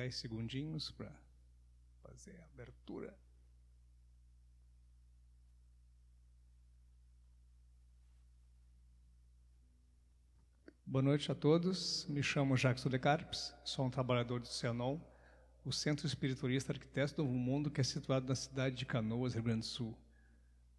10 0.00 0.16
segundinhos 0.16 0.90
para 0.92 1.12
fazer 2.02 2.34
a 2.40 2.44
abertura. 2.54 3.14
Boa 10.86 11.02
noite 11.02 11.30
a 11.30 11.34
todos. 11.34 12.06
Me 12.08 12.22
chamo 12.22 12.56
Jacques 12.56 12.82
de 12.82 12.98
Carpes, 12.98 13.54
sou 13.62 13.84
um 13.84 13.90
trabalhador 13.90 14.40
do 14.40 14.48
Cianon, 14.48 14.98
o 15.66 15.70
Centro 15.70 16.06
Espiritualista 16.06 16.72
Arquiteto 16.72 17.16
do 17.16 17.24
Novo 17.24 17.34
Mundo, 17.34 17.70
que 17.70 17.82
é 17.82 17.84
situado 17.84 18.26
na 18.26 18.34
cidade 18.34 18.76
de 18.76 18.86
Canoas, 18.86 19.34
Rio 19.34 19.42
Grande 19.42 19.60
do 19.60 19.66
Sul. 19.66 19.94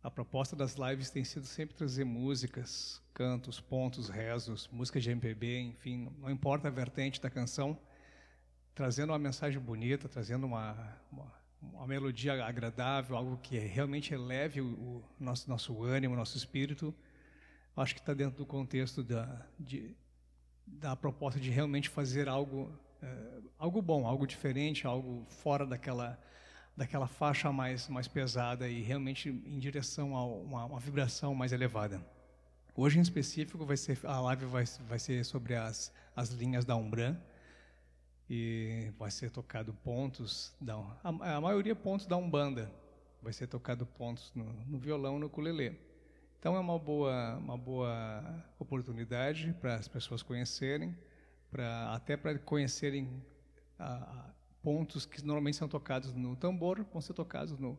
A 0.01 0.09
proposta 0.09 0.55
das 0.55 0.77
lives 0.77 1.11
tem 1.11 1.23
sido 1.23 1.45
sempre 1.45 1.75
trazer 1.75 2.05
músicas, 2.05 2.99
cantos, 3.13 3.61
pontos, 3.61 4.09
rezos, 4.09 4.67
música 4.69 4.99
de 4.99 5.11
MPB, 5.11 5.59
enfim, 5.59 6.11
não 6.17 6.31
importa 6.31 6.69
a 6.69 6.71
vertente 6.71 7.21
da 7.21 7.29
canção, 7.29 7.79
trazendo 8.73 9.11
uma 9.11 9.19
mensagem 9.19 9.59
bonita, 9.59 10.07
trazendo 10.07 10.45
uma, 10.45 10.97
uma, 11.11 11.33
uma 11.61 11.87
melodia 11.87 12.43
agradável, 12.45 13.15
algo 13.15 13.37
que 13.37 13.57
realmente 13.57 14.13
eleve 14.13 14.61
o, 14.61 14.65
o 14.65 15.03
nosso, 15.19 15.49
nosso 15.49 15.83
ânimo, 15.83 16.15
nosso 16.15 16.37
espírito. 16.37 16.93
Acho 17.75 17.93
que 17.93 18.01
está 18.01 18.13
dentro 18.13 18.37
do 18.37 18.45
contexto 18.45 19.03
da, 19.03 19.45
de, 19.59 19.95
da 20.65 20.95
proposta 20.95 21.39
de 21.39 21.49
realmente 21.49 21.89
fazer 21.89 22.27
algo, 22.27 22.71
eh, 23.01 23.41
algo 23.57 23.81
bom, 23.81 24.05
algo 24.05 24.27
diferente, 24.27 24.85
algo 24.85 25.25
fora 25.29 25.65
daquela, 25.65 26.19
daquela 26.75 27.07
faixa 27.07 27.51
mais, 27.51 27.87
mais 27.87 28.07
pesada 28.07 28.67
e 28.67 28.81
realmente 28.81 29.29
em 29.29 29.59
direção 29.59 30.15
a 30.15 30.25
uma, 30.25 30.65
uma 30.65 30.79
vibração 30.79 31.33
mais 31.33 31.51
elevada. 31.51 32.05
Hoje, 32.75 32.99
em 32.99 33.01
específico, 33.01 33.65
vai 33.65 33.77
ser, 33.77 33.99
a 34.03 34.19
live 34.21 34.45
vai, 34.45 34.63
vai 34.87 34.99
ser 34.99 35.23
sobre 35.25 35.55
as, 35.55 35.93
as 36.15 36.29
linhas 36.29 36.63
da 36.63 36.75
Umbran 36.75 37.17
e 38.33 38.93
vai 38.97 39.11
ser 39.11 39.29
tocado 39.29 39.73
pontos, 39.73 40.55
da, 40.61 40.75
a, 41.03 41.35
a 41.35 41.41
maioria 41.41 41.75
pontos 41.75 42.07
da 42.07 42.15
Umbanda, 42.15 42.71
vai 43.21 43.33
ser 43.33 43.45
tocado 43.45 43.85
pontos 43.85 44.31
no, 44.33 44.45
no 44.67 44.79
violão 44.79 45.19
no 45.19 45.25
ukulele. 45.25 45.77
Então 46.39 46.55
é 46.55 46.59
uma 46.61 46.79
boa, 46.79 47.35
uma 47.35 47.57
boa 47.57 48.23
oportunidade 48.57 49.53
para 49.59 49.75
as 49.75 49.89
pessoas 49.89 50.23
conhecerem, 50.23 50.97
para 51.51 51.93
até 51.93 52.15
para 52.15 52.39
conhecerem 52.39 53.21
ah, 53.77 54.29
pontos 54.63 55.05
que 55.05 55.21
normalmente 55.25 55.57
são 55.57 55.67
tocados 55.67 56.13
no 56.13 56.33
tambor, 56.37 56.85
vão 56.89 57.01
ser 57.01 57.13
tocados 57.13 57.59
no, 57.59 57.77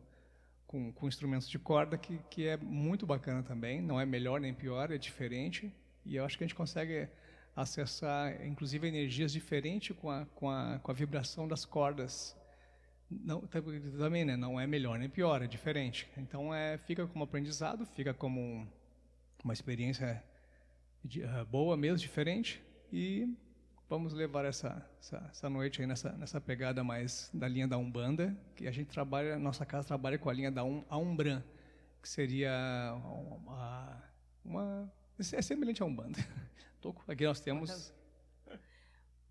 com, 0.67 0.93
com 0.93 1.07
instrumentos 1.07 1.49
de 1.49 1.57
corda, 1.57 1.97
que, 1.97 2.19
que 2.29 2.45
é 2.45 2.57
muito 2.57 3.07
bacana 3.07 3.41
também. 3.41 3.81
Não 3.81 3.99
é 3.99 4.05
melhor 4.05 4.39
nem 4.39 4.53
pior, 4.53 4.91
é 4.91 4.99
diferente. 4.99 5.73
E 6.05 6.15
eu 6.15 6.23
acho 6.23 6.37
que 6.37 6.43
a 6.43 6.47
gente 6.47 6.55
consegue 6.55 7.09
acessar, 7.55 8.45
inclusive, 8.45 8.87
energias 8.87 9.31
diferentes 9.31 9.95
com 9.95 10.09
a, 10.09 10.25
com 10.27 10.49
a, 10.49 10.79
com 10.79 10.91
a 10.91 10.93
vibração 10.93 11.47
das 11.47 11.65
cordas 11.65 12.35
não, 13.09 13.41
também 13.97 14.25
né, 14.25 14.35
não 14.35 14.59
é 14.59 14.65
melhor 14.65 14.97
nem 14.97 15.09
pior, 15.09 15.41
é 15.41 15.47
diferente. 15.47 16.07
Então 16.17 16.53
é, 16.53 16.77
fica 16.77 17.05
como 17.05 17.23
aprendizado, 17.23 17.85
fica 17.85 18.13
como 18.13 18.67
uma 19.43 19.53
experiência 19.53 20.23
de, 21.03 21.21
uh, 21.21 21.45
boa 21.45 21.75
mesmo, 21.77 21.97
diferente. 21.97 22.61
E 22.91 23.27
vamos 23.89 24.13
levar 24.13 24.45
essa, 24.45 24.87
essa, 24.99 25.27
essa, 25.29 25.49
noite 25.49 25.81
aí 25.81 25.87
nessa, 25.87 26.11
nessa 26.13 26.39
pegada 26.39 26.83
mais 26.83 27.29
da 27.33 27.47
linha 27.47 27.67
da 27.67 27.77
Umbanda, 27.77 28.35
que 28.55 28.67
a 28.67 28.71
gente 28.71 28.87
trabalha, 28.87 29.37
nossa 29.37 29.65
casa 29.65 29.87
trabalha 29.87 30.17
com 30.17 30.29
a 30.29 30.33
linha 30.33 30.51
da 30.51 30.63
um, 30.63 30.83
a 30.89 30.97
Umbran, 30.97 31.43
que 32.01 32.09
seria 32.09 32.95
uma, 32.95 34.03
uma 34.43 34.93
é 35.31 35.41
semelhante 35.41 35.81
a 35.81 35.85
Umbanda. 35.85 36.19
Aqui 37.07 37.25
nós 37.25 37.39
temos... 37.39 37.93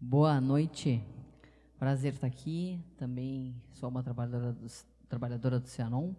Boa 0.01 0.41
noite. 0.41 1.05
Prazer 1.79 2.15
estar 2.15 2.27
aqui. 2.27 2.83
Também 2.97 3.55
sou 3.75 3.91
uma 3.91 4.03
trabalhadora 4.03 4.55
do, 4.55 4.67
trabalhadora 5.07 5.61
do 5.61 5.69
Cianon. 5.69 6.15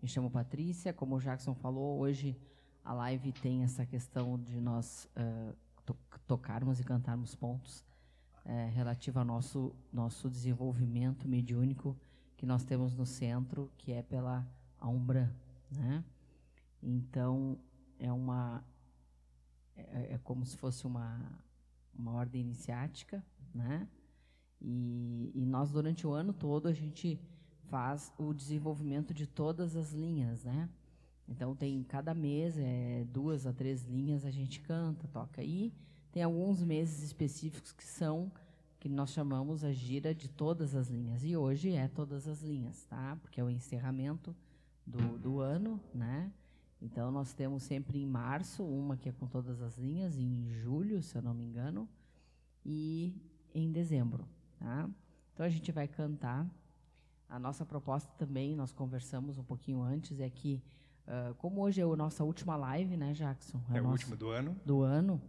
Me 0.00 0.08
chamo 0.08 0.30
Patrícia. 0.30 0.94
Como 0.94 1.16
o 1.16 1.20
Jackson 1.20 1.54
falou, 1.54 1.98
hoje 1.98 2.34
a 2.82 2.94
live 2.94 3.32
tem 3.32 3.62
essa 3.62 3.84
questão 3.84 4.38
de 4.38 4.62
nós 4.62 5.06
uh, 5.14 5.54
to 5.84 5.94
tocarmos 6.26 6.80
e 6.80 6.84
cantarmos 6.84 7.34
pontos 7.34 7.84
uh, 8.46 8.70
relativo 8.72 9.18
ao 9.18 9.26
nosso, 9.26 9.76
nosso 9.92 10.30
desenvolvimento 10.30 11.28
mediúnico 11.28 11.94
que 12.34 12.46
nós 12.46 12.64
temos 12.64 12.94
no 12.94 13.04
centro, 13.04 13.70
que 13.76 13.92
é 13.92 14.02
pela 14.02 14.46
Umbra. 14.82 15.30
Né? 15.70 16.02
Então, 16.82 17.58
é 17.98 18.10
uma 18.10 18.64
é, 19.92 20.14
é 20.14 20.20
como 20.24 20.44
se 20.44 20.56
fosse 20.56 20.86
uma, 20.86 21.20
uma 21.96 22.12
ordem 22.12 22.40
iniciática, 22.40 23.24
né? 23.54 23.88
E, 24.60 25.30
e, 25.34 25.46
nós, 25.46 25.70
durante 25.70 26.06
o 26.06 26.12
ano 26.12 26.32
todo, 26.32 26.66
a 26.66 26.72
gente 26.72 27.20
faz 27.68 28.12
o 28.18 28.32
desenvolvimento 28.32 29.14
de 29.14 29.26
todas 29.26 29.76
as 29.76 29.92
linhas, 29.92 30.44
né? 30.44 30.68
Então, 31.28 31.54
tem 31.54 31.82
cada 31.84 32.14
mês, 32.14 32.56
é, 32.58 33.04
duas 33.12 33.46
a 33.46 33.52
três 33.52 33.84
linhas 33.84 34.24
a 34.24 34.30
gente 34.30 34.60
canta, 34.60 35.06
toca. 35.08 35.42
E 35.42 35.72
tem 36.10 36.22
alguns 36.22 36.62
meses 36.62 37.02
específicos 37.02 37.70
que 37.70 37.84
são, 37.84 38.32
que 38.80 38.88
nós 38.88 39.10
chamamos 39.10 39.62
a 39.62 39.72
gira 39.72 40.14
de 40.14 40.28
todas 40.28 40.74
as 40.74 40.88
linhas. 40.88 41.22
E 41.22 41.36
hoje 41.36 41.72
é 41.72 41.86
todas 41.86 42.26
as 42.26 42.42
linhas, 42.42 42.84
tá? 42.84 43.16
Porque 43.20 43.40
é 43.40 43.44
o 43.44 43.50
encerramento 43.50 44.34
do, 44.86 45.18
do 45.18 45.40
ano, 45.40 45.80
né? 45.94 46.32
Então, 46.80 47.10
nós 47.10 47.32
temos 47.34 47.64
sempre 47.64 48.00
em 48.00 48.06
março, 48.06 48.64
uma 48.64 48.96
que 48.96 49.08
é 49.08 49.12
com 49.12 49.26
todas 49.26 49.60
as 49.60 49.76
linhas, 49.76 50.16
em 50.16 50.48
julho, 50.48 51.02
se 51.02 51.16
eu 51.16 51.22
não 51.22 51.34
me 51.34 51.44
engano, 51.44 51.88
e 52.64 53.14
em 53.54 53.70
dezembro. 53.72 54.24
Tá? 54.58 54.88
Então, 55.34 55.44
a 55.44 55.48
gente 55.48 55.72
vai 55.72 55.88
cantar. 55.88 56.46
A 57.28 57.38
nossa 57.38 57.66
proposta 57.66 58.10
também, 58.16 58.56
nós 58.56 58.72
conversamos 58.72 59.36
um 59.38 59.44
pouquinho 59.44 59.82
antes, 59.82 60.18
é 60.18 60.30
que, 60.30 60.62
uh, 61.06 61.34
como 61.34 61.60
hoje 61.60 61.80
é 61.80 61.84
a 61.84 61.96
nossa 61.96 62.24
última 62.24 62.56
live, 62.56 62.96
né, 62.96 63.12
Jackson? 63.12 63.60
É, 63.70 63.78
é 63.78 63.82
o 63.82 63.88
último 63.88 64.16
do 64.16 64.30
ano. 64.30 64.56
Do 64.64 64.82
ano. 64.82 65.20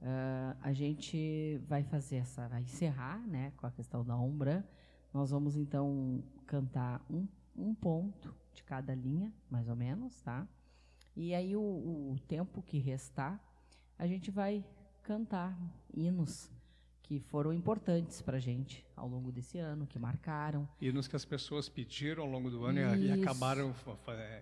Uh, 0.00 0.56
a 0.62 0.72
gente 0.72 1.60
vai 1.66 1.82
fazer 1.82 2.16
essa, 2.16 2.46
vai 2.46 2.62
encerrar, 2.62 3.18
né, 3.26 3.52
com 3.56 3.66
a 3.66 3.70
questão 3.70 4.04
da 4.04 4.16
Umbra. 4.16 4.64
Nós 5.12 5.30
vamos 5.30 5.56
então 5.56 6.22
cantar 6.46 7.04
um, 7.10 7.26
um 7.56 7.74
ponto 7.74 8.32
de 8.54 8.62
cada 8.62 8.94
linha, 8.94 9.32
mais 9.50 9.68
ou 9.68 9.74
menos, 9.74 10.20
tá? 10.22 10.46
E 11.20 11.34
aí 11.34 11.56
o, 11.56 11.60
o 11.60 12.16
tempo 12.28 12.62
que 12.62 12.78
restar, 12.78 13.42
a 13.98 14.06
gente 14.06 14.30
vai 14.30 14.64
cantar 15.02 15.58
hinos 15.92 16.48
que 17.02 17.18
foram 17.18 17.52
importantes 17.52 18.22
para 18.22 18.36
a 18.36 18.40
gente 18.40 18.86
ao 18.94 19.08
longo 19.08 19.32
desse 19.32 19.58
ano, 19.58 19.84
que 19.84 19.98
marcaram. 19.98 20.68
Hinos 20.80 21.08
que 21.08 21.16
as 21.16 21.24
pessoas 21.24 21.68
pediram 21.68 22.22
ao 22.22 22.30
longo 22.30 22.48
do 22.48 22.64
ano 22.64 22.78
Isso. 22.78 23.02
e 23.02 23.10
acabaram 23.10 23.74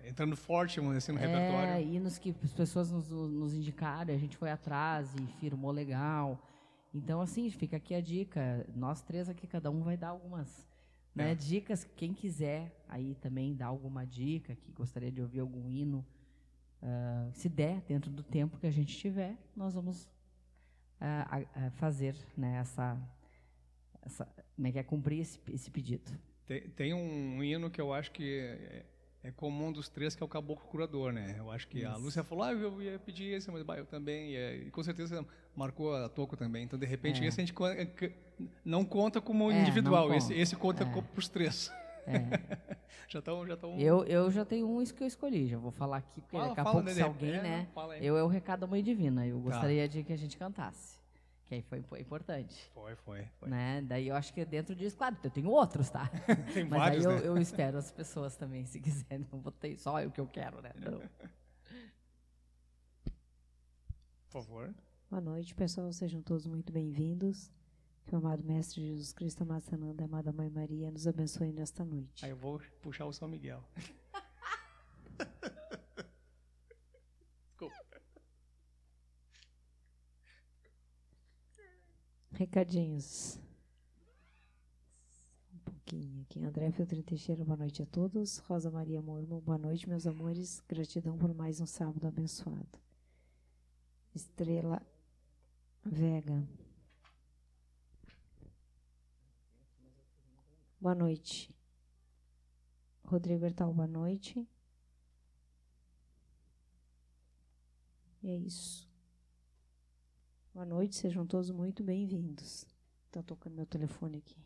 entrando 0.05 0.35
forte 0.35 0.79
assim, 0.95 1.13
no 1.13 1.17
é, 1.17 1.25
repertório. 1.25 1.95
hinos 1.95 2.19
que 2.19 2.35
as 2.43 2.53
pessoas 2.53 2.91
nos, 2.91 3.09
nos 3.09 3.55
indicaram, 3.55 4.13
a 4.13 4.17
gente 4.17 4.37
foi 4.37 4.51
atrás 4.51 5.15
e 5.15 5.25
firmou 5.39 5.71
legal. 5.71 6.39
Então, 6.93 7.19
assim, 7.21 7.49
fica 7.49 7.77
aqui 7.77 7.95
a 7.95 8.01
dica. 8.01 8.67
Nós 8.75 9.01
três 9.01 9.27
aqui, 9.27 9.47
cada 9.47 9.71
um 9.71 9.81
vai 9.81 9.97
dar 9.97 10.09
algumas 10.09 10.67
né, 11.15 11.31
é. 11.31 11.35
dicas. 11.35 11.89
Quem 11.95 12.13
quiser 12.13 12.71
aí 12.87 13.15
também 13.15 13.55
dar 13.55 13.67
alguma 13.67 14.05
dica, 14.05 14.55
que 14.55 14.71
gostaria 14.71 15.11
de 15.11 15.23
ouvir 15.23 15.39
algum 15.39 15.67
hino, 15.71 16.05
Uh, 16.81 17.31
se 17.33 17.49
der, 17.49 17.81
dentro 17.81 18.11
do 18.11 18.21
tempo 18.21 18.57
que 18.59 18.67
a 18.67 18.71
gente 18.71 18.95
tiver, 18.95 19.35
nós 19.55 19.73
vamos 19.73 20.07
uh, 21.01 21.71
fazer 21.71 22.15
né, 22.35 22.57
essa, 22.57 22.97
essa, 24.03 24.27
como 24.55 24.67
é 24.67 24.71
que 24.71 24.79
é, 24.79 24.83
cumprir 24.83 25.21
esse, 25.21 25.39
esse 25.51 25.71
pedido. 25.71 26.11
Tem, 26.45 26.61
tem, 26.69 26.93
um 26.93 27.43
hino 27.43 27.69
que 27.69 27.81
eu 27.81 27.91
acho 27.93 28.11
que 28.11 28.39
é, 28.39 28.85
é, 29.23 29.31
comum 29.31 29.71
dos 29.71 29.89
três, 29.89 30.15
que 30.15 30.21
é 30.21 30.25
o 30.25 30.29
Caboclo 30.29 30.67
Curador, 30.67 31.11
né? 31.11 31.35
Eu 31.37 31.51
acho 31.51 31.67
que 31.67 31.79
Isso. 31.79 31.87
a 31.87 31.97
Lúcia 31.97 32.23
falou, 32.23 32.43
ah, 32.43 32.53
eu 32.53 32.81
ia 32.81 32.99
pedir 32.99 33.33
esse, 33.33 33.49
mas 33.51 33.65
eu 33.77 33.85
também, 33.85 34.35
e, 34.35 34.67
e, 34.67 34.71
com 34.71 34.83
certeza 34.83 35.25
marcou 35.55 35.95
a 35.95 36.07
Toco 36.07 36.37
também. 36.37 36.63
Então, 36.63 36.77
de 36.77 36.85
repente, 36.85 37.23
é. 37.23 37.27
esse 37.27 37.41
a 37.41 37.45
gente 37.45 37.55
não 38.63 38.85
conta 38.85 39.19
como 39.19 39.51
é, 39.51 39.61
individual, 39.61 40.13
esse, 40.13 40.33
esse 40.33 40.55
conta 40.55 40.83
é. 40.83 41.01
para 41.01 41.19
os 41.19 41.27
três. 41.27 41.71
É. 42.07 42.77
já 43.07 43.19
estão, 43.19 43.45
já 43.45 43.53
estão. 43.53 43.77
Eu, 43.77 44.03
eu 44.05 44.31
já 44.31 44.45
tenho 44.45 44.67
um 44.69 44.83
que 44.83 45.03
eu 45.03 45.07
escolhi, 45.07 45.47
já 45.47 45.57
vou 45.57 45.71
falar 45.71 45.97
aqui, 45.97 46.21
porque 46.21 46.37
fala, 46.37 46.49
daqui 46.49 46.61
a 46.61 46.63
fala, 46.63 46.75
pouco, 46.75 46.89
se 46.89 47.01
alguém, 47.01 47.33
é, 47.33 47.41
né? 47.41 47.67
Eu 48.01 48.17
é 48.17 48.23
o 48.23 48.27
recado 48.27 48.61
da 48.61 48.67
Mãe 48.67 48.81
Divina. 48.81 49.27
Eu 49.27 49.37
tá. 49.37 49.43
gostaria 49.43 49.87
de 49.87 50.03
que 50.03 50.13
a 50.13 50.17
gente 50.17 50.37
cantasse. 50.37 50.97
Que 51.45 51.55
aí 51.55 51.61
foi, 51.61 51.81
foi 51.81 52.01
importante. 52.01 52.69
Foi, 52.73 52.95
foi, 52.95 53.25
foi. 53.39 53.49
Né? 53.49 53.81
Daí 53.81 54.07
eu 54.09 54.15
acho 54.15 54.33
que 54.33 54.43
dentro 54.43 54.75
disso, 54.75 54.97
claro, 54.97 55.15
eu 55.23 55.29
tenho 55.29 55.49
outros, 55.49 55.89
tá? 55.89 56.09
Tem 56.53 56.65
Mas 56.65 56.79
vários, 56.79 57.05
aí 57.05 57.13
eu, 57.13 57.19
né? 57.21 57.27
eu 57.27 57.37
espero 57.41 57.77
as 57.77 57.89
pessoas 57.89 58.35
também, 58.35 58.65
se 58.65 58.81
quiserem. 58.81 59.25
Não 59.31 59.39
vou 59.39 59.51
ter 59.51 59.77
só 59.77 60.03
o 60.05 60.11
que 60.11 60.19
eu 60.19 60.27
quero, 60.27 60.61
né? 60.61 60.71
Não. 60.75 60.99
Por 64.29 64.43
favor. 64.43 64.75
Boa 65.09 65.21
noite, 65.21 65.55
pessoal. 65.55 65.91
Sejam 65.93 66.21
todos 66.21 66.45
muito 66.45 66.73
bem-vindos. 66.73 67.49
Que 68.07 68.15
o 68.15 68.19
amado 68.19 68.41
Mestre 68.41 68.81
Jesus 68.81 69.11
Cristo, 69.11 69.43
amado 69.43 69.63
Sananda, 69.63 70.05
amada 70.05 70.31
Mãe 70.31 70.49
Maria, 70.49 70.89
nos 70.89 71.05
abençoe 71.05 71.51
nesta 71.51 71.83
noite. 71.83 72.23
Aí 72.23 72.31
eu 72.31 72.37
vou 72.37 72.61
puxar 72.81 73.05
o 73.05 73.11
São 73.11 73.27
Miguel. 73.27 73.61
Recadinhos. 82.31 83.37
Um 85.53 85.57
pouquinho 85.57 86.21
aqui. 86.21 86.45
André 86.45 86.71
Filtro 86.71 87.03
Teixeira, 87.03 87.43
boa 87.43 87.57
noite 87.57 87.81
a 87.81 87.85
todos. 87.87 88.37
Rosa 88.37 88.71
Maria 88.71 89.01
Mormo, 89.01 89.41
boa 89.41 89.57
noite, 89.57 89.89
meus 89.89 90.07
amores. 90.07 90.63
Gratidão 90.69 91.17
por 91.17 91.33
mais 91.33 91.59
um 91.59 91.65
sábado 91.65 92.07
abençoado. 92.07 92.79
Estrela 94.15 94.81
Vega. 95.83 96.47
Boa 100.87 100.95
noite. 100.95 101.53
Rodrigo 103.03 103.41
Bertal, 103.41 103.73
boa 103.73 103.85
noite. 103.85 104.47
E 108.23 108.29
é 108.29 108.37
isso. 108.37 108.89
Boa 110.53 110.65
noite, 110.65 110.95
sejam 110.95 111.27
todos 111.27 111.51
muito 111.51 111.83
bem-vindos. 111.83 112.65
Está 113.05 113.21
tocando 113.21 113.55
meu 113.57 113.65
telefone 113.65 114.19
aqui. 114.19 114.37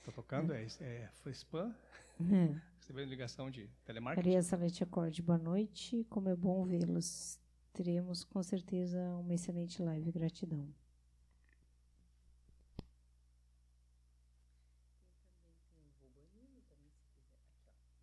Está 0.00 0.12
tocando? 0.14 0.52
É, 0.52 0.66
é, 0.80 1.08
foi 1.22 1.32
spam? 1.32 1.74
É. 2.20 2.60
Recebendo 2.78 3.08
ligação 3.08 3.50
de 3.50 3.70
telemarketing? 3.86 4.28
Maria 4.28 4.42
Salete 4.42 4.84
Acorde, 4.84 5.22
boa 5.22 5.38
noite. 5.38 6.04
Como 6.10 6.28
é 6.28 6.36
bom 6.36 6.62
vê-los. 6.66 7.40
Teremos 7.72 8.22
com 8.22 8.42
certeza 8.42 9.00
uma 9.16 9.32
excelente 9.32 9.82
live. 9.82 10.12
Gratidão. 10.12 10.68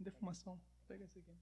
Defumação. 0.04 0.60
Pega 0.88 1.04
esse 1.06 1.20
aqui. 1.20 1.34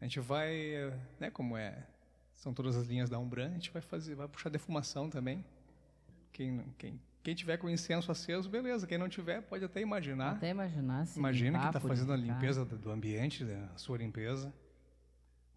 A 0.00 0.04
gente 0.04 0.20
vai, 0.20 0.96
né, 1.18 1.28
como 1.28 1.56
é, 1.56 1.84
são 2.32 2.54
todas 2.54 2.76
as 2.76 2.86
linhas 2.86 3.10
da 3.10 3.18
Umbran, 3.18 3.50
a 3.50 3.54
gente 3.54 3.70
vai 3.72 3.82
fazer, 3.82 4.14
vai 4.14 4.28
puxar 4.28 4.48
defumação 4.48 5.10
também. 5.10 5.44
Quem, 6.32 6.62
quem, 6.78 7.00
quem 7.20 7.34
tiver 7.34 7.56
com 7.56 7.68
incenso 7.68 8.12
aceso, 8.12 8.48
beleza. 8.48 8.86
Quem 8.86 8.96
não 8.96 9.08
tiver, 9.08 9.42
pode 9.42 9.64
até 9.64 9.80
imaginar. 9.80 10.36
Até 10.36 10.50
imaginar, 10.50 11.04
sim. 11.06 11.18
Imagina 11.18 11.58
que 11.58 11.66
está 11.66 11.80
fazendo 11.80 12.12
a 12.12 12.16
limpeza 12.16 12.64
do, 12.64 12.78
do 12.78 12.90
ambiente, 12.90 13.44
a 13.74 13.76
sua 13.76 13.98
limpeza. 13.98 14.54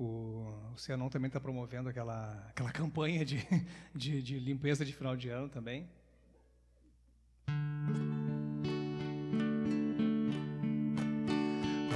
O, 0.01 0.48
o 0.74 0.77
Cianon 0.79 1.10
também 1.10 1.27
está 1.27 1.39
promovendo 1.39 1.88
aquela, 1.88 2.48
aquela 2.50 2.72
campanha 2.72 3.24
de, 3.24 3.46
de, 3.93 4.20
de 4.24 4.39
limpeza 4.39 4.84
de 4.84 4.91
final 4.91 5.15
de 5.15 5.29
ano 5.29 5.48
também. 5.48 5.88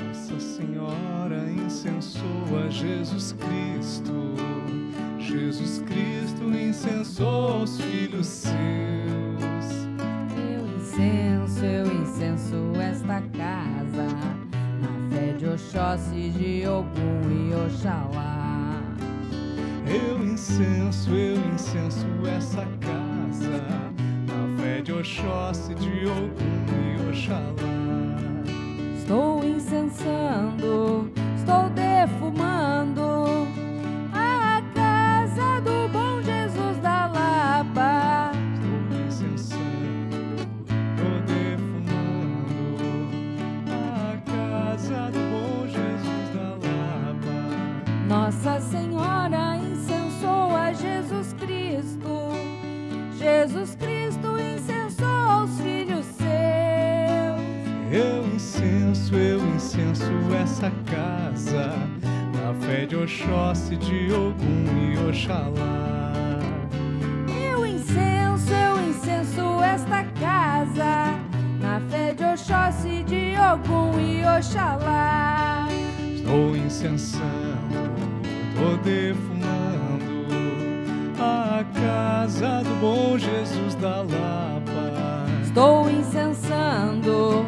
Nossa 0.07 0.39
Senhora 0.39 1.50
incensou 1.50 2.59
a 2.63 2.69
Jesus 2.69 3.33
Cristo. 3.33 4.13
Jesus 5.19 5.79
Cristo 5.79 6.43
incensou 6.43 7.63
os 7.63 7.81
filhos 7.81 8.27
seus. 8.27 8.55
Eu 10.38 10.77
incenso, 10.77 11.65
eu 11.65 12.01
incenso 12.03 12.75
Oxóssi, 15.75 16.29
de 16.29 16.65
Ogum 16.65 17.29
e 17.29 17.53
Oxalá. 17.53 18.82
Eu 19.86 20.25
incenso, 20.25 21.13
eu 21.13 21.36
incenso 21.53 22.08
essa 22.34 22.65
casa, 22.79 23.62
na 24.25 24.58
fé 24.58 24.82
de 24.82 24.94
Oxóssi, 24.94 25.75
de 25.75 26.08
Ogum 26.08 26.65
e 26.82 27.10
Oxalá. 27.10 27.51
Estou 28.98 29.44
incensando, 29.44 31.12
estou 31.36 31.70
defumando 31.72 33.25
fé 62.65 62.86
de 62.86 62.95
Oxóssi, 62.95 63.75
de 63.77 64.12
Ogum 64.12 64.93
e 64.93 65.10
Oxalá. 65.10 66.39
Eu 67.50 67.65
incenso, 67.65 68.53
eu 68.53 68.89
incenso 68.89 69.63
esta 69.63 70.03
casa, 70.19 71.19
na 71.60 71.79
fé 71.89 72.13
de 72.13 72.24
Oxóssi, 72.24 73.03
de 73.03 73.36
Ogum 73.38 74.00
e 74.00 74.25
Oxalá. 74.38 75.67
Estou 76.15 76.55
incensando 76.55 77.95
tô 78.55 78.77
defumando 78.77 80.25
a 81.19 81.63
casa 81.74 82.63
do 82.63 82.75
bom 82.79 83.17
Jesus 83.17 83.75
da 83.75 83.98
Lapa. 83.98 85.25
Estou 85.43 85.89
incensando, 85.89 87.45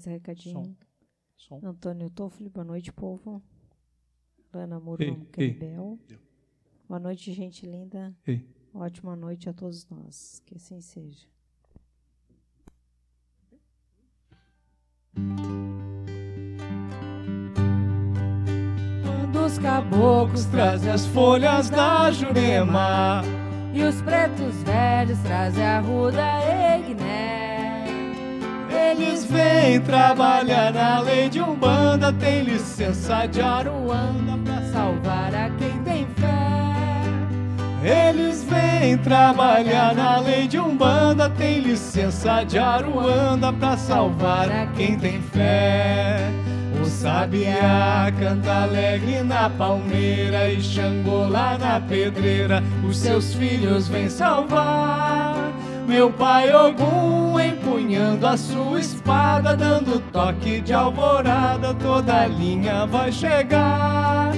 Mais 0.00 0.06
recadinho. 0.06 0.76
som. 1.36 1.60
Antônio 1.62 2.08
Toffoli, 2.10 2.48
boa 2.48 2.64
noite, 2.64 2.90
povo. 2.92 3.42
Lana 4.52 4.80
ei. 4.98 5.14
Canibel. 5.26 5.98
Boa 6.88 6.98
noite, 6.98 7.32
gente 7.32 7.66
linda. 7.66 8.14
Ei. 8.26 8.48
Ótima 8.72 9.14
noite 9.14 9.48
a 9.48 9.52
todos 9.52 9.86
nós. 9.88 10.40
Que 10.46 10.56
assim 10.56 10.80
seja. 10.80 11.26
Quando 19.04 19.44
os 19.46 19.58
caboclos 19.58 20.44
Trazem 20.46 20.90
as 20.92 21.06
folhas 21.06 21.70
da 21.70 22.10
Jurema. 22.10 23.22
e 23.72 23.82
os 23.82 24.00
pretos 24.02 24.62
velhos 24.62 25.18
trazem 25.20 25.64
a 25.64 25.80
ruda 25.80 26.22
Egné. 26.76 27.39
Eles 28.90 29.24
vêm 29.24 29.80
trabalhar 29.80 30.72
na 30.72 30.98
lei 30.98 31.28
de 31.28 31.40
Umbanda, 31.40 32.12
tem 32.12 32.42
licença 32.42 33.24
de 33.26 33.40
Aruanda 33.40 34.36
pra 34.44 34.62
salvar 34.72 35.32
a 35.32 35.48
quem 35.50 35.78
tem 35.84 36.06
fé. 36.16 38.08
Eles 38.08 38.42
vêm 38.42 38.98
trabalhar 38.98 39.94
na 39.94 40.18
lei 40.18 40.48
de 40.48 40.58
Umbanda, 40.58 41.30
tem 41.30 41.60
licença 41.60 42.42
de 42.42 42.58
Aruanda 42.58 43.52
pra 43.52 43.76
salvar 43.76 44.50
a 44.50 44.66
quem 44.74 44.98
tem 44.98 45.22
fé. 45.22 46.28
O 46.82 46.84
sabiá 46.84 48.12
canta 48.18 48.64
alegre 48.64 49.22
na 49.22 49.48
palmeira 49.48 50.50
e 50.50 50.60
Xangô 50.60 51.28
lá 51.28 51.56
na 51.56 51.80
pedreira, 51.80 52.60
os 52.82 52.98
seus 52.98 53.34
filhos 53.34 53.86
vêm 53.86 54.10
salvar. 54.10 55.36
Meu 55.86 56.12
pai 56.12 56.52
Ogum 56.52 57.29
empunhando 57.80 58.26
a 58.26 58.36
sua 58.36 58.78
espada, 58.78 59.56
dando 59.56 60.00
toque 60.12 60.60
de 60.60 60.72
alvorada, 60.72 61.74
toda 61.74 62.22
a 62.22 62.26
linha 62.26 62.86
vai 62.86 63.10
chegar. 63.10 64.32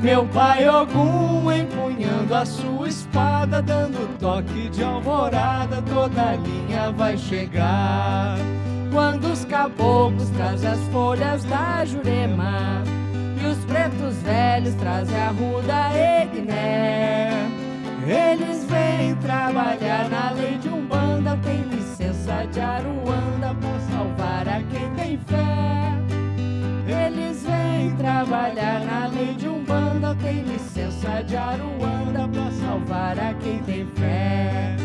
Meu 0.00 0.24
pai 0.26 0.68
Ogum 0.68 1.50
empunhando 1.50 2.34
a 2.34 2.44
sua 2.44 2.88
espada, 2.88 3.60
dando 3.60 4.18
toque 4.18 4.68
de 4.68 4.84
alvorada, 4.84 5.82
toda 5.82 6.30
a 6.30 6.36
linha 6.36 6.92
vai 6.92 7.16
chegar. 7.16 8.36
Quando 8.92 9.24
os 9.32 9.44
caboclos 9.44 10.30
trazem 10.30 10.70
as 10.70 10.80
folhas 10.92 11.44
da 11.44 11.84
Jurema 11.84 12.82
e 13.42 13.46
os 13.46 13.58
pretos 13.64 14.14
velhos 14.22 14.74
trazem 14.74 15.18
a 15.18 15.30
ruda 15.30 15.90
Egné. 16.22 17.30
Eles 18.06 18.64
vêm 18.64 19.16
trabalhar 19.16 20.08
na 20.10 20.30
lei 20.30 20.58
de 20.58 20.68
Umbanda, 20.68 21.38
tem 21.42 21.62
licença 21.62 21.93
de 22.24 22.60
Aruanda 22.60 23.54
pra 23.60 23.78
salvar 23.80 24.48
a 24.48 24.62
quem 24.62 24.90
tem 24.94 25.18
fé. 25.18 25.92
Eles 27.06 27.42
vêm 27.42 27.94
trabalhar 27.96 28.80
na 28.80 29.06
lei 29.08 29.34
de 29.34 29.46
Umbanda, 29.46 30.14
tem 30.22 30.42
licença 30.42 31.22
de 31.22 31.36
Aruanda 31.36 32.26
pra 32.28 32.50
salvar 32.52 33.18
a 33.18 33.34
quem 33.34 33.58
tem 33.58 33.86
fé. 33.94 34.76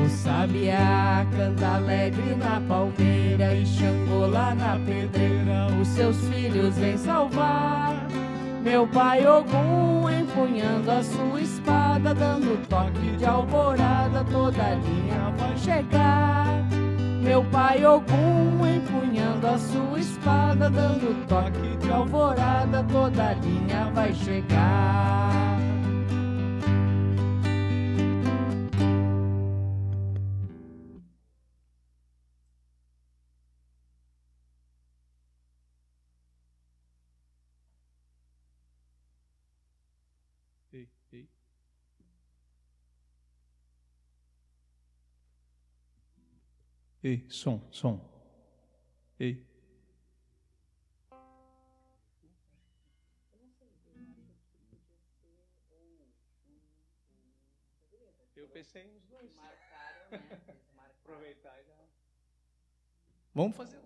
O 0.00 0.08
sabiá 0.08 1.26
canta 1.36 1.66
alegre 1.66 2.36
na 2.36 2.60
palmeira 2.68 3.54
e 3.54 3.66
Xangô 3.66 4.26
lá 4.26 4.54
na 4.54 4.78
pedreira, 4.78 5.66
os 5.80 5.88
seus 5.88 6.16
filhos 6.28 6.76
vêm 6.78 6.96
salvar. 6.96 8.06
Meu 8.66 8.84
pai 8.84 9.24
Ogum 9.24 10.10
empunhando 10.10 10.90
a 10.90 11.00
sua 11.00 11.40
espada, 11.40 12.12
dando 12.12 12.66
toque 12.66 13.16
de 13.16 13.24
alvorada, 13.24 14.24
toda 14.24 14.74
linha 14.74 15.32
vai 15.38 15.56
chegar. 15.56 16.64
Meu 17.22 17.44
pai 17.44 17.86
Ogum 17.86 18.66
empunhando 18.66 19.46
a 19.46 19.56
sua 19.56 20.00
espada, 20.00 20.68
dando 20.68 21.28
toque 21.28 21.76
de 21.76 21.92
alvorada, 21.92 22.84
toda 22.90 23.34
linha 23.34 23.88
vai 23.94 24.12
chegar. 24.12 25.58
Ei, 47.06 47.24
som, 47.28 47.60
som. 47.70 48.00
Ei. 49.20 49.46
Eu 58.34 58.48
pensei 58.48 58.84
nos 58.88 59.04
dois. 59.04 59.30
Aproveitar 60.78 61.60
e 61.60 61.64
já. 61.64 61.76
Vamos 63.32 63.56
fazer 63.56 63.85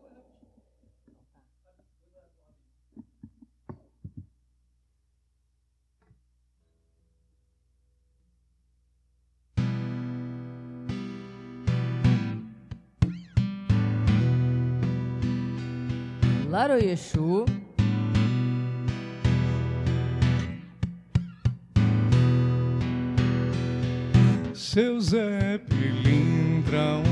agora. 16.51 16.77
Laroyeshu. 16.77 17.45
Seu 24.55 25.01
Zé 25.01 25.59
Pilintra, 25.59 27.03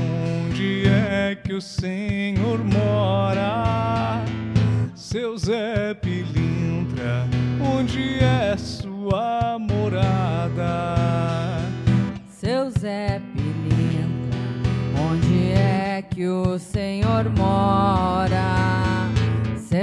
onde 0.45 0.87
é 0.87 1.35
que 1.35 1.53
o 1.53 1.61
Senhor 1.61 2.63
mora? 2.63 4.23
Seu 4.95 5.37
Zé 5.37 5.93
Pilintra, 5.95 7.27
onde 7.61 8.19
é 8.23 8.55
sua 8.55 9.57
morada? 9.59 10.95
Seu 12.29 12.69
Zé 12.69 13.21
Pilintra, 13.33 14.39
onde 14.97 15.51
é 15.51 16.01
que 16.01 16.27
o 16.27 16.57
Senhor 16.57 17.29
mora? 17.37 18.68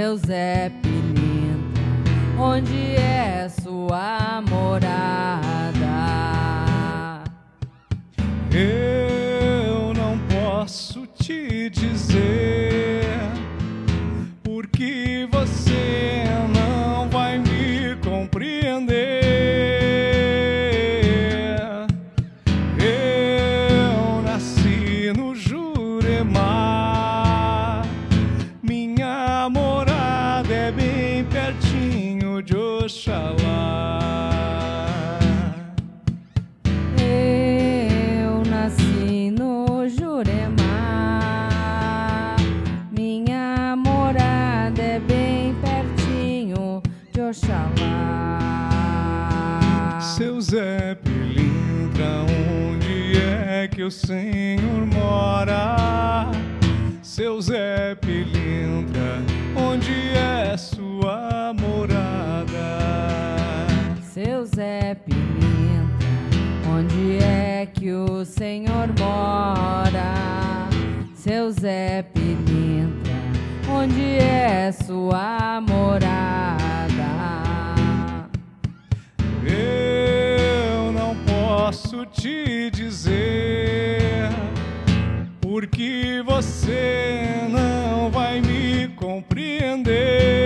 Seu 0.07 0.15
Zé 0.15 0.71
Pilintra, 0.81 1.83
onde 2.39 2.95
é 2.95 3.49
sua 3.49 4.41
morada? 4.49 5.46
O 53.87 53.91
Senhor 53.91 54.85
mora? 54.93 56.29
Seu 57.01 57.39
Zé 57.39 57.95
Pilintra, 57.95 59.23
onde 59.55 59.93
é 60.09 60.57
sua 60.57 61.53
morada? 61.53 62.77
Seu 64.03 64.45
Zé 64.45 64.93
Pilintra, 64.93 66.09
onde 66.69 67.23
é 67.23 67.65
que 67.65 67.93
o 67.93 68.25
Senhor 68.25 68.89
mora? 68.99 70.67
Seu 71.15 71.49
Zé 71.51 72.03
Pilintra, 72.13 73.13
onde 73.71 74.17
é 74.17 74.69
sua 74.73 75.61
morada? 75.61 76.57
Eu 79.45 80.91
não 80.91 81.15
posso 81.25 82.05
te 82.07 82.69
dizer, 82.87 84.29
porque 85.41 86.23
você 86.25 87.27
não 87.49 88.09
vai 88.09 88.39
me 88.39 88.87
compreender. 88.95 90.36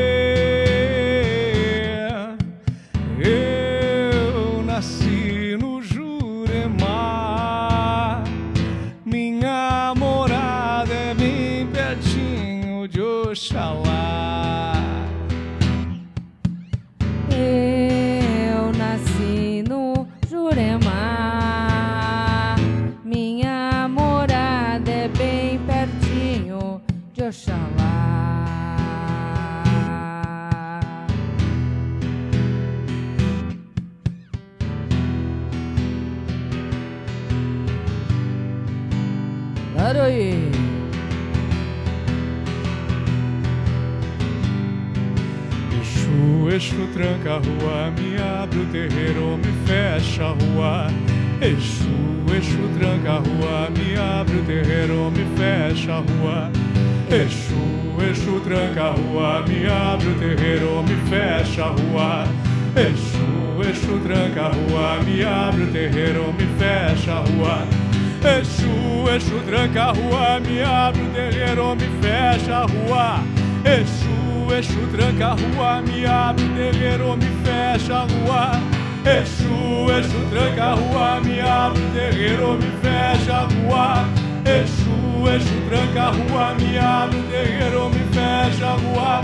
Tranca 47.01 47.33
a 47.33 47.37
rua, 47.39 47.91
me 47.97 48.15
abre 48.21 48.59
o 48.59 48.65
terreiro, 48.67 49.37
me 49.37 49.51
fecha 49.65 50.23
a 50.23 50.33
rua. 50.33 50.87
Exu, 51.41 51.89
Exu 52.37 52.69
tranca 52.77 53.13
a 53.13 53.17
rua, 53.17 53.69
me 53.75 53.97
abre 53.97 54.37
o 54.37 54.43
terreiro, 54.43 55.09
me 55.09 55.25
fecha 55.35 55.93
a 55.93 56.01
rua. 56.01 56.51
Exu, 57.09 57.55
Exu 58.07 58.39
tranca 58.41 58.83
a 58.83 58.91
rua, 58.91 59.43
me 59.47 59.67
abre 59.67 60.09
o 60.09 60.13
terreiro, 60.19 60.83
me 60.83 60.95
fecha 61.09 61.65
a 61.65 61.69
rua. 61.69 62.27
Exu, 62.75 63.67
Exu 63.67 63.99
tranca 63.99 64.45
a 64.45 64.49
rua, 64.49 65.01
me 65.03 65.23
abre 65.23 65.63
o 65.63 65.71
terreiro, 65.71 66.33
me 66.33 66.45
fecha 66.59 67.13
a 67.13 67.23
rua. 67.23 67.67
Exu, 68.37 69.09
Exu 69.15 69.39
tranca 69.47 69.85
a 69.85 69.91
rua, 69.93 70.39
me 70.39 70.61
abre 70.61 71.01
o 71.01 71.09
terreiro, 71.09 71.75
me 71.75 71.89
fecha 71.99 72.57
a 72.57 72.65
rua. 72.67 73.23
Exu, 73.65 74.20
Exu 74.57 74.85
tranca 74.91 75.27
a 75.27 75.35
rua, 75.35 75.81
me 75.81 76.05
abre 76.05 76.43
o 76.43 76.49
terreiro, 76.53 77.15
me 77.15 77.25
fecha 77.43 77.95
a 77.95 78.05
rua. 78.05 78.51
Exu, 79.05 79.89
Exu 79.97 80.29
tranca 80.29 80.63
a 80.63 80.75
rua, 80.75 81.21
me 81.21 81.39
abre 81.39 81.81
o 81.81 81.91
terreiro, 81.91 82.53
me 82.53 82.71
fecha 82.81 83.33
a 83.33 83.47
rua. 83.47 84.05
Exu, 84.45 85.27
Exu 85.27 85.69
tranca 85.69 86.03
a 86.03 86.11
rua, 86.11 86.55
me 86.55 86.77
abre 86.77 87.17
o 87.17 87.23
terreiro, 87.23 87.89
me 87.89 87.99
fecha 88.13 88.67
a 88.67 88.75
rua. 88.75 89.21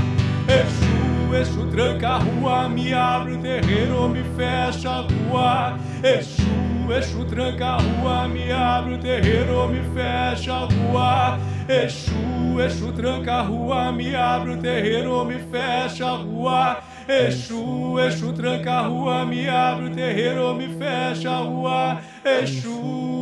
Exu, 0.47 1.35
Exu 1.35 1.67
tranca 1.67 2.09
a 2.09 2.17
rua, 2.19 2.69
me 2.69 2.93
abre 2.93 3.37
terreiro, 3.37 4.09
me 4.09 4.23
fecha 4.35 4.89
a. 4.89 5.77
Exu, 6.03 6.66
Exu 6.89 7.26
tranca 7.26 7.65
a 7.65 7.78
rua, 7.78 8.28
me 8.28 8.52
abre 8.52 8.95
o 8.95 8.97
terreiro, 8.97 9.67
me 9.67 9.82
fecha 9.93 10.54
a 10.54 10.65
rua. 10.65 11.39
Exu, 11.67 12.60
Exu 12.65 12.91
tranca 12.93 13.34
a 13.34 13.41
rua, 13.41 13.91
me 13.91 14.15
abre 14.15 14.52
o 14.54 14.58
terreiro, 14.58 15.26
me 15.26 15.36
fecha 15.36 16.06
a 16.06 16.15
rua. 16.15 16.80
Exu, 17.08 18.00
Exu 18.00 18.34
tranca 18.34 18.71
a 18.71 18.88
rua, 18.88 19.26
me 19.26 19.47
abre 19.50 19.88
o 19.88 19.89
terreiro, 19.91 20.54
me 20.56 20.67
fecha 20.69 21.30
a 21.30 21.41
rua. 21.41 22.02
Exu. 22.23 23.16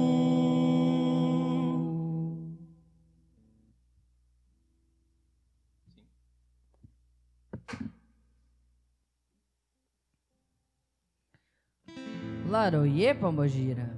Laroye 12.55 13.13
Pombogira. 13.13 13.89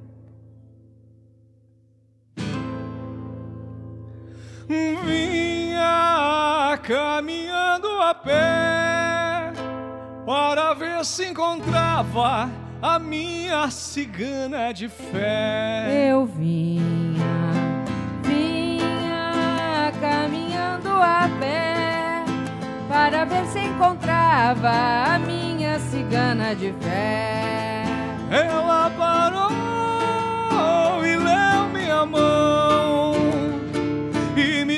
Vinha 5.06 6.80
caminhando 6.82 7.88
a 8.02 8.16
pé 8.16 9.54
para 10.26 10.74
ver 10.74 11.06
se 11.06 11.26
encontrava 11.26 12.50
a 12.82 12.98
minha 12.98 13.70
cigana 13.70 14.74
de 14.74 14.90
fé. 14.90 16.10
Eu 16.10 16.26
vinha, 16.26 17.54
vinha 18.24 19.92
caminhando 20.02 20.90
a 20.90 21.30
pé 21.40 22.26
para 22.90 23.24
ver 23.24 23.46
se 23.46 23.60
encontrava 23.60 24.72
a 25.14 25.20
minha 25.20 25.78
cigana 25.80 26.56
de 26.56 26.74
fé. 26.82 27.67
Ela 28.30 28.92
parou 28.98 29.52
e 31.06 31.16
leu 31.16 31.70
minha 31.74 32.06
mão 32.06 33.14
e 34.36 34.66
me 34.66 34.78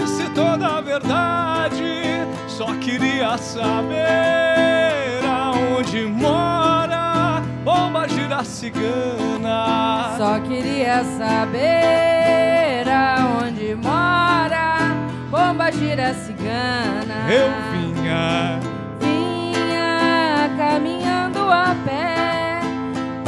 disse 0.00 0.28
toda 0.34 0.78
a 0.78 0.80
verdade. 0.80 2.26
Só 2.48 2.74
queria 2.80 3.38
saber 3.38 5.20
aonde 5.24 6.06
mora 6.06 7.40
Bomba 7.62 8.08
gira 8.08 8.42
cigana. 8.42 10.16
Só 10.16 10.40
queria 10.40 11.04
saber 11.04 12.88
aonde 12.90 13.76
mora 13.76 14.90
Bomba 15.30 15.70
gira 15.70 16.14
cigana. 16.14 17.28
Eu 17.30 17.48
vinha 17.70 18.58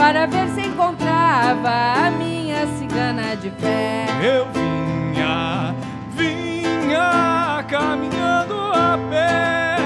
para 0.09 0.25
ver 0.25 0.49
se 0.55 0.62
encontrava 0.62 1.68
a 2.07 2.11
minha 2.11 2.66
cigana 2.79 3.37
de 3.37 3.51
fé. 3.51 4.07
Eu 4.23 4.47
vinha, 4.55 5.75
vinha 6.16 7.62
caminhando 7.68 8.55
a 8.73 8.99
pé 9.11 9.77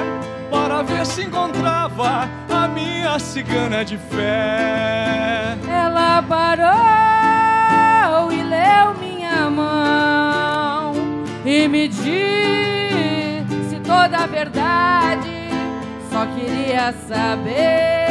para 0.48 0.82
ver 0.82 1.04
se 1.06 1.22
encontrava 1.22 2.28
a 2.48 2.68
minha 2.68 3.18
cigana 3.18 3.84
de 3.84 3.98
fé. 3.98 5.56
Ela 5.68 6.22
parou 6.22 6.70
e 8.30 8.44
leu 8.44 8.94
minha 9.00 9.50
mão 9.50 10.92
e 11.44 11.66
me 11.66 11.88
disse 11.88 13.80
toda 13.84 14.18
a 14.18 14.26
verdade. 14.26 15.50
Só 16.12 16.24
queria 16.26 16.92
saber 17.08 18.01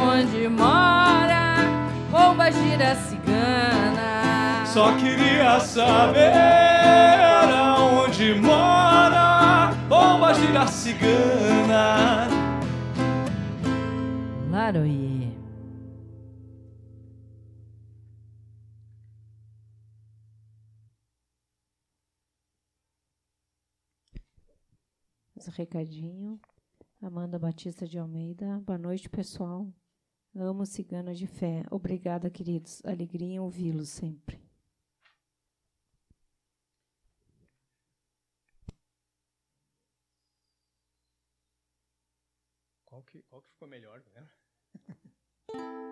aonde 0.00 0.48
mora 0.48 1.56
pomba 2.10 2.50
gira 2.50 2.94
cigana. 2.96 4.64
Só 4.66 4.96
queria 4.96 5.60
saber 5.60 6.32
aonde 7.52 8.34
mora 8.34 9.72
pomba 9.88 10.32
gira 10.34 10.66
cigana. 10.66 12.28
Laroie. 14.50 15.10
recadinho. 25.56 26.38
Amanda 27.02 27.38
Batista 27.38 27.86
de 27.86 27.98
Almeida. 27.98 28.60
Boa 28.60 28.78
noite, 28.78 29.08
pessoal. 29.08 29.66
Amo 30.34 30.64
Cigana 30.64 31.12
de 31.14 31.26
Fé. 31.26 31.64
Obrigada, 31.70 32.30
queridos. 32.30 32.84
Alegria 32.84 33.26
em 33.26 33.40
ouvi-los 33.40 33.88
sempre. 33.88 34.40
Qual 42.84 43.02
que, 43.02 43.22
qual 43.22 43.42
que 43.42 43.50
ficou 43.50 43.68
melhor, 43.68 44.02
né? 44.14 44.28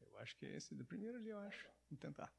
Eu 0.00 0.18
acho 0.18 0.36
que 0.36 0.46
é 0.46 0.56
esse 0.56 0.74
do 0.74 0.84
primeiro 0.84 1.16
ali, 1.16 1.28
eu 1.28 1.38
acho. 1.38 1.68
Vamos 1.88 2.00
tentar. 2.00 2.32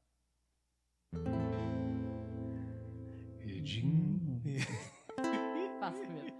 Faça 5.80 5.98
primeiro. 5.98 6.32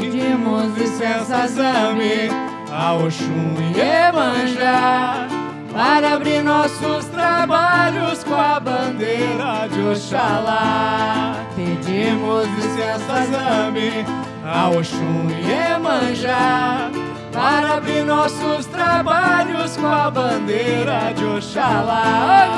Pedimos 0.00 0.76
licença, 0.76 1.46
Zami, 1.46 2.28
a 2.70 2.94
Oxum 2.94 3.54
e 3.74 3.80
Emanjá, 3.80 5.28
para 5.72 6.14
abrir 6.14 6.42
nossos 6.42 7.04
trabalhos 7.06 8.24
com 8.24 8.34
a 8.34 8.58
bandeira 8.58 9.68
de 9.68 9.80
Oxalá. 9.80 11.36
Pedimos 11.54 12.46
licença, 12.56 13.26
Zami, 13.30 14.04
a 14.44 14.68
Oxum 14.70 15.28
e 15.30 15.50
Emanjá, 15.72 16.90
para 17.32 17.76
abrir 17.76 18.04
nossos 18.04 18.66
trabalhos 18.66 19.76
com 19.76 19.86
a 19.86 20.10
bandeira 20.10 21.12
de 21.14 21.24
Oxalá. 21.24 22.48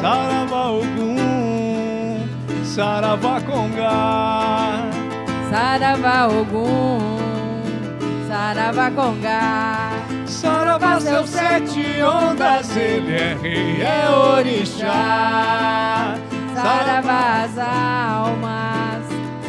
Saravá 0.00 0.70
Ogum, 0.70 2.20
Saravá 2.64 3.40
Congá. 3.40 4.82
Saravá 5.50 6.26
Ogum, 6.26 7.16
Saravá 8.28 8.90
Congá. 8.90 9.90
Saravá 10.26 11.00
seus 11.00 11.30
sete 11.30 12.02
ondas, 12.02 12.76
ele 12.76 13.14
é 13.14 13.34
rei, 13.40 13.82
é 13.82 14.10
orixá. 14.10 16.14
Saravá 16.54 17.44
as 17.44 17.56
almas, 17.58 18.75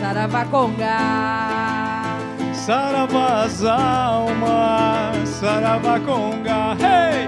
Saravá 0.08 0.46
Congá. 0.46 2.18
Saravá 2.54 3.44
as 3.44 3.62
almas, 3.62 5.28
Saravá 5.28 6.00
Conga, 6.00 6.78
hey! 6.80 7.28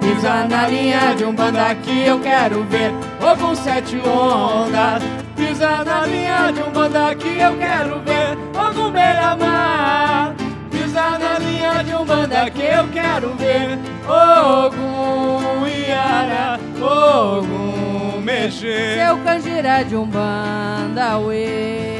Pisa 0.00 0.46
na 0.46 0.68
linha 0.68 1.12
de 1.16 1.24
um 1.24 1.34
banda 1.34 1.74
que 1.74 2.06
eu 2.06 2.20
quero 2.20 2.62
ver, 2.66 2.92
ou 3.20 3.36
com 3.36 3.52
sete 3.56 3.96
ondas. 4.06 5.02
Pisa 5.34 5.82
na 5.84 6.06
linha 6.06 6.52
de 6.52 6.62
um 6.62 6.70
banda 6.70 7.12
que 7.16 7.36
eu 7.36 7.58
quero 7.58 8.00
ver, 8.00 8.38
ou 8.56 8.74
com 8.74 8.92
beira-mar. 8.92 10.32
Pisa 10.70 11.18
na 11.18 11.36
linha 11.40 11.82
de 11.82 11.94
um 11.96 12.04
banda 12.04 12.48
que 12.48 12.62
eu 12.62 12.86
quero 12.92 13.34
ver, 13.34 13.76
Ogum 14.06 15.66
Iara, 15.66 16.60
Ogum 16.80 18.20
Mexer. 18.22 19.04
Seu 19.04 19.18
canjira 19.18 19.82
de 19.82 19.96
Umbanda, 19.96 21.18
uê. 21.18 21.99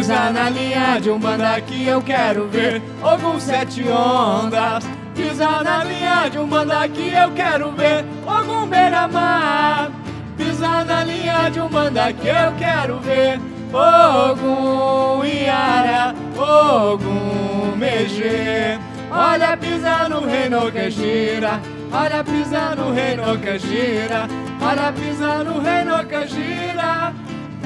Pisa 0.00 0.30
na 0.30 0.48
linha 0.48 0.98
de 0.98 1.10
um 1.10 1.18
banda 1.18 1.60
que 1.60 1.86
eu 1.86 2.00
quero 2.00 2.48
ver. 2.48 2.80
Ogum 3.02 3.38
sete 3.38 3.86
ondas. 3.86 4.82
Pisa 5.14 5.62
na 5.62 5.84
linha 5.84 6.26
de 6.30 6.38
um 6.38 6.46
banda 6.46 6.88
que 6.88 7.12
eu 7.12 7.30
quero 7.32 7.70
ver. 7.72 8.02
Ogum 8.26 8.66
beira-mar. 8.66 9.90
Pisa 10.38 10.86
na 10.86 11.04
linha 11.04 11.50
de 11.50 11.60
um 11.60 11.68
banda 11.68 12.10
que 12.14 12.28
eu 12.28 12.50
quero 12.58 12.98
ver. 13.00 13.38
Ogum 13.74 15.22
Iara, 15.22 16.14
Ogum 16.34 17.76
Megê. 17.76 18.78
Olha 19.10 19.54
pisa 19.58 20.08
no 20.08 20.26
reino 20.26 20.72
que 20.72 20.90
gira. 20.90 21.60
Olha 21.92 22.24
pisa 22.24 22.74
no 22.74 22.90
reino 22.94 23.38
que 23.38 23.58
gira. 23.58 24.26
Olha 24.62 24.92
pisa 24.94 25.44
no 25.44 25.60
reino 25.60 26.02
que 26.06 26.26
gira 26.26 27.12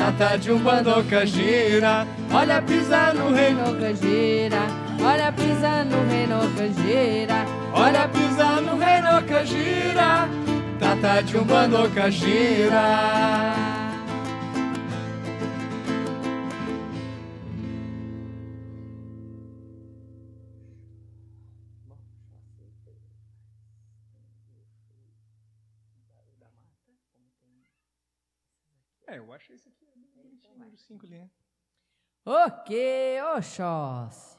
Tata 0.04 0.36
de 0.36 0.52
um 0.52 0.58
bando 0.58 1.02
que 1.04 1.24
gira 1.24 2.06
Olha 2.30 2.60
pisa 2.60 3.14
no 3.14 3.32
reino 3.32 3.64
gira, 3.96 4.66
olha 5.02 5.32
pisa 5.32 5.82
no 5.84 6.06
reino 6.06 6.40
gira. 6.74 7.46
Olha 7.72 8.06
pisa 8.08 8.60
no 8.60 8.76
reino 8.76 9.22
gira 9.46 10.28
Tata 10.78 11.22
de 11.22 11.38
um 11.38 11.44
bando 11.44 11.90
que 11.90 12.10
gira 12.10 13.74
É, 29.14 29.18
eu 29.18 29.32
esse 29.54 29.68
aqui 29.68 29.86
é 29.86 29.93
número 30.58 30.76
5 30.76 31.06
ali, 31.06 31.18
né? 31.18 31.30
Ok, 32.24 33.20
Oxóssi. 33.36 34.38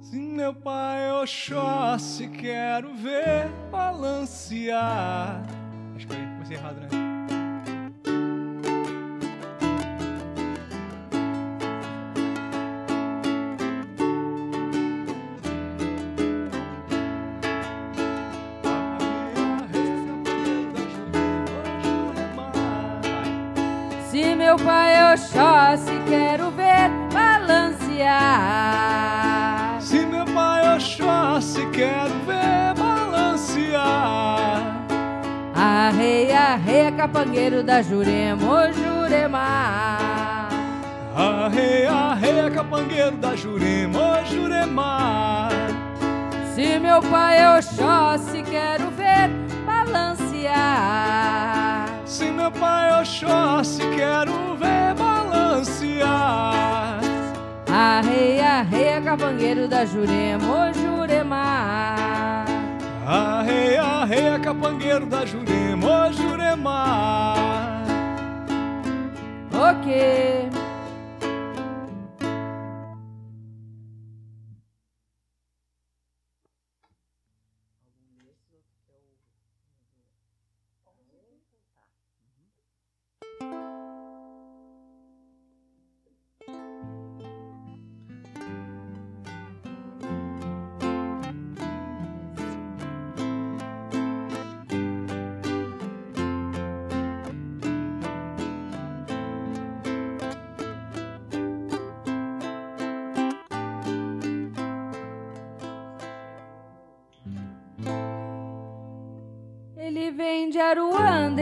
Se 0.00 0.16
meu 0.16 0.54
pai 0.54 1.10
Oxóssi 1.12 2.28
quero 2.28 2.94
ver 2.94 3.48
balancear. 3.70 5.42
Acho 5.96 6.06
que 6.06 6.12
eu 6.12 6.18
comecei 6.18 6.56
errado, 6.56 6.80
né? 6.80 6.99
Meu 24.50 24.58
pai 24.58 25.12
Oxóssi 25.12 26.02
quero 26.08 26.50
ver 26.50 26.90
balancear. 27.12 28.16
Se 29.80 30.04
meu 30.04 30.24
pai 30.24 30.74
Oxóssi 30.74 31.64
quero 31.66 32.14
ver 32.26 32.74
balancear. 32.76 34.60
Arreia, 35.54 36.40
arreia, 36.54 36.90
capangueiro 36.90 37.62
da 37.62 37.80
Jurema, 37.80 38.44
ô 38.44 38.72
Jurema. 38.72 40.48
Arreia, 41.14 41.92
arreia, 41.92 42.50
capangueiro 42.50 43.16
da 43.18 43.36
Jurema, 43.36 44.00
ô 44.00 44.24
Jurema. 44.24 45.48
Se 46.56 46.76
meu 46.80 47.00
pai 47.02 47.56
Oxóssi, 47.56 48.42
quero 48.42 48.90
ver 48.90 49.30
balancear. 49.64 51.20
Se 52.04 52.24
meu 52.24 52.50
pai 52.50 53.00
Oxóssi, 53.00 53.82
quero 53.96 54.29
ver 54.29 54.29
balancear. 55.60 57.00
Arreia, 57.68 58.60
arreia, 58.60 59.00
capangueiro 59.00 59.68
da 59.68 59.84
Jurema, 59.84 60.44
ô 60.44 60.72
Jurema. 60.72 62.44
Arreia, 63.06 63.82
arreia, 63.82 64.38
capangueiro 64.38 65.06
da 65.06 65.24
Jurema, 65.24 66.08
ô 66.08 66.12
Jurema. 66.12 67.82
Ok. 69.52 69.90
Aruanda, 69.92 70.59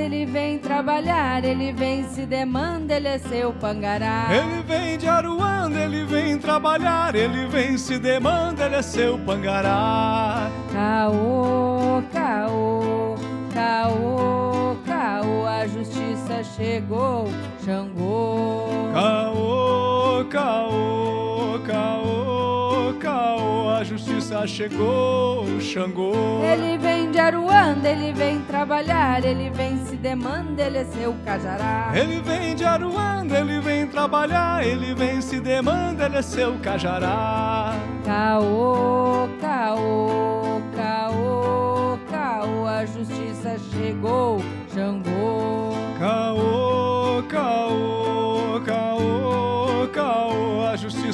ele 0.09 0.25
vem 0.25 0.59
trabalhar, 0.59 1.45
ele 1.45 1.71
vem 1.71 2.03
se 2.09 2.25
demanda, 2.25 2.95
ele 2.95 3.09
é 3.09 3.19
seu 3.19 3.53
pangará. 3.53 4.29
Ele 4.31 4.63
vem 4.63 4.97
de 4.97 5.07
Aruanda, 5.07 5.79
ele 5.79 6.05
vem 6.05 6.39
trabalhar, 6.39 7.15
ele 7.15 7.47
vem 7.47 7.77
se 7.77 7.99
demanda, 7.99 8.65
ele 8.65 8.77
é 8.77 8.83
seu 8.83 9.19
pangará. 9.19 10.49
Caô, 10.73 12.03
caô, 12.11 13.17
caô, 13.53 14.77
caô, 14.87 15.47
a 15.47 15.67
justiça 15.67 16.43
chegou, 16.57 17.29
Xangô. 17.63 18.89
Caô, 18.95 20.25
caô, 20.31 21.61
caô, 21.67 22.95
caô, 22.99 23.71
a 23.79 23.85
justiça 23.85 24.47
chegou, 24.47 25.45
Xangô. 25.61 26.15
Ele 26.43 26.79
vem 26.79 27.11
de 27.11 27.19
Aruanda, 27.19 27.38
ele 27.89 28.13
vem 28.13 28.41
trabalhar, 28.43 29.25
ele 29.25 29.51
vem 29.51 29.85
se 29.87 29.97
demanda, 29.97 30.63
ele 30.63 30.79
é 30.79 30.85
seu 30.85 31.15
cajará. 31.25 31.91
Ele 31.95 32.21
vem 32.21 32.55
de 32.55 32.65
Aruanda, 32.65 33.39
ele 33.39 33.61
vem 33.61 33.87
trabalhar, 33.87 34.65
ele 34.65 34.95
vem 34.95 35.21
se 35.21 35.41
demanda, 35.41 36.07
ele 36.07 36.19
é 36.19 36.23
seu 36.23 36.59
cajará. 36.59 37.75
Caô, 38.05 39.29
caô, 39.41 40.61
caô, 40.77 41.99
caô, 42.11 42.67
a 42.67 42.85
justiça 42.85 43.57
chegou, 43.73 44.41
Xangô. 44.73 45.73
Caô, 45.99 46.38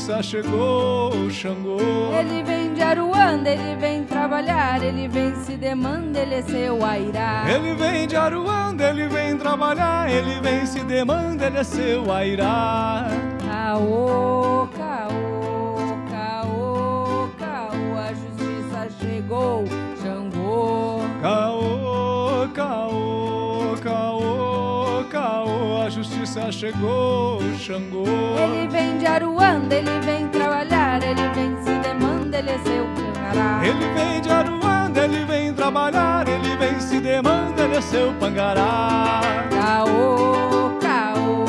justiça 0.05 0.23
chegou, 0.23 1.31
Xangô. 1.31 1.79
Ele 2.19 2.43
vem 2.43 2.75
de 2.75 2.83
Aruanda, 2.83 3.51
ele 3.51 3.75
vem 3.77 4.05
trabalhar, 4.05 4.83
ele 4.83 5.09
vem 5.09 5.35
se 5.37 5.57
demanda, 5.57 6.21
ele 6.21 6.35
é 6.35 6.43
seu 6.43 6.85
airá. 6.85 7.45
Ele 7.49 7.75
vem 7.75 8.07
de 8.07 8.15
Aruanda, 8.15 8.91
ele 8.91 9.09
vem 9.09 9.37
trabalhar, 9.39 10.11
ele 10.11 10.41
vem 10.43 10.67
se 10.67 10.81
demanda, 10.81 11.47
ele 11.47 11.59
é 11.59 11.65
seu 11.65 12.13
airá. 12.13 13.07
Caô, 13.47 14.69
caô, 14.77 15.97
caô, 16.11 17.29
caô, 17.39 17.99
a 17.99 18.13
justiça 18.13 18.89
chegou, 19.01 19.65
Xangô. 20.03 21.01
Caô, 21.23 22.49
caô, 22.55 23.77
caô, 23.83 25.05
caô, 25.11 25.83
a 25.83 25.89
justiça 25.89 26.53
chegou, 26.53 27.41
Xangô. 27.59 28.05
Ele 28.39 28.69
vem 28.69 28.99
de 28.99 29.07
Aruanda, 29.07 29.24
ele 29.71 30.01
vem 30.01 30.29
trabalhar, 30.29 31.03
ele 31.03 31.29
vem 31.35 31.57
se 31.63 31.79
demanda, 31.81 32.39
ele 32.39 32.51
é 32.51 32.59
seu 32.59 32.87
pangará. 32.95 33.61
Ele 33.65 33.95
vem 33.95 34.21
de 34.21 34.31
Aruanda, 34.31 35.05
ele 35.05 35.25
vem 35.25 35.53
trabalhar, 35.55 36.27
ele 36.29 36.57
vem 36.57 36.81
se 36.81 37.01
demanda, 37.01 37.63
ele 37.63 37.77
é 37.77 37.81
seu 37.81 38.13
pangará. 38.15 39.21
Caô, 39.51 40.79
caô, 40.81 41.45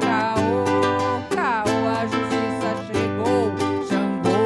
caô, 0.00 0.64
caô, 1.30 1.88
a 1.88 2.06
justiça 2.06 2.76
chegou, 2.86 3.52
Xangô. 3.88 4.38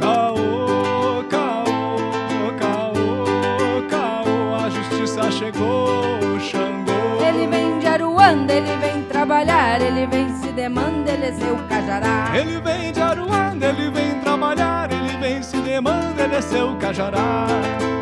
Caô, 0.00 1.24
caô, 1.30 2.52
caô, 2.58 3.82
caô, 3.88 4.54
a 4.64 4.68
justiça 4.70 5.30
chegou, 5.30 6.40
Xangô. 6.40 7.24
Ele 7.26 7.46
vem 7.46 7.78
de 7.78 7.86
Aruanda, 7.86 8.52
ele 8.52 8.76
vem 8.78 9.02
trabalhar, 9.04 9.80
ele 9.80 10.06
vem 10.06 10.28
se 10.36 10.45
demanda, 10.56 11.12
ele 11.12 11.26
é 11.26 11.32
seu 11.32 11.56
cajará. 11.68 12.32
Ele 12.34 12.58
vem 12.60 12.90
de 12.90 13.00
Aruanda, 13.00 13.66
ele 13.66 13.90
vem 13.90 14.18
trabalhar, 14.20 14.90
ele 14.90 15.14
vem 15.18 15.42
se 15.42 15.58
demanda, 15.58 16.22
ele 16.22 16.34
é 16.34 16.40
seu 16.40 16.74
cajará. 16.78 17.46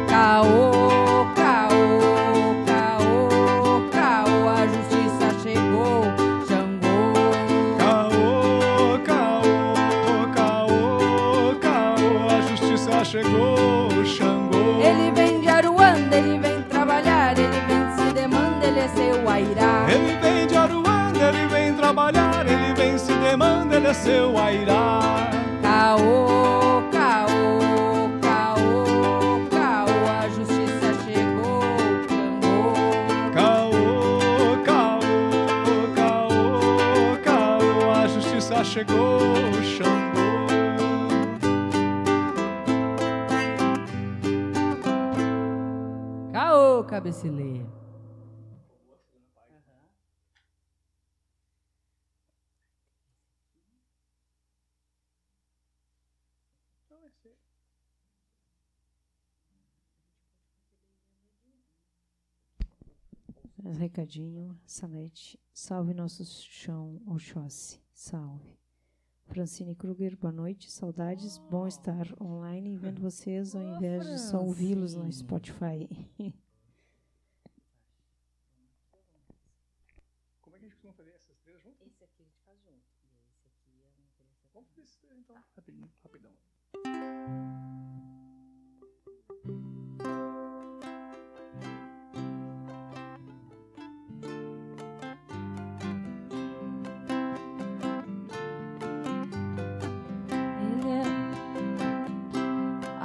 Caô, 0.08 1.26
caô, 1.34 1.34
caô, 1.34 2.23
seu 23.94 24.37
airá. 24.38 25.30
Caô, 25.62 26.83
caô, 26.92 28.11
caô, 28.20 29.48
caô, 29.50 29.96
a 30.20 30.28
justiça 30.28 30.94
chegou, 31.04 31.62
Xangô. 32.09 32.74
Caô, 33.33 33.72
caô, 34.64 35.00
caô, 35.94 37.16
caô, 37.24 37.92
a 37.92 38.07
justiça 38.09 38.64
chegou, 38.64 39.52
Xangô. 39.62 40.24
Caô, 46.33 46.85
cabecilê. 64.04 64.34
Recadinho, 64.34 64.58
Salete. 64.66 65.40
Salve 65.52 65.94
nosso 65.94 66.24
chão, 66.24 67.00
Oxóssi. 67.06 67.80
Salve. 67.92 68.58
Francine 69.26 69.74
Kruger, 69.74 70.16
boa 70.16 70.32
noite. 70.32 70.70
Saudades. 70.70 71.38
Bom 71.50 71.66
estar 71.66 72.06
online 72.20 72.76
vendo 72.76 73.00
vocês 73.00 73.54
ao 73.54 73.62
invés 73.62 74.06
de 74.06 74.18
só 74.18 74.42
ouvi-los 74.42 74.94
no. 74.94 75.10
Spotify. 75.10 75.88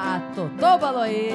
a 0.09 0.19
Totô 0.33 0.77
Baloê. 0.79 1.33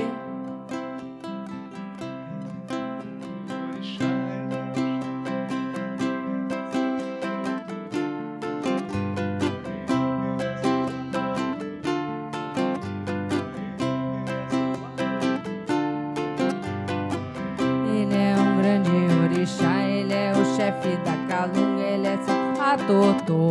Ele 17.86 18.16
é 18.16 18.34
um 18.36 18.56
grande 18.56 18.90
orixá, 19.22 19.84
ele 19.84 20.12
é 20.12 20.32
o 20.32 20.44
chefe 20.56 20.96
da 21.04 21.16
calunga, 21.28 21.80
ele 21.80 22.08
é 22.08 22.16
seu 22.16 22.60
atotô. 22.60 23.50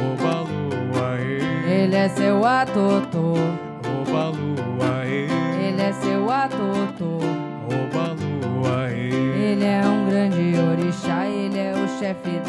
Obalua, 0.00 1.18
ele 1.20 1.94
é 1.94 2.08
seu 2.08 2.42
atotô. 2.46 3.34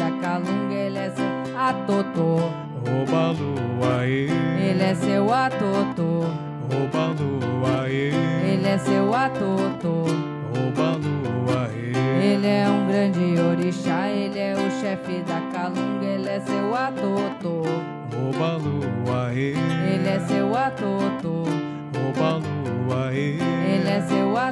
Da 0.04 0.10
calunga, 0.20 0.74
ele 0.74 0.98
é 0.98 1.10
seu 1.10 1.58
atotô. 1.58 2.36
Oba 3.02 3.30
lua, 3.30 4.06
Ele 4.06 4.82
é 4.82 4.94
seu 4.94 5.32
atotô. 5.32 6.24
Oba 6.68 7.06
lua, 7.18 7.88
Ele 7.88 8.68
é 8.68 8.78
seu 8.78 9.14
atotô. 9.14 10.04
Oba 10.66 10.98
lua, 10.98 11.70
Ele 11.72 12.46
é 12.46 12.68
um 12.68 12.86
grande 12.86 13.40
orixá, 13.40 14.08
ele 14.08 14.38
é 14.38 14.54
o 14.54 14.70
chefe 14.80 15.22
da 15.22 15.40
calunga, 15.52 16.04
ele 16.04 16.28
é 16.28 16.40
seu 16.40 16.74
atotô. 16.74 17.62
Oba 18.28 18.56
lua, 18.56 19.32
Ele 19.32 20.08
é 20.08 20.20
seu 20.20 20.54
atotô. 20.54 21.44
Oba 22.08 22.42
lua, 22.44 23.14
Ele 23.14 23.88
é 23.88 24.02
seu 24.02 24.36
atotô. 24.36 24.43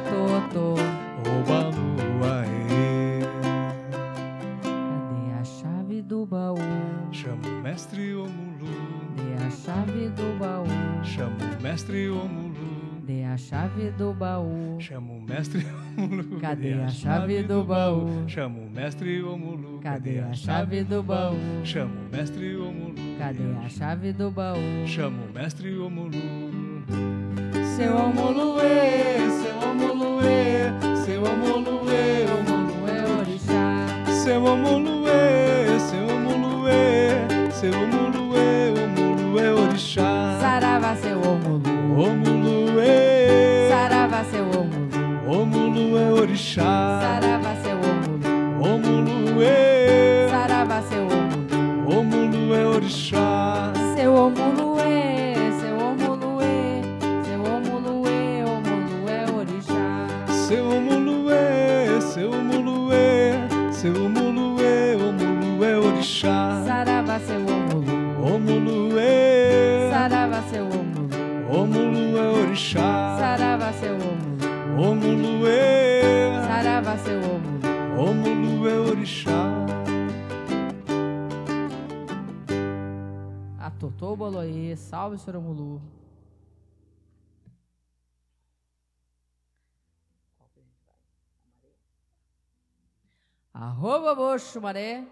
Chave 13.53 13.91
do 13.99 14.15
baú. 14.15 14.79
chama 14.81 15.12
o 15.12 15.21
mestre 15.21 15.67
Omulu. 15.99 16.41
Cadê 16.41 16.73
a 16.73 16.88
chave 16.88 17.43
do 17.43 17.62
baú? 17.62 18.25
Chama 18.27 18.59
o 18.61 18.71
mestre 18.71 19.23
Omulu. 19.23 19.79
Cadê 19.83 20.21
a 20.21 20.33
chave 20.33 20.83
do 20.85 21.03
baú? 21.03 21.37
Chama 21.62 21.93
o 21.93 22.17
mestre 22.17 22.57
Omulu. 22.57 22.95
Cadê 23.19 23.43
a 23.65 23.69
chave 23.69 24.12
do 24.15 24.31
baú? 24.31 24.57
Chama 24.87 25.23
o 25.23 25.33
mestre 25.35 25.77
Omulu. 25.77 26.12
Seu 27.77 27.95
Omoluê, 27.95 29.19
seu 29.43 29.71
Omoluê, 29.71 30.73
seu 31.05 31.23
Omoluê, 31.23 32.25
Omoluê 32.38 33.21
orixá. 33.21 33.87
Seu 34.25 34.45
Omuluê, 34.45 35.79
seu 35.91 36.07
Omuluê, 36.09 37.51
seu 37.53 37.73
Omuluê, 37.73 38.73
Omuluê 38.83 39.49
orixá. 39.51 40.38
Saravá, 40.41 40.95
seu 40.97 41.19
Omulu. 41.21 41.62
Omuluê, 41.99 42.32
Rômulo 45.33 45.97
é 45.97 46.12
orixá. 46.12 47.01
Saravá 47.01 47.55
seu 47.62 47.77
Rômulo. 47.81 48.21
Rômulo 48.61 49.42
é. 49.42 50.29
Saravá 50.29 50.83
seu 50.83 51.09
Rômulo. 51.09 51.90
Rômulo 51.90 52.55
é 52.55 52.66
orixá. 52.66 53.73
Seu 53.97 54.14
Rômulo 54.14 54.79
é. 54.79 55.33
Seu 55.59 55.79
Rômulo 55.79 56.42
é. 56.42 56.83
Seu 57.25 57.42
Rômulo 57.42 58.07
é. 58.07 58.45
Rômulo 58.45 59.09
é 59.09 59.25
orixá. 59.35 60.07
Seu 60.29 60.68
Rômulo 60.68 61.31
é. 61.31 62.01
Seu 62.03 62.31
Rômulo 62.31 62.92
é. 62.92 63.49
Seu 63.73 63.95
Rômulo 63.95 64.62
é. 64.62 64.97
Rômulo 64.97 65.64
é 65.64 65.79
orixá. 65.79 66.62
Saravá 66.66 67.18
seu 67.21 67.40
Rômulo. 67.40 67.85
Rômulo 68.21 68.99
é. 68.99 69.88
Saravá 69.90 70.42
seu 70.42 70.64
Rômulo. 70.66 71.09
Rômulo 71.49 72.18
é 72.18 72.29
orixá. 72.29 73.16
Saravá 73.18 73.73
seu 73.73 73.95
Rômulo. 73.95 74.22
Omuluê, 74.79 76.41
Saravá, 76.47 76.97
seu 76.99 77.19
Omulu. 77.19 77.61
Omuluê 77.99 78.73
orixá. 78.91 79.31
Atotô 83.59 84.17
Boloê, 84.17 84.75
salve, 84.77 85.19
senhor 85.19 85.39
Omulu. 85.39 85.81
Arroba 93.53 94.15
Boxo 94.15 94.61
Maré. 94.61 95.05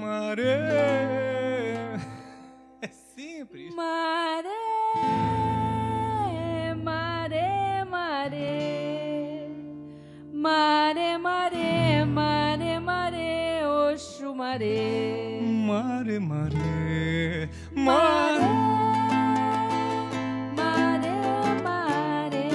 Maré. 0.00 1.27
Simples. 3.38 3.70
Maré, 3.76 4.50
maré, 6.74 7.84
maré. 7.88 9.46
Maré, 10.32 11.18
maré, 11.18 12.04
maré, 12.04 12.80
maré, 12.80 13.64
Oxo 13.64 14.34
maré. 14.34 15.40
Mare, 15.68 16.18
mare, 16.18 17.48
Maré, 17.76 18.40
mare. 18.40 18.98
maré, 20.56 21.16
maré. 21.62 22.48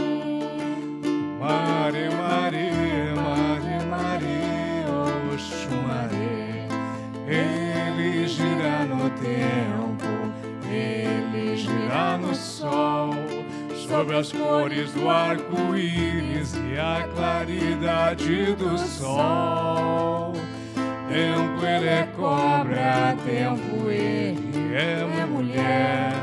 Mare, 1.39 2.03
mare, 2.09 2.09
mare, 2.19 2.62
sol, 12.63 13.09
sobre 13.87 14.15
as 14.15 14.31
cores 14.31 14.93
do 14.93 15.09
arco-íris 15.09 16.53
e 16.55 16.79
a 16.79 17.05
claridade 17.13 18.53
do 18.53 18.77
sol. 18.77 20.31
Tempo 21.09 21.65
ele 21.65 21.89
é 21.89 22.07
cobra, 22.15 23.17
tempo 23.25 23.89
ele 23.89 24.73
é 24.73 25.25
mulher, 25.25 26.13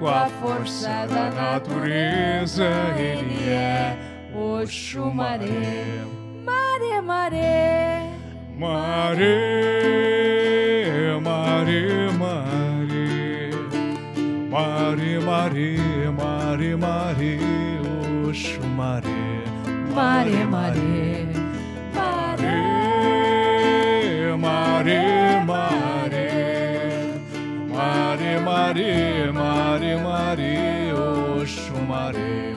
com 0.00 0.08
a 0.08 0.26
força 0.42 1.06
da 1.06 1.30
natureza 1.30 2.68
ele 2.98 3.48
é 3.48 3.96
Oxumaré. 4.34 6.04
Maré, 6.44 7.00
maré. 7.00 8.10
Mare, 8.58 9.26
mare, 11.22 12.10
mare, 12.18 12.53
mare, 14.54 15.18
mare, 15.18 15.76
mare, 16.20 16.76
mare, 16.76 17.38
oxo 18.28 18.60
mare, 18.78 19.18
Maré, 19.92 20.44
maré. 20.54 21.26
mare, 21.98 22.54
mare, 24.44 25.00
mare, 25.50 26.28
mare, 27.74 28.30
mare, 28.48 29.32
mare, 29.32 29.92
mare, 30.06 30.92
oxo 30.92 31.74
mare, 31.90 32.56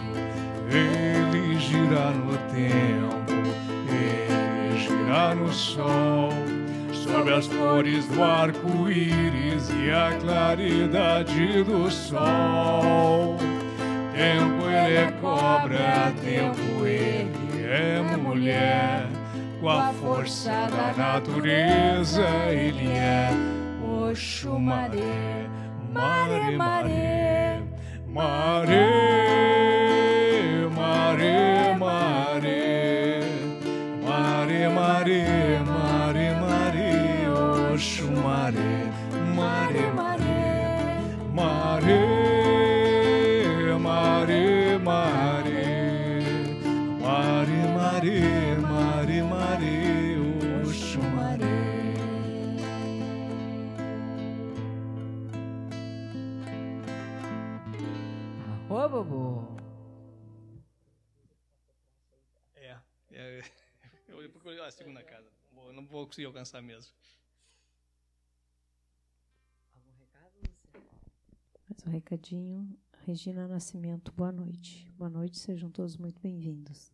ele 0.70 1.56
gira 1.66 2.06
no 2.12 2.36
tempo, 2.54 3.34
ele 3.90 4.78
gira 4.84 5.34
no 5.34 5.52
sol, 5.52 6.34
sob 7.18 7.34
as 7.34 7.48
cores 7.48 8.06
do 8.08 8.24
arco-íris 8.24 9.70
e 9.72 9.90
a 9.90 10.16
claridade 10.20 11.64
do 11.64 11.90
sol. 11.90 13.38
Tempo 14.14 14.66
ele 14.66 14.98
é 14.98 15.12
cobra, 15.20 16.14
tempo 16.24 16.86
ele 16.86 17.64
é 17.64 18.02
mulher. 18.18 19.08
Com 19.60 19.70
a 19.70 19.92
força 19.94 20.68
da 20.70 20.94
natureza 20.96 22.28
ele 22.52 22.88
é 22.90 23.32
Oxumaré. 23.84 25.48
Mare, 25.92 26.56
mare, 26.56 27.64
mare, 28.08 28.88
mare, 30.70 31.76
mare, 31.76 31.76
mare, 31.80 33.24
mare, 34.06 34.70
mare, 34.70 35.87
Mare, 41.38 42.02
mare, 43.78 44.78
mare, 44.80 46.24
mare, 47.00 47.60
mare, 47.78 48.58
mare, 48.58 49.22
mare, 49.22 49.74
oxo 50.66 51.00
mare. 51.00 51.54
Arroba, 58.66 59.04
bobo. 59.04 59.58
É, 62.56 62.76
é, 63.12 63.44
eu 64.10 64.18
olhei 64.18 64.30
para 64.30 64.66
a 64.66 64.72
segunda 64.72 65.04
casa. 65.04 65.30
Não 65.72 65.86
vou 65.86 66.08
conseguir 66.08 66.26
alcançar 66.26 66.64
mesmo. 66.64 66.92
Mais 71.78 71.86
um 71.86 71.92
recadinho. 71.92 72.68
Regina 73.06 73.48
Nascimento, 73.48 74.12
boa 74.16 74.32
noite. 74.32 74.92
Boa 74.98 75.10
noite, 75.10 75.38
sejam 75.38 75.70
todos 75.70 75.96
muito 75.96 76.20
bem-vindos. 76.22 76.92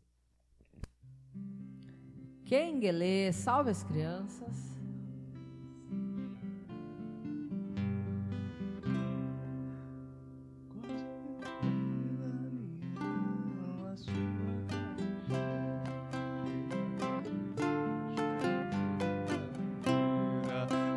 Kenguelê, 2.43 3.31
salve 3.31 3.69
as 3.71 3.83
crianças. 3.83 4.73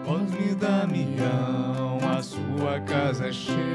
Cosme 0.05 0.55
Damião, 0.55 1.99
a 2.17 2.23
sua 2.23 2.81
casa 2.81 3.33
cheira, 3.33 3.66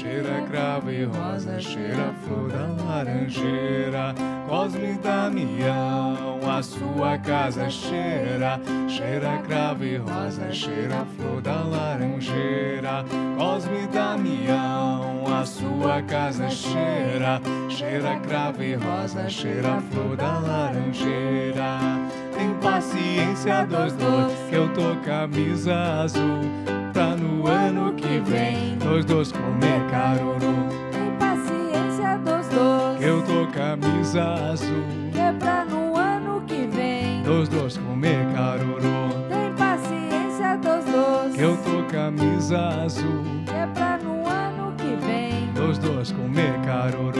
cheira 0.00 0.40
cravo 0.48 0.90
e 0.90 1.04
rosa, 1.04 1.60
cheira 1.60 2.14
flor 2.24 2.48
da 2.48 2.82
laranjeira. 2.82 4.14
Cosme 4.48 4.94
Damião, 4.94 6.40
a 6.48 6.62
sua 6.62 7.18
casa 7.18 7.68
cheira, 7.68 8.58
cheira 8.88 9.38
cravo 9.46 9.84
e 9.84 9.98
rosa, 9.98 10.50
cheira 10.52 11.06
flor 11.16 11.42
da 11.42 11.62
laranjeira. 11.62 13.04
Cosme 13.36 13.86
Damião, 13.92 15.22
a 15.26 15.44
sua 15.44 16.00
casa 16.02 16.48
cheira, 16.48 17.40
cheira 17.68 18.18
cravo 18.20 18.62
e 18.62 18.74
rosa, 18.74 19.28
cheira 19.28 19.82
flor 19.90 20.16
da 20.16 20.38
laranjeira. 20.38 21.78
Tem 22.34 22.54
paciência 22.54 23.66
dos 23.66 23.92
dois, 23.92 24.32
que 24.48 24.54
eu 24.54 24.72
tô 24.72 24.96
camisa 25.04 25.74
azul. 26.02 26.40
Pra 26.92 27.14
no 27.16 27.46
ano 27.46 27.79
que 28.10 28.18
vem, 28.28 28.76
nós 28.84 29.04
dois 29.04 29.30
comer 29.30 29.88
caruru. 29.88 30.66
Tem 30.90 31.12
paciência 31.16 32.18
dos 32.18 32.48
dois. 32.48 33.00
Eu 33.00 33.22
tô 33.22 33.46
camisa 33.52 34.24
azul. 34.50 34.84
Que 35.12 35.20
é 35.20 35.32
pra 35.32 35.64
no 35.64 35.96
ano 35.96 36.42
que 36.44 36.66
vem. 36.66 37.22
Nós 37.22 37.48
dois 37.48 37.76
comer 37.76 38.26
caruru. 38.34 39.10
Tem 39.28 39.52
paciência 39.54 40.56
dos 40.56 40.84
dois. 40.92 41.36
Que 41.36 41.40
eu 41.40 41.56
tô 41.58 41.84
camisa 41.88 42.58
azul. 42.84 43.22
Que 43.46 43.54
é 43.54 43.66
pra 43.68 43.98
no 43.98 44.26
ano 44.26 44.74
que 44.76 45.06
vem. 45.06 45.52
Nós 45.54 45.78
dois 45.78 46.10
comer 46.10 46.60
caruru. 46.64 47.12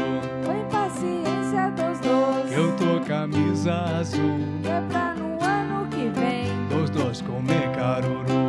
Tem 0.45 0.65
paciência 0.73 1.71
dos 1.71 2.01
dois. 2.01 2.53
Eu 2.53 2.75
tô 2.77 3.07
camisa 3.07 3.73
azul. 4.01 4.41
Que 4.61 4.69
é 4.69 4.81
pra 4.89 5.15
no 5.15 5.41
ano 5.41 5.87
que 5.89 6.09
vem. 6.19 6.51
Nós 6.69 6.91
dois 6.91 7.23
comer 7.23 7.71
caruru. 7.77 8.40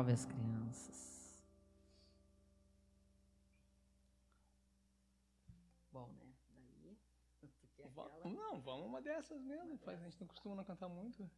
Salve 0.00 0.12
as 0.14 0.24
crianças. 0.24 1.44
Bom, 5.92 6.06
né? 6.14 6.32
Daí. 6.54 6.96
porque 7.38 7.66
aquela- 7.82 8.10
Não, 8.24 8.58
vamos 8.62 8.86
uma 8.86 9.02
dessas 9.02 9.42
mesmo. 9.42 9.76
Faz, 9.76 10.00
a 10.00 10.04
gente 10.04 10.18
não 10.18 10.26
costuma 10.26 10.54
não 10.54 10.64
cantar 10.64 10.88
muito. 10.88 11.30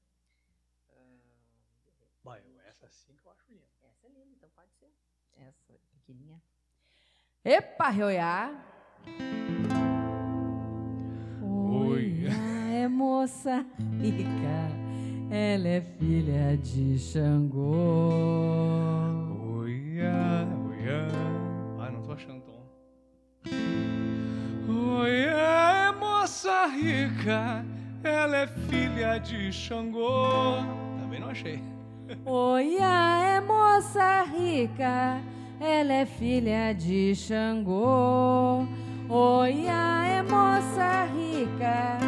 Vai, 2.23 2.41
essa 2.69 2.89
sim 2.89 3.17
que 3.17 3.27
eu 3.27 3.33
acho 3.33 3.45
linda. 3.51 3.67
Essa 3.83 4.07
é 4.07 4.11
linda, 4.11 4.31
então 4.37 4.49
pode 4.51 4.71
ser. 4.75 4.93
Essa 5.33 5.73
pequenininha. 5.91 6.41
Epa, 7.45 7.89
Rioiá. 7.89 8.65
Oi. 11.43 12.27
é 12.73 12.87
moça 12.87 13.63
rica, 14.01 14.71
ela 15.33 15.67
é 15.67 15.81
filha 15.99 16.59
de 16.59 16.99
Xangô. 16.99 17.71
Oiá, 19.57 20.47
oiá. 20.69 21.09
Ai, 21.81 21.91
não 21.91 22.03
tô 22.03 22.13
achando 22.13 22.43
tom. 22.43 22.63
Oiá, 24.69 25.89
é 25.89 25.93
moça 25.99 26.67
rica, 26.67 27.65
ela 28.05 28.37
é 28.37 28.47
filha 28.47 29.17
de 29.17 29.51
Xangô. 29.51 30.57
Também 31.01 31.19
não 31.19 31.31
achei. 31.31 31.63
Oiá 32.27 33.23
é 33.25 33.41
moça 33.41 34.25
rica, 34.25 35.19
ela 35.59 35.95
é 35.95 36.05
filha 36.05 36.75
de 36.75 37.15
Xangô. 37.15 38.67
Oiá 39.09 40.05
é 40.09 40.23
moça 40.23 41.07
rica, 41.07 41.99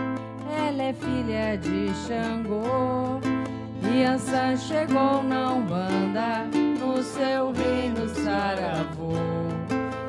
ela 0.50 0.82
é 0.82 0.92
filha 0.92 1.56
de 1.58 1.92
Xangô. 2.06 3.20
Yansan 3.82 4.56
chegou 4.56 5.22
na 5.22 5.52
Umbanda, 5.52 6.46
no 6.80 7.02
seu 7.02 7.52
reino 7.52 8.08
saravô. 8.08 9.14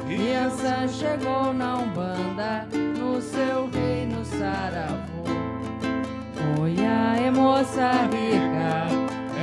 Yansan 0.09 0.87
chegou 0.87 1.53
na 1.53 1.77
Umbanda, 1.77 2.67
no 2.97 3.21
seu 3.21 3.69
reino 3.69 4.25
saravô. 4.25 5.25
Oiá 6.61 7.15
é 7.17 7.31
moça 7.31 7.91
rica, 8.11 8.87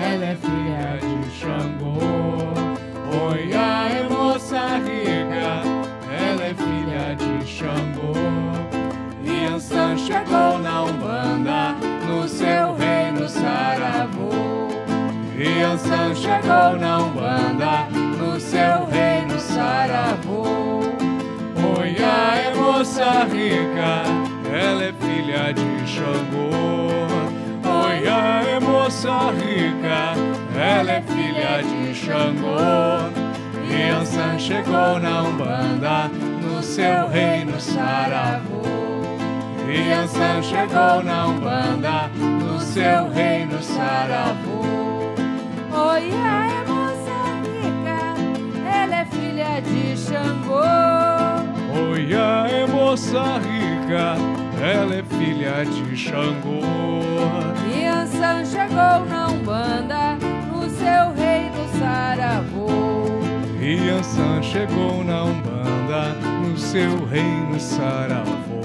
ela 0.04 0.24
é 0.24 0.36
filha 0.36 0.98
de 1.00 1.30
Xangô. 1.30 2.62
Oiá, 3.30 3.88
é 3.90 4.08
moça 4.08 4.78
rica, 4.78 5.62
ela 6.10 6.44
é 6.44 6.54
filha 6.54 7.14
de 7.16 7.46
Xangô. 7.46 8.21
Yansan 9.62 9.96
chegou 9.96 10.58
na 10.58 10.82
Umbanda, 10.82 11.76
no 12.04 12.26
seu 12.26 12.74
reino 12.74 13.28
saravô. 13.28 14.28
Yansan 15.38 16.16
chegou 16.16 16.76
na 16.80 16.98
Umbanda, 16.98 17.86
no 18.18 18.40
seu 18.40 18.86
reino 18.90 19.38
saravô. 19.38 20.80
Oiá, 21.78 22.38
é 22.44 22.54
moça 22.56 23.24
rica, 23.32 24.02
ela 24.52 24.84
é 24.84 24.92
filha 24.94 25.54
de 25.54 25.86
Xangô. 25.86 26.50
Oiá, 27.86 28.42
é 28.44 28.58
moça 28.58 29.30
rica, 29.30 30.14
ela 30.60 30.90
é 30.90 31.02
filha 31.02 31.62
de 31.62 31.94
Xangô. 31.94 32.58
Yansan 33.70 34.40
chegou 34.40 34.98
na 34.98 35.22
Umbanda, 35.22 36.10
no 36.42 36.60
seu 36.64 37.06
reino 37.08 37.60
saravô. 37.60 38.91
Yansan 39.72 40.42
chegou 40.42 41.02
na 41.02 41.26
Umbanda, 41.28 42.10
no 42.18 42.60
seu 42.60 43.08
reino 43.10 43.62
saravô. 43.62 44.62
Oiá 45.72 46.46
é 46.46 46.64
moça 46.68 47.16
rica, 47.42 48.00
ela 48.70 48.96
é 48.96 49.04
filha 49.06 49.60
de 49.62 49.96
Xangô. 49.96 50.60
Oiá, 51.90 52.46
é 52.50 52.66
moça 52.66 53.38
rica, 53.38 54.16
ela 54.60 54.94
é 54.94 55.02
filha 55.02 55.64
de 55.64 55.96
Xangô. 55.96 56.60
Yansan 57.74 58.44
chegou 58.44 59.06
na 59.08 59.28
Umbanda, 59.28 60.18
no 60.52 60.68
seu 60.68 61.14
reino 61.14 61.66
saravô. 61.78 62.68
Yansan 63.58 64.42
chegou 64.42 65.02
na 65.02 65.24
Umbanda, 65.24 66.14
no 66.42 66.58
seu 66.58 67.06
reino 67.06 67.58
saravô. 67.58 68.61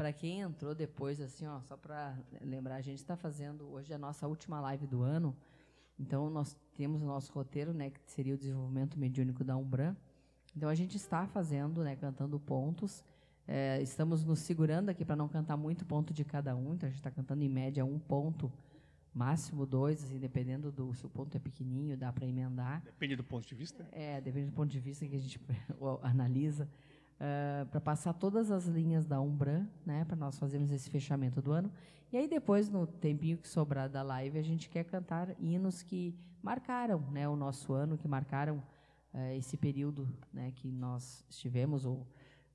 Para 0.00 0.14
quem 0.14 0.40
entrou 0.40 0.74
depois, 0.74 1.20
assim, 1.20 1.46
ó, 1.46 1.60
só 1.60 1.76
para 1.76 2.16
lembrar, 2.40 2.76
a 2.76 2.80
gente 2.80 3.00
está 3.00 3.18
fazendo 3.18 3.70
hoje 3.70 3.92
a 3.92 3.98
nossa 3.98 4.26
última 4.26 4.58
live 4.58 4.86
do 4.86 5.02
ano. 5.02 5.36
Então, 5.98 6.30
nós 6.30 6.56
temos 6.74 7.02
o 7.02 7.04
nosso 7.04 7.30
roteiro, 7.34 7.74
né, 7.74 7.90
que 7.90 8.00
seria 8.06 8.34
o 8.34 8.38
desenvolvimento 8.38 8.98
mediúnico 8.98 9.44
da 9.44 9.58
Umbran. 9.58 9.94
Então, 10.56 10.70
a 10.70 10.74
gente 10.74 10.96
está 10.96 11.26
fazendo, 11.26 11.84
né, 11.84 11.96
cantando 11.96 12.40
pontos. 12.40 13.04
É, 13.46 13.82
estamos 13.82 14.24
nos 14.24 14.38
segurando 14.38 14.88
aqui 14.88 15.04
para 15.04 15.14
não 15.14 15.28
cantar 15.28 15.58
muito 15.58 15.84
ponto 15.84 16.14
de 16.14 16.24
cada 16.24 16.56
um. 16.56 16.72
Então, 16.72 16.86
a 16.86 16.90
gente 16.90 17.00
está 17.00 17.10
cantando 17.10 17.44
em 17.44 17.48
média 17.50 17.84
um 17.84 17.98
ponto, 17.98 18.50
máximo 19.12 19.66
dois, 19.66 20.02
assim, 20.02 20.18
dependendo 20.18 20.72
do 20.72 20.94
se 20.94 21.04
o 21.04 21.10
ponto 21.10 21.36
é 21.36 21.38
pequenininho, 21.38 21.94
dá 21.94 22.10
para 22.10 22.24
emendar. 22.24 22.80
Depende 22.86 23.16
do 23.16 23.24
ponto 23.24 23.46
de 23.46 23.54
vista. 23.54 23.86
É, 23.92 24.18
depende 24.18 24.46
do 24.46 24.52
ponto 24.52 24.70
de 24.70 24.80
vista 24.80 25.06
que 25.06 25.14
a 25.14 25.20
gente 25.20 25.38
analisa, 26.00 26.66
para 27.70 27.80
passar 27.80 28.14
todas 28.14 28.50
as 28.50 28.66
linhas 28.66 29.06
da 29.06 29.20
Umbran, 29.20 29.66
né, 29.84 30.04
para 30.04 30.16
nós 30.16 30.38
fazermos 30.38 30.70
esse 30.70 30.88
fechamento 30.88 31.42
do 31.42 31.52
ano. 31.52 31.70
E 32.12 32.16
aí 32.16 32.26
depois, 32.26 32.68
no 32.68 32.86
tempinho 32.86 33.38
que 33.38 33.48
sobrar 33.48 33.88
da 33.88 34.02
live, 34.02 34.38
a 34.38 34.42
gente 34.42 34.68
quer 34.68 34.84
cantar 34.84 35.34
hinos 35.38 35.82
que 35.82 36.18
marcaram 36.42 37.00
né, 37.10 37.28
o 37.28 37.36
nosso 37.36 37.72
ano, 37.72 37.98
que 37.98 38.08
marcaram 38.08 38.62
eh, 39.12 39.36
esse 39.36 39.56
período 39.56 40.08
né, 40.32 40.50
que 40.52 40.72
nós 40.72 41.24
estivemos, 41.28 41.84
ou 41.84 42.06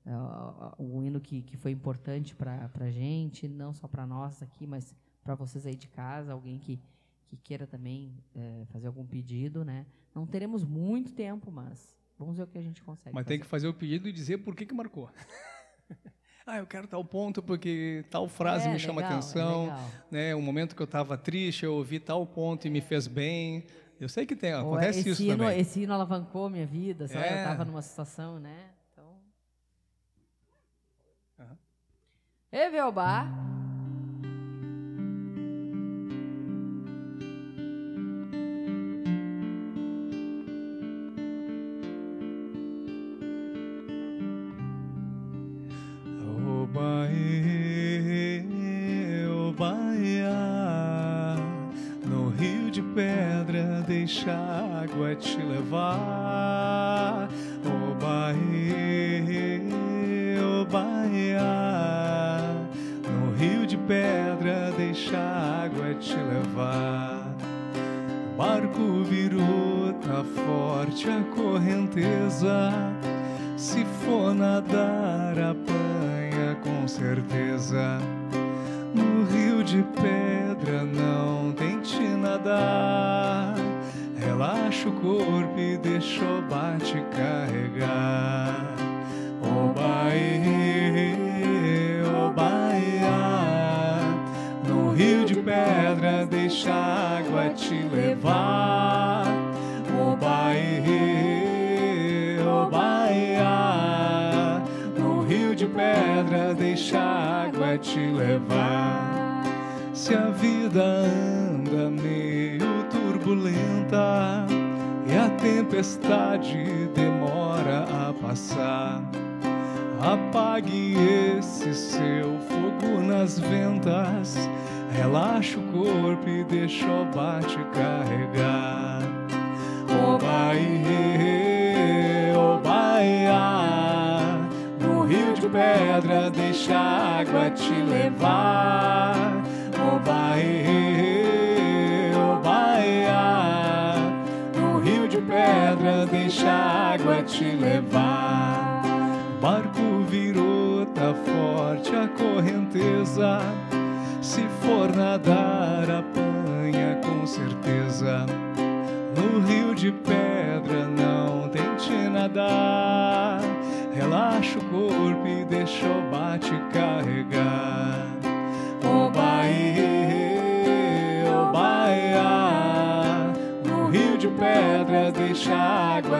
uh, 0.06 0.82
um 0.82 1.02
hino 1.02 1.20
que, 1.20 1.42
que 1.42 1.56
foi 1.56 1.70
importante 1.70 2.34
para 2.34 2.70
a 2.80 2.90
gente, 2.90 3.48
não 3.48 3.72
só 3.72 3.86
para 3.86 4.06
nós 4.06 4.42
aqui, 4.42 4.66
mas 4.66 4.94
para 5.22 5.34
vocês 5.34 5.66
aí 5.66 5.74
de 5.74 5.88
casa, 5.88 6.32
alguém 6.32 6.58
que, 6.58 6.80
que 7.26 7.36
queira 7.36 7.66
também 7.66 8.12
eh, 8.34 8.64
fazer 8.66 8.86
algum 8.86 9.04
pedido, 9.04 9.64
né? 9.64 9.86
Não 10.14 10.26
teremos 10.26 10.64
muito 10.64 11.12
tempo, 11.12 11.50
mas 11.50 11.96
vamos 12.18 12.36
ver 12.36 12.42
o 12.44 12.46
que 12.46 12.58
a 12.58 12.62
gente 12.62 12.82
consegue. 12.82 13.14
Mas 13.14 13.26
tem 13.26 13.38
que 13.40 13.46
fazer 13.46 13.68
o 13.68 13.74
pedido 13.74 14.08
e 14.08 14.12
dizer 14.12 14.38
por 14.38 14.54
que, 14.56 14.66
que 14.66 14.74
marcou. 14.74 15.10
Ah, 16.48 16.58
eu 16.58 16.66
quero 16.68 16.86
tal 16.86 17.04
ponto 17.04 17.42
porque 17.42 18.04
tal 18.08 18.28
frase 18.28 18.68
É, 18.68 18.72
me 18.72 18.78
chama 18.78 19.00
legal, 19.00 19.14
é 19.14 19.14
atenção. 19.16 19.62
legal. 19.64 19.90
né? 20.12 20.32
Um 20.36 20.40
momento 20.40 20.76
que 20.76 20.80
eu 20.80 20.84
estava 20.84 21.18
triste, 21.18 21.64
eu 21.64 21.74
ouvi 21.74 21.98
tal 21.98 22.24
ponto 22.24 22.68
e 22.68 22.70
me 22.70 22.80
fez 22.80 23.08
bem. 23.08 23.66
Eu 23.98 24.08
sei 24.08 24.24
que 24.24 24.36
tem, 24.36 24.54
Ou 24.54 24.60
acontece 24.60 25.00
esse 25.00 25.08
isso 25.10 25.22
hino, 25.24 25.38
também. 25.38 25.58
Esse 25.58 25.82
hino 25.82 25.92
alavancou 25.92 26.48
minha 26.48 26.64
vida, 26.64 27.08
sabe? 27.08 27.18
Eu 27.26 27.32
É. 27.32 27.36
estava 27.38 27.64
numa 27.64 27.82
situação, 27.82 28.38
né? 28.38 28.70
Então... 28.92 29.18
Aham. 31.40 31.58
Evelbar. 32.52 33.26
Te 55.18 55.42
levar. 55.44 55.85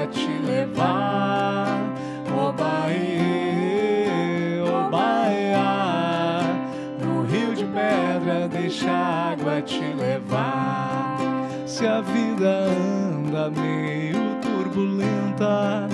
Te 0.06 0.28
levar. 0.46 1.78
Obaê, 2.36 4.06
obaia. 4.62 6.42
No 7.00 7.22
rio 7.24 7.54
de 7.54 7.64
pedra 7.64 8.48
deixa 8.48 8.90
a 8.90 9.32
água 9.32 9.62
te 9.62 9.84
levar. 9.94 11.16
Se 11.66 11.86
a 11.86 12.00
vida 12.00 12.68
anda 13.16 13.50
meio 13.50 14.36
turbulenta 14.40 15.88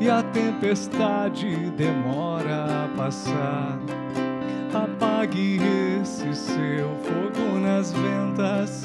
e 0.00 0.10
a 0.10 0.22
tempestade 0.22 1.70
demora 1.76 2.84
a 2.84 2.88
passar, 2.96 3.78
apague 4.74 5.60
esse 6.00 6.34
seu 6.34 6.88
fogo 7.04 7.58
nas 7.60 7.92
ventas, 7.92 8.84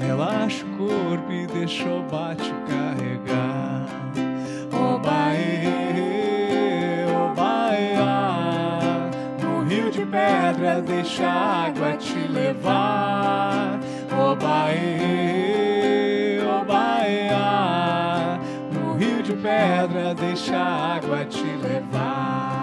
relaxa 0.00 0.64
o 0.64 0.76
corpo 0.78 1.30
e 1.30 1.46
deixa 1.46 1.88
o 1.88 2.02
bate 2.04 2.52
carregar. 2.66 3.73
Obaê, 5.04 5.60
obaia, 7.26 9.10
no 9.38 9.62
rio 9.68 9.90
de 9.90 10.06
pedra 10.06 10.80
deixa 10.80 11.26
a 11.26 11.66
água 11.66 11.92
te 11.98 12.26
levar. 12.26 13.78
Obaê, 14.32 16.40
obaia, 16.58 18.40
no 18.72 18.96
rio 18.96 19.22
de 19.22 19.34
pedra 19.34 20.14
deixa 20.14 20.56
a 20.56 20.96
água 20.96 21.22
te 21.26 21.42
levar. 21.42 22.53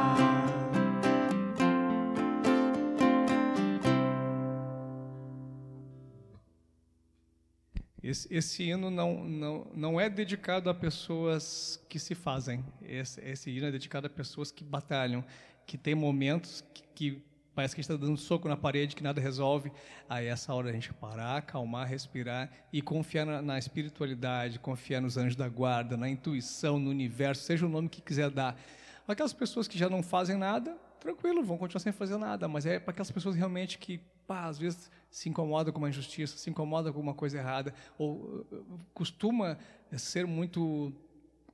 Esse, 8.11 8.33
esse 8.33 8.63
hino 8.63 8.91
não, 8.91 9.23
não, 9.23 9.67
não 9.73 9.99
é 9.99 10.09
dedicado 10.09 10.69
a 10.69 10.73
pessoas 10.73 11.81
que 11.87 11.97
se 11.97 12.13
fazem. 12.13 12.63
Esse, 12.81 13.21
esse 13.21 13.49
hino 13.49 13.67
é 13.67 13.71
dedicado 13.71 14.05
a 14.07 14.09
pessoas 14.09 14.51
que 14.51 14.65
batalham, 14.65 15.23
que 15.65 15.77
tem 15.77 15.95
momentos 15.95 16.61
que, 16.73 16.83
que 16.93 17.23
parece 17.55 17.73
que 17.73 17.79
está 17.79 17.95
dando 17.95 18.17
soco 18.17 18.49
na 18.49 18.57
parede, 18.57 18.97
que 18.97 19.03
nada 19.03 19.21
resolve. 19.21 19.71
Aí 20.09 20.27
essa 20.27 20.53
hora 20.53 20.69
a 20.69 20.73
gente 20.73 20.93
parar, 20.93 21.37
acalmar, 21.37 21.87
respirar 21.87 22.51
e 22.73 22.81
confiar 22.81 23.25
na, 23.25 23.41
na 23.41 23.57
espiritualidade, 23.57 24.59
confiar 24.59 25.01
nos 25.01 25.15
anjos 25.15 25.37
da 25.37 25.47
guarda, 25.47 25.95
na 25.95 26.09
intuição, 26.09 26.77
no 26.77 26.89
universo, 26.89 27.43
seja 27.43 27.65
o 27.65 27.69
nome 27.69 27.87
que 27.87 28.01
quiser 28.01 28.29
dar. 28.29 28.59
Aquelas 29.07 29.33
pessoas 29.33 29.69
que 29.69 29.77
já 29.77 29.89
não 29.89 30.03
fazem 30.03 30.37
nada, 30.37 30.77
tranquilo, 30.99 31.43
vão 31.43 31.57
continuar 31.57 31.79
sem 31.79 31.93
fazer 31.93 32.17
nada, 32.17 32.45
mas 32.47 32.65
é 32.65 32.77
para 32.77 32.91
aquelas 32.91 33.11
pessoas 33.11 33.35
realmente 33.35 33.77
que, 33.77 34.01
pá, 34.27 34.45
às 34.45 34.59
vezes 34.59 34.91
se 35.11 35.27
incomoda 35.27 35.71
com 35.73 35.77
uma 35.77 35.89
injustiça, 35.89 36.37
se 36.37 36.49
incomoda 36.49 36.91
com 36.91 36.99
uma 36.99 37.13
coisa 37.13 37.37
errada, 37.37 37.73
ou 37.97 38.45
uh, 38.49 38.79
costuma 38.93 39.57
ser 39.97 40.25
muito 40.25 40.93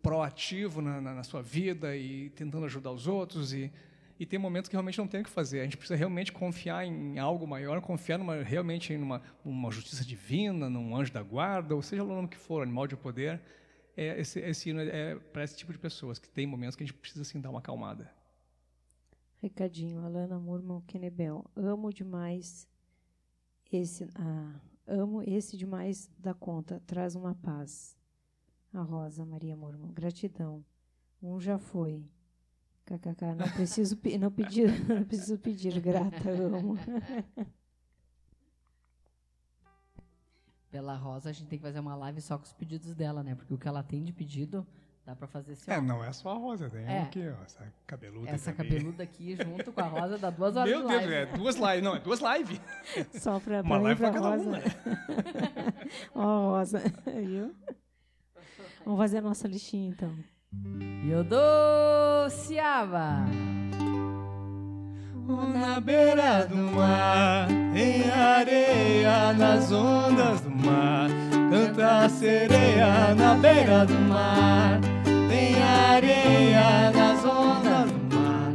proativo 0.02 0.80
na, 0.80 1.02
na, 1.02 1.16
na, 1.16 1.24
sua 1.24 1.42
vida 1.42 1.98
e 1.98 2.30
tentando 2.30 2.66
ajudar 2.68 2.92
os 2.92 3.08
outros 3.08 3.52
e, 3.52 3.74
e 4.20 4.28
tem 4.28 4.38
momentos 4.38 4.70
que 4.70 4.76
realmente 4.76 5.00
não 5.00 5.08
tem 5.08 5.22
o 5.22 5.24
que 5.24 5.30
fazer. 5.30 5.62
A 5.62 5.64
gente 5.64 5.76
precisa 5.76 5.98
realmente 5.98 6.32
confiar 6.32 6.86
em 6.86 7.18
algo 7.18 7.48
maior, 7.48 7.82
confiar 7.82 8.20
numa, 8.20 8.44
realmente 8.44 8.94
em 8.94 9.02
uma, 9.02 9.24
uma 9.44 9.72
justiça 9.72 10.06
divina, 10.06 10.70
num 10.70 10.96
anjo 10.96 11.12
da 11.12 11.24
guarda, 11.24 11.76
ou 11.76 11.82
seja 11.82 12.04
o 12.04 12.08
nome 12.08 12.28
que 12.28 12.38
for, 12.38 12.62
animal 12.62 12.86
de 12.86 12.96
poder. 12.96 13.42
É, 13.98 14.22
esse, 14.22 14.40
esse 14.40 14.70
hino 14.70 14.82
é, 14.82 15.14
é 15.14 15.16
para 15.16 15.44
esse 15.44 15.58
tipo 15.58 15.74
de 15.74 15.80
pessoas, 15.80 16.20
que 16.20 16.30
tem 16.30 16.46
momentos 16.46 16.76
que 16.76 16.84
a 16.84 16.86
gente 16.86 16.96
precisa 16.96 17.24
assim, 17.24 17.42
dar 17.42 17.50
uma 17.50 17.60
acalmada. 17.60 18.14
Recadinho, 19.42 20.06
Alana 20.06 20.40
Murman 20.40 20.82
Kenebel. 20.82 21.44
Amo 21.56 21.92
demais 21.92 22.68
esse. 23.72 24.08
Ah, 24.16 24.60
amo 24.88 25.22
esse 25.22 25.58
demais 25.58 26.10
da 26.18 26.34
conta. 26.34 26.82
Traz 26.86 27.16
uma 27.16 27.36
paz. 27.36 27.98
A 28.74 28.82
Rosa 28.82 29.26
Maria 29.26 29.56
Murman. 29.56 29.92
Gratidão. 29.94 30.64
Um 31.22 31.40
já 31.40 31.58
foi. 31.58 32.06
KKK. 32.86 33.36
Não 33.36 33.50
preciso, 33.50 34.00
não 34.20 34.32
pedir, 34.32 34.70
não 34.88 35.04
preciso 35.04 35.38
pedir. 35.38 35.80
Grata, 35.82 36.30
amo. 36.30 36.76
Pela 40.70 40.96
Rosa, 40.96 41.30
a 41.30 41.34
gente 41.34 41.48
tem 41.48 41.60
que 41.60 41.64
fazer 41.64 41.80
uma 41.80 41.96
live 41.96 42.22
só 42.22 42.38
com 42.38 42.46
os 42.46 42.54
pedidos 42.54 42.94
dela, 42.94 43.24
né? 43.24 43.36
Porque 43.36 43.54
o 43.54 43.58
que 43.58 43.68
ela 43.68 43.84
tem 43.84 44.04
de 44.04 44.14
pedido 44.14 44.66
Dá 45.08 45.16
pra 45.16 45.26
fazer 45.26 45.54
assim, 45.54 45.72
É, 45.72 45.80
não 45.80 46.04
é 46.04 46.12
só 46.12 46.32
a 46.32 46.34
rosa, 46.34 46.70
tem 46.70 46.84
É. 46.86 47.04
aqui, 47.04 47.26
ó, 47.30 47.42
essa 47.46 47.64
cabeluda 47.86 48.30
Essa 48.30 48.52
também. 48.52 48.72
cabeluda 48.74 49.04
aqui 49.04 49.38
junto 49.42 49.72
com 49.72 49.80
a 49.80 49.86
rosa 49.86 50.18
dá 50.18 50.30
duas 50.30 50.58
horas 50.58 50.70
Meu 50.70 50.82
de 50.82 50.88
Deus, 50.90 51.00
live. 51.02 51.14
é 51.14 51.26
duas 51.28 51.56
lives, 51.56 51.82
não, 51.82 51.96
é 51.96 52.00
duas 52.00 52.20
lives. 52.20 52.60
Só 53.24 53.40
para 53.40 53.62
Uma 53.62 53.78
live 53.78 54.02
para 54.02 54.12
pra 54.12 54.22
cada 54.22 54.36
Rosa. 54.36 54.50
um, 54.50 54.52
né? 54.52 54.64
Ó, 56.14 56.50
Rosa, 56.58 56.80
viu? 57.26 57.56
Vamos 58.84 59.00
fazer 59.00 59.20
a 59.20 59.22
nossa 59.22 59.48
listinha, 59.48 59.88
então. 59.90 60.14
Yodociava. 61.08 63.26
Na 65.54 65.80
beira 65.80 66.46
do 66.48 66.56
mar, 66.58 67.50
em 67.50 68.10
areia, 68.10 69.32
nas 69.34 69.72
ondas 69.72 70.42
do 70.42 70.50
mar, 70.50 71.10
canta 71.50 72.00
a 72.06 72.10
sereia 72.10 73.16
na 73.16 73.36
beira 73.36 73.86
do 73.86 73.94
mar. 73.94 74.80
Areia, 75.96 76.92
nas 76.94 77.24
ondas 77.26 77.90
do 77.92 78.18
mar, 78.18 78.52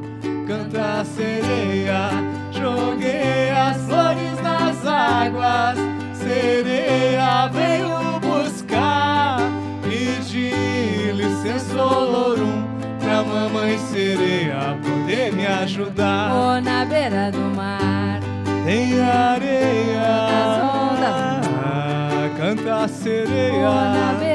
canta 0.47 1.01
a 1.01 1.05
sereia. 1.05 2.11
Joguei 2.53 3.51
as 3.51 3.77
flores 3.87 4.43
nas 4.43 4.87
águas, 4.87 5.79
sereia 6.15 7.49
veio 7.49 8.21
buscar. 8.21 9.39
Pedi 9.83 10.53
licença, 11.13 11.83
olorum, 11.83 12.65
pra 13.01 13.23
mamãe 13.23 13.79
sereia 13.79 14.77
poder 14.83 15.33
me 15.33 15.47
ajudar. 15.47 16.33
Ou 16.35 16.61
na 16.61 16.85
beira 16.85 17.31
do 17.33 17.41
mar. 17.57 18.21
Tem 18.67 19.01
areia, 19.01 20.01
Nas 20.31 20.63
ondas. 20.75 22.39
canta 22.39 22.71
a 22.71 22.75
Ou 22.75 22.83
na 22.83 22.89
sereia. 22.89 24.15
beira 24.21 24.32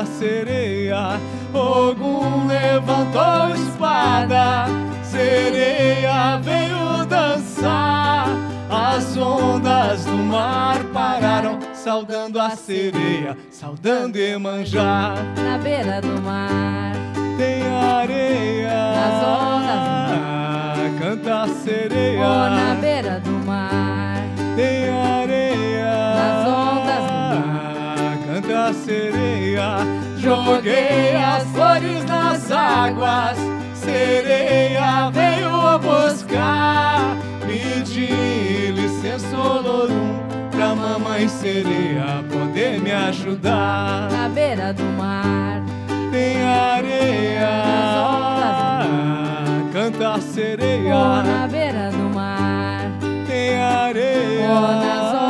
a 0.00 0.06
sereia. 0.06 1.20
Ogum 1.52 2.46
levantou 2.46 3.54
espada, 3.54 4.66
sereia 5.02 6.38
veio 6.38 7.04
dançar. 7.06 8.26
As 8.70 9.16
ondas 9.16 10.04
do 10.04 10.16
mar 10.16 10.82
pararam, 10.94 11.58
saudando 11.74 12.40
a 12.40 12.50
sereia, 12.50 13.36
saudando 13.50 14.16
Emanjá. 14.16 15.14
Na 15.36 15.58
beira 15.58 16.00
do 16.00 16.20
mar. 16.22 16.92
Tem 17.36 17.62
areia, 17.66 18.92
Nas 18.94 19.22
canta 20.98 21.42
a 21.42 21.48
sereia. 21.48 22.20
Ou 22.20 22.50
na 22.50 22.74
beira 22.80 23.20
do 23.20 23.32
mar. 23.46 24.22
Tem 24.56 24.88
areia, 24.88 26.14
Nas 26.14 26.48
ondas. 26.48 26.71
A 28.52 28.72
sereia. 28.72 29.78
Joguei 30.18 31.16
as 31.16 31.44
flores 31.44 32.04
nas 32.04 32.50
águas, 32.50 33.38
sereia 33.74 35.10
veio 35.10 35.78
buscar. 35.78 37.16
Pedi 37.46 38.72
licença, 38.72 39.36
olorum, 39.36 40.18
pra 40.50 40.74
mamãe 40.74 41.28
sereia 41.28 42.22
poder 42.30 42.80
me 42.80 42.92
ajudar. 42.92 44.08
Na 44.10 44.28
beira 44.28 44.72
do 44.72 44.84
mar. 44.84 45.60
Tem 46.12 46.42
areia, 46.42 47.48
canta 49.72 50.14
a 50.14 50.20
sereia. 50.20 51.22
na 51.22 51.48
beira 51.50 51.90
do 51.90 52.14
mar. 52.14 52.90
Tem 53.26 53.56
areia, 53.56 54.50
Ou 54.50 55.21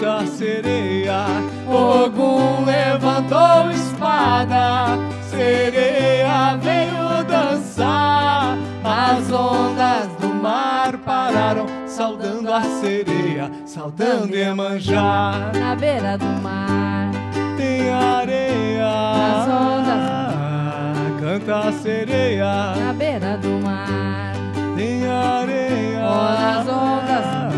canta 0.00 0.16
a 0.22 0.26
sereia. 0.26 1.24
Ogum 1.68 2.64
levantou 2.64 3.70
espada, 3.70 4.98
sereia 5.30 6.56
veio 6.56 7.24
dançar. 7.24 8.56
As 8.82 9.30
ondas 9.30 10.08
do 10.20 10.28
mar 10.28 10.96
pararam, 10.98 11.66
saudando 11.86 12.52
a 12.52 12.62
sereia, 12.62 13.50
saudando 13.66 14.34
Emanjá. 14.34 15.50
Na 15.54 15.76
beira 15.76 16.16
do 16.16 16.26
mar. 16.42 17.10
Tem 17.56 17.90
areia, 17.90 18.88
Nas 18.88 19.48
ondas. 19.48 21.20
canta 21.20 21.68
a 21.68 21.72
sereia. 21.72 22.74
Na 22.76 22.92
beira 22.94 23.36
do 23.36 23.48
mar. 23.62 24.32
Tem 24.76 25.06
areia, 25.06 26.00
Ou 26.00 26.22
nas 26.24 26.68
ondas. 26.68 27.49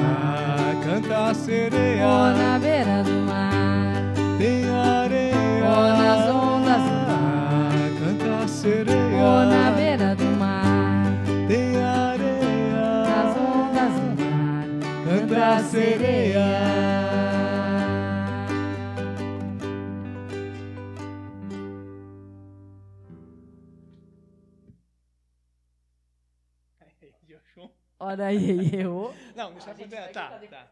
Canta 1.23 1.31
a 1.31 1.35
sereia. 1.35 2.07
Ou 2.07 2.27
na 2.37 2.59
beira 2.59 3.03
do 3.05 3.13
mar. 3.27 3.95
Tem 4.39 4.69
areia, 4.69 5.65
Ou 5.65 5.89
nas 5.97 6.29
ondas. 6.29 6.83
canta 7.99 8.45
a 8.45 8.49
sereia. 8.49 9.23
Ou 9.23 9.45
na 9.45 9.71
beira 9.71 10.15
do 10.17 10.25
mar. 10.25 11.05
Tem 11.49 11.77
areia, 11.77 13.05
Nas 13.05 13.37
ondas 13.37 13.93
do 14.01 14.25
mar. 14.25 14.67
canta 15.05 15.47
a 15.55 15.59
sereia. 15.63 16.43
Olha 27.99 28.27
aí, 28.27 28.71
eu. 28.75 29.15
Não, 29.37 29.53
deixa 29.53 29.71
eu 29.71 29.75
Tá, 29.75 29.81
fazer- 29.85 30.13
tá, 30.13 30.29
tá. 30.51 30.72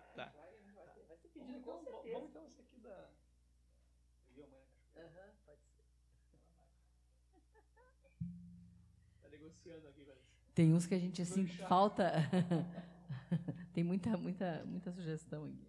Tem 10.61 10.75
uns 10.75 10.87
que 10.87 10.95
a 10.95 10.99
gente 10.99 11.23
assim 11.23 11.47
falta. 11.47 12.13
Tem 13.73 13.83
muita, 13.83 14.15
muita, 14.19 14.63
muita 14.67 14.93
sugestão 14.93 15.47
aqui. 15.47 15.67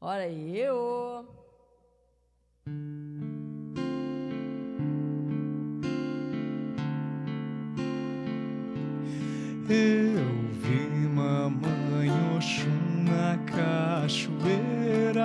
Olha 0.00 0.24
aí, 0.24 0.58
eu. 0.58 0.74
Eu 9.68 10.50
vi 10.54 11.06
mamãe 11.06 12.10
Oxum 12.36 13.04
na 13.04 13.38
cachoeira, 13.44 15.22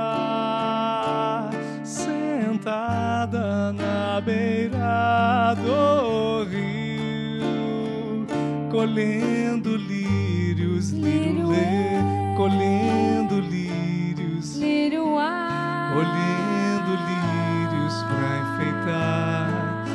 sentada 1.83 3.73
na 3.73 4.21
beira 4.21 5.55
do 5.55 6.43
rio, 6.43 6.98
colhendo 8.71 9.75
lírios, 9.75 10.91
lirulê, 10.91 11.97
colhendo 12.37 13.39
lírios, 13.41 14.55
Lírio 14.57 15.17
ar. 15.17 15.93
colhendo 15.93 16.91
lírios 17.09 18.03
pra 18.03 18.29
enfeitar 18.43 19.85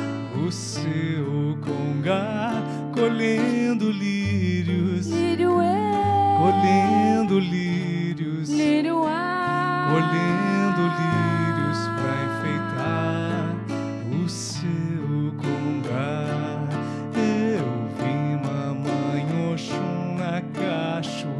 o 0.45 0.51
seu 0.51 1.57
congá, 1.61 2.61
colhendo 2.93 3.89
lírios, 3.91 5.07
Lírio 5.07 5.61
é. 5.61 6.37
colhendo 6.37 7.39
lírios, 7.39 8.49
Lírio 8.49 9.03
ar. 9.07 9.91
colhendo 9.91 10.54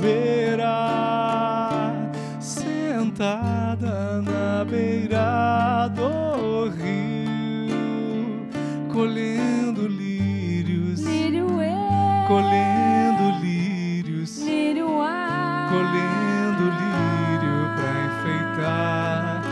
cachoeira, 0.06 1.94
sentada 2.40 4.22
na 4.22 4.64
beira 4.64 5.88
do 5.90 6.70
rio, 6.70 8.48
colhendo 8.94 9.88
lírios, 9.88 11.00
Lírio 11.02 11.60
é. 11.62 12.26
colhendo 12.28 13.40
lírios. 13.42 14.38
Lírio 14.42 15.02
ar. 15.02 15.70
colhendo 15.70 16.66
lírio 16.82 17.58
pra 17.76 17.92
enfeitar 18.06 19.44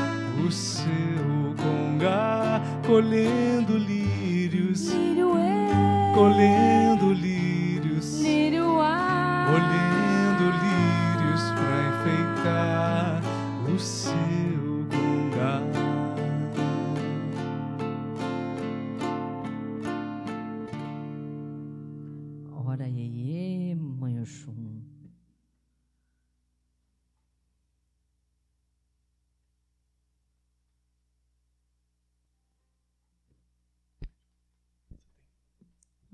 o 0.45 0.51
seu 0.51 1.55
congá, 1.57 2.61
colhendo 2.85 3.77
lírios, 3.77 4.93
Lírio 4.93 5.37
é. 5.37 6.13
colhendo 6.13 7.11
lírios, 7.13 7.42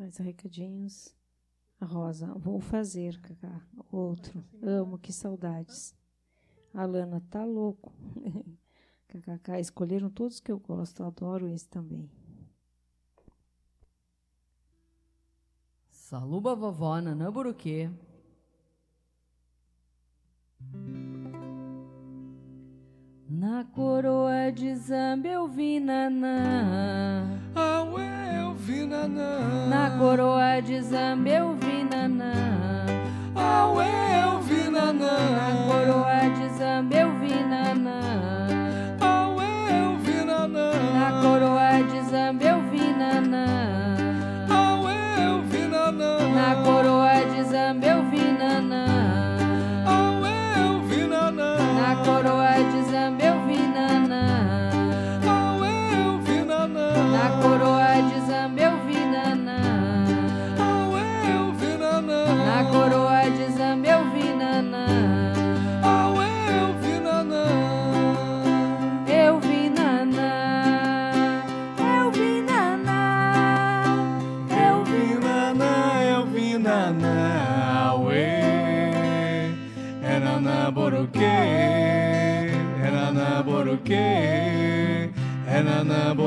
mais 0.10 0.18
recadinhos? 0.18 1.16
A 1.80 1.86
Rosa, 1.86 2.34
vou 2.34 2.60
fazer, 2.60 3.22
Cacá. 3.22 3.62
Outro. 3.92 4.44
Amo, 4.62 4.98
que 4.98 5.14
saudades. 5.14 5.96
A 6.74 6.84
Lana 6.86 7.22
tá 7.30 7.46
louco. 7.46 7.94
KKK, 9.08 9.60
escolheram 9.60 10.10
todos 10.10 10.40
que 10.40 10.52
eu 10.52 10.60
gosto, 10.60 11.02
eu 11.02 11.08
adoro 11.08 11.48
esse 11.48 11.68
também. 11.68 12.10
Saluba 15.90 16.56
vovó 16.56 17.00
Nanã 17.00 17.32
Buruquê. 17.32 17.90
Na 23.60 23.66
coroa 23.66 24.54
de 24.54 24.74
Zamba 24.74 25.28
eu 25.28 25.46
vi 25.46 25.82
nanã. 25.82 27.26
Ah, 27.54 27.86
eu 28.42 28.54
vi 28.54 28.86
nanã. 28.86 29.68
Na 29.68 29.98
coroa 29.98 30.62
de 30.62 30.82
Zamba 30.82 31.28
eu 31.28 31.54
vi 31.56 31.84
nanã. 31.84 32.32
Ah, 33.36 33.68
eu 34.24 34.40
vi 34.40 34.70
nanã. 34.72 35.12
Na 35.36 35.68
coroa 35.68 36.30
de 36.38 36.58
Zamba 36.58 36.96
eu 36.96 37.12
vi 37.20 37.34
nanã. 37.34 38.00
Ah, 39.02 39.28
eu 39.84 39.98
vi 39.98 40.24
nanã. 40.24 40.72
Na 40.94 41.22
coroa 41.22 41.84
de 41.84 42.02
Zamba 42.10 42.44
eu 42.46 42.62
vi 42.72 42.94
nanã. 42.94 43.69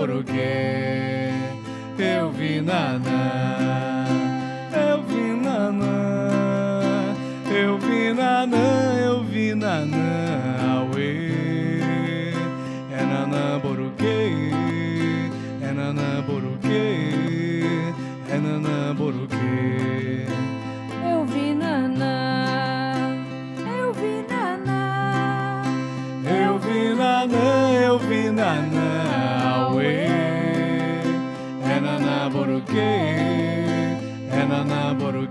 porque 0.06 1.30
eu 1.96 2.32
vi 2.32 2.60
na. 2.60 3.61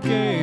gave. 0.02 0.41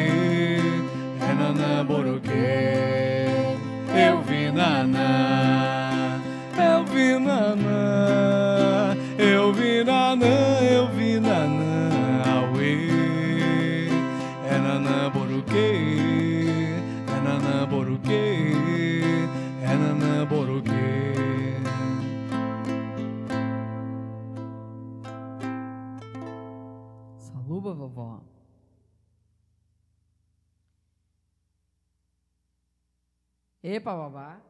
Epa, 33.72 33.95
babá. 33.95 34.41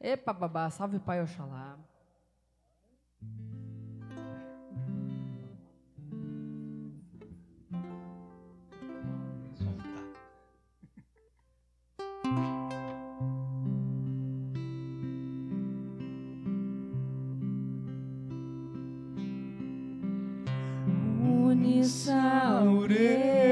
Epa, 0.00 0.32
babá, 0.32 0.70
salve 0.70 0.98
Pai 0.98 1.20
Oxalá. 1.20 1.78
saurei. 21.84 23.42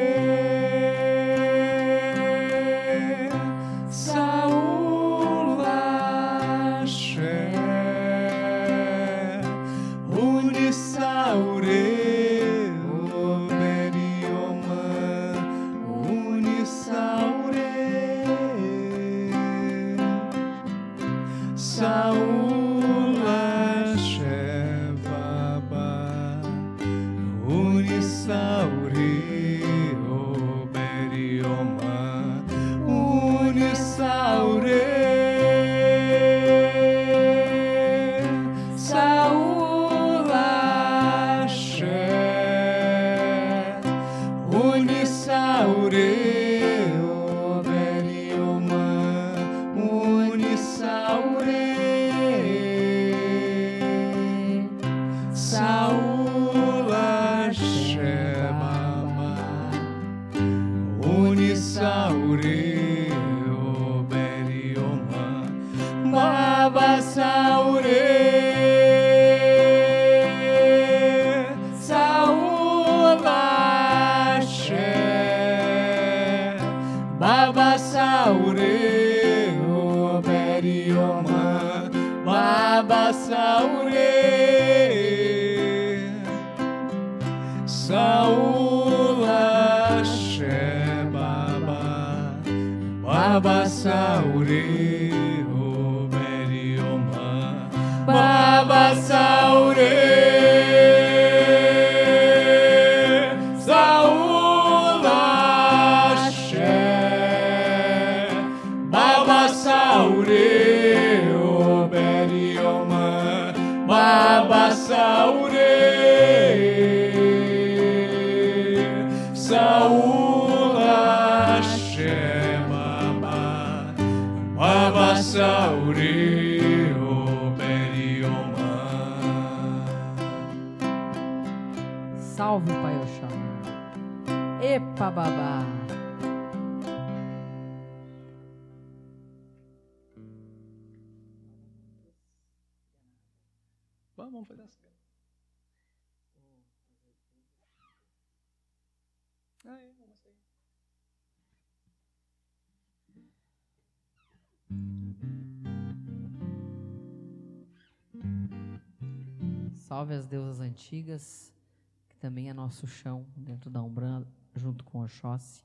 Que 162.09 162.17
também 162.17 162.49
é 162.49 162.55
nosso 162.55 162.87
chão 162.87 163.27
dentro 163.37 163.69
da 163.71 163.83
Umbanda, 163.83 164.29
junto 164.55 164.85
com 164.85 165.03
Oxóssi. 165.03 165.65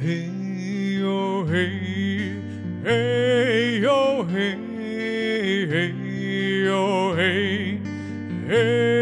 Hey, 0.00 1.02
oh, 1.02 1.44
hey, 1.44 2.17
hey, 2.88 3.84
oh, 3.84 4.24
hey, 4.24 4.56
hey, 5.66 6.68
oh, 6.68 7.14
hey, 7.14 7.78
hey, 8.46 8.97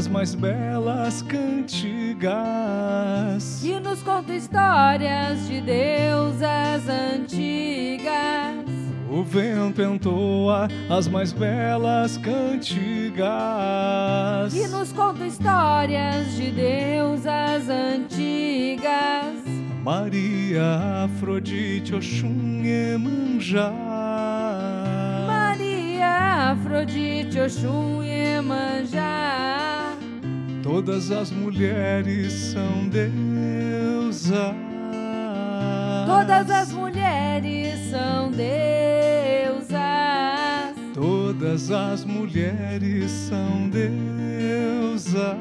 as 0.00 0.08
mais 0.08 0.34
belas 0.34 1.20
cantigas. 1.20 2.24
E 3.62 3.78
nos 3.78 4.02
conta 4.02 4.32
histórias 4.32 5.46
de 5.46 5.60
deusas 5.60 6.88
antigas. 6.88 8.10
O 9.10 9.22
vento 9.22 9.82
entoa 9.82 10.68
as 10.88 11.06
mais 11.06 11.34
belas 11.34 12.16
cantigas. 12.16 13.20
E 14.54 14.66
nos 14.68 14.90
conta 14.90 15.26
histórias 15.26 16.34
de 16.34 16.50
deusas 16.50 17.68
antigas. 17.68 19.36
Maria, 19.84 21.04
Afrodite, 21.04 21.94
Oxum, 21.94 22.62
Iemanjá. 22.64 23.70
Maria, 25.26 26.52
Afrodite, 26.52 27.38
Oxum 27.38 28.00
Emanjá. 28.40 29.29
Todas 30.72 31.10
as 31.10 31.32
mulheres 31.32 32.32
são 32.32 32.88
deusas. 32.88 34.54
Todas 36.06 36.48
as 36.48 36.72
mulheres 36.72 37.90
são 37.90 38.30
deusas. 38.30 39.80
Todas 40.94 41.72
as 41.72 42.04
mulheres 42.04 43.10
são 43.10 43.68
deusas. 43.68 45.36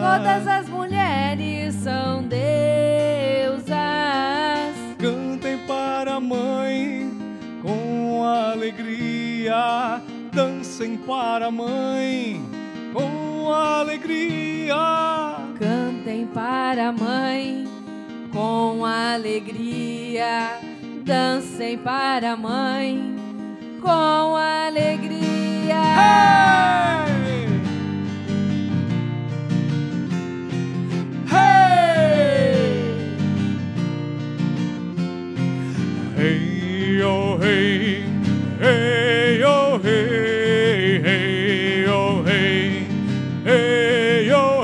Todas 0.00 0.48
as 0.48 0.66
mulheres 0.66 1.74
são 1.74 2.22
deusas. 2.22 3.68
Cantem 4.98 5.58
para 5.66 6.14
a 6.14 6.20
mãe 6.20 7.12
com 7.60 8.24
alegria. 8.24 10.00
Dancem 10.32 10.96
para 10.96 11.48
a 11.48 11.50
mãe 11.50 12.53
com 13.44 13.52
alegria. 13.52 14.74
Cantem 15.58 16.26
para 16.26 16.88
a 16.88 16.92
mãe 16.92 17.66
com 18.32 18.84
alegria. 18.84 20.58
Dancem 21.04 21.76
para 21.76 22.32
a 22.32 22.36
mãe 22.36 23.14
com 23.82 24.36
alegria. 24.36 25.74
Hey! 26.00 27.44
Hey! 31.30 31.84
Hey, 36.16 37.02
oh, 37.02 37.38
hey, 37.42 37.73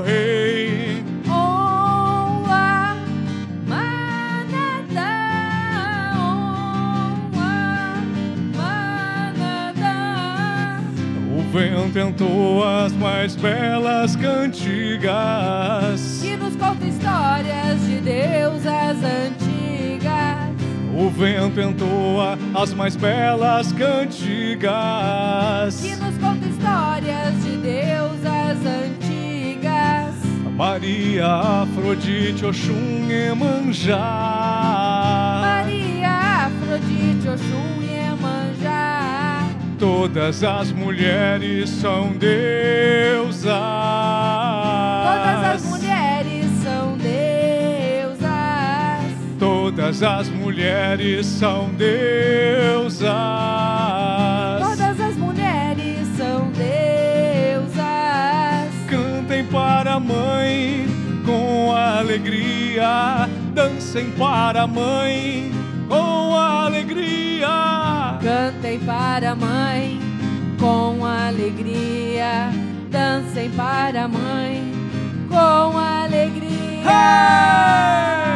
oh, 0.01 0.05
hey. 0.05 1.03
Oa, 1.29 2.97
manada, 3.67 5.11
oa, 6.17 7.51
manada. 8.97 9.93
O 11.37 11.43
vento 11.53 11.99
entoa 11.99 12.85
as 12.87 12.93
mais 12.93 13.37
belas 13.37 14.17
cantigas. 14.17 15.11
Que 16.23 16.37
nos 16.37 16.57
conta 16.57 16.85
histórias 16.87 17.81
de 17.87 18.01
deusas 18.01 18.97
antigas. 19.05 20.51
O 20.97 21.09
vento 21.11 21.61
entoa 21.61 22.39
as 22.55 22.73
mais 22.75 22.97
belas 22.97 23.73
cantigas. 23.73 24.71
Que 25.81 25.97
nos 25.97 26.17
conta 26.19 26.47
histórias 26.47 27.35
de 27.43 27.57
deusas 27.59 28.59
antigas. 28.67 29.10
Maria, 30.61 31.63
Afrodite, 31.63 32.45
Oxum, 32.45 33.09
Iemanjá. 33.09 33.97
Maria, 35.41 36.49
Afrodite, 36.49 37.29
Oxum 37.31 37.81
e 37.81 37.95
Emanjá. 38.13 39.49
Todas 39.79 40.45
as 40.45 40.71
mulheres 40.71 41.71
são 41.71 42.13
deusas. 42.13 43.47
Todas 45.07 45.45
as 45.47 45.65
mulheres 45.65 46.47
são 46.63 46.99
deusas. 46.99 48.29
Todas 49.39 50.03
as 50.03 50.29
mulheres 50.29 51.25
são 51.25 51.71
deusas. 51.71 53.09
Para 59.71 59.95
a 59.95 60.01
mãe 60.01 60.87
com 61.25 61.73
alegria. 61.73 63.29
Dancem 63.55 64.11
para 64.19 64.63
a 64.63 64.67
mãe 64.67 65.53
com 65.89 66.35
alegria. 66.35 67.49
Cantem 68.21 68.81
para 68.81 69.31
a 69.31 69.37
mãe 69.37 70.01
com 70.59 71.07
alegria. 71.07 72.51
Dancem 72.91 73.49
para 73.51 74.05
a 74.05 74.09
mãe 74.09 74.73
com 75.29 75.79
alegria. 75.79 76.83
Hey! 76.85 78.30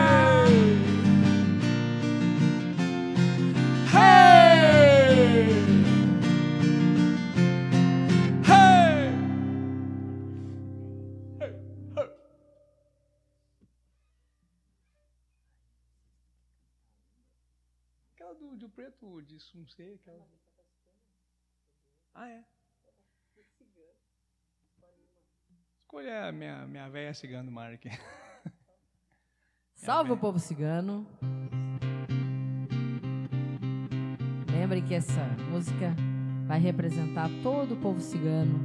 Preto 19.05 19.23
de 19.23 19.39
Sumsei, 19.39 19.95
aquela. 19.95 20.27
Ah, 22.15 22.29
é? 22.29 22.43
Escolha 25.83 26.29
a 26.29 26.33
minha, 26.33 26.67
minha 26.67 26.89
velha 26.89 27.13
cigana 27.13 27.45
do 27.45 27.51
Mark. 27.51 27.85
Salve 29.75 30.13
o 30.13 30.17
povo 30.17 30.39
cigano. 30.39 31.07
Lembre 34.51 34.81
que 34.83 34.95
essa 34.95 35.27
música 35.51 35.95
vai 36.47 36.59
representar 36.59 37.29
todo 37.43 37.75
o 37.75 37.81
povo 37.81 38.01
cigano, 38.01 38.59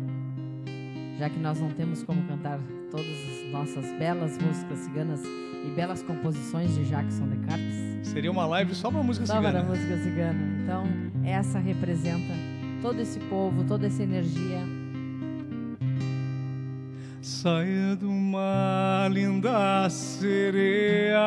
já 1.17 1.29
que 1.29 1.37
nós 1.37 1.59
não 1.59 1.73
temos 1.73 2.03
como 2.03 2.25
cantar 2.27 2.59
todas 2.91 3.05
as 3.07 3.51
nossas 3.51 3.85
belas 3.97 4.37
músicas 4.37 4.79
ciganas 4.79 5.21
e 5.23 5.71
belas 5.75 6.01
composições 6.03 6.73
de 6.75 6.85
Jackson 6.85 7.27
de 7.27 7.37
Carpes. 7.45 8.07
Seria 8.07 8.31
uma 8.31 8.45
live 8.45 8.73
só 8.73 8.89
pra 8.89 9.03
música 9.03 9.25
Só 9.25 9.35
cigana. 9.35 9.59
para 9.59 9.67
a 9.67 9.69
música 9.69 9.97
cigana. 9.97 10.39
Então, 10.63 10.83
essa 11.23 11.59
representa 11.59 12.33
todo 12.81 12.99
esse 13.01 13.19
povo, 13.19 13.63
toda 13.65 13.87
essa 13.87 14.01
energia. 14.03 14.59
Saia 17.21 17.95
do 17.97 18.09
mar, 18.09 19.11
linda 19.11 19.89
sereia, 19.89 21.19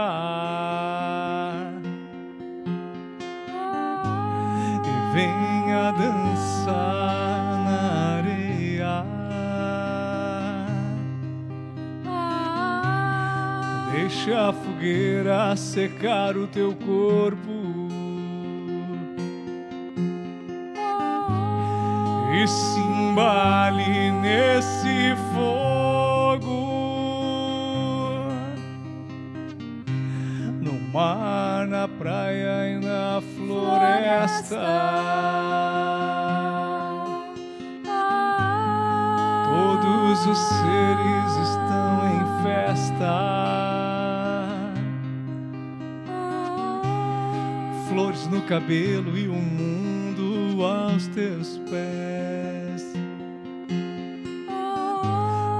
e 4.82 5.14
venha 5.14 5.92
dançar 5.92 7.01
Deixa 14.24 14.50
a 14.50 14.52
fogueira 14.52 15.56
secar 15.56 16.36
o 16.36 16.46
teu 16.46 16.76
corpo. 16.76 17.50
E 22.32 22.46
se 22.46 22.78
embale 22.78 24.12
nesse 24.12 25.16
fogo. 25.34 26.68
No 30.60 30.72
mar, 30.92 31.66
na 31.66 31.88
praia 31.88 32.68
e 32.68 32.78
na 32.78 33.20
floresta. 33.36 34.62
Todos 39.50 40.26
os 40.26 40.38
seres 40.38 41.48
estão 41.48 42.08
em 42.08 42.44
festa. 42.44 43.71
Flores 48.02 48.26
no 48.26 48.42
cabelo 48.42 49.16
e 49.16 49.28
o 49.28 49.34
mundo 49.34 50.64
aos 50.64 51.06
teus 51.08 51.60
pés. 51.70 52.92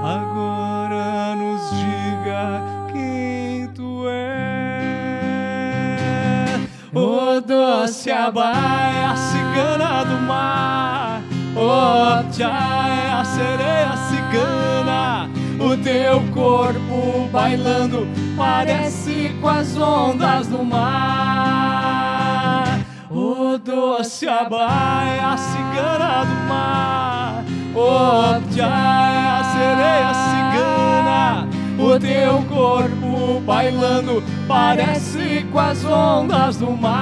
Agora 0.03 1.37
nos 1.37 1.61
diga 1.69 2.61
quem 2.91 3.67
tu 3.67 4.05
és. 4.09 5.39
O 6.93 7.39
doce 7.39 8.11
abaia, 8.11 9.15
cigana 9.15 10.03
do 10.03 10.17
mar. 10.27 11.21
Oh, 11.55 12.29
tchai, 12.29 13.09
a 13.09 13.23
sereia 13.23 13.95
cigana. 14.09 15.29
O 15.61 15.77
teu 15.77 16.21
corpo 16.33 17.29
bailando 17.31 18.05
parece 18.35 19.33
com 19.39 19.47
as 19.47 19.77
ondas 19.77 20.47
do 20.47 20.61
mar. 20.61 21.72
Doce 23.73 24.27
abaia, 24.27 25.29
a 25.33 25.37
cigana 25.37 26.23
do 26.25 26.35
mar. 26.47 27.43
Oh, 27.73 28.39
tchai, 28.51 29.17
a 29.17 29.43
sereia 29.51 30.13
cigana. 30.13 31.47
O 31.79 31.99
teu 31.99 32.43
corpo 32.55 33.41
bailando 33.41 34.23
parece 34.47 35.43
com 35.51 35.57
as 35.57 35.83
ondas 35.85 36.57
do 36.57 36.69
mar. 36.69 36.93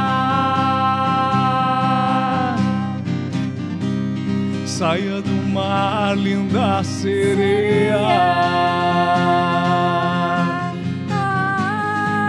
Saia 4.66 5.22
do 5.22 5.50
mar, 5.52 6.16
linda 6.16 6.82
sereia. 6.86 8.00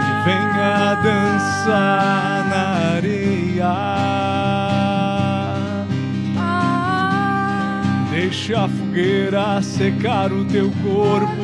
E 0.01 0.11
venha 0.25 0.95
dançar 0.95 2.45
na 2.49 2.97
areia. 2.97 4.22
Deixa 8.35 8.65
a 8.65 8.67
fogueira 8.67 9.61
secar 9.61 10.33
o 10.33 10.43
teu 10.45 10.71
corpo. 10.81 11.37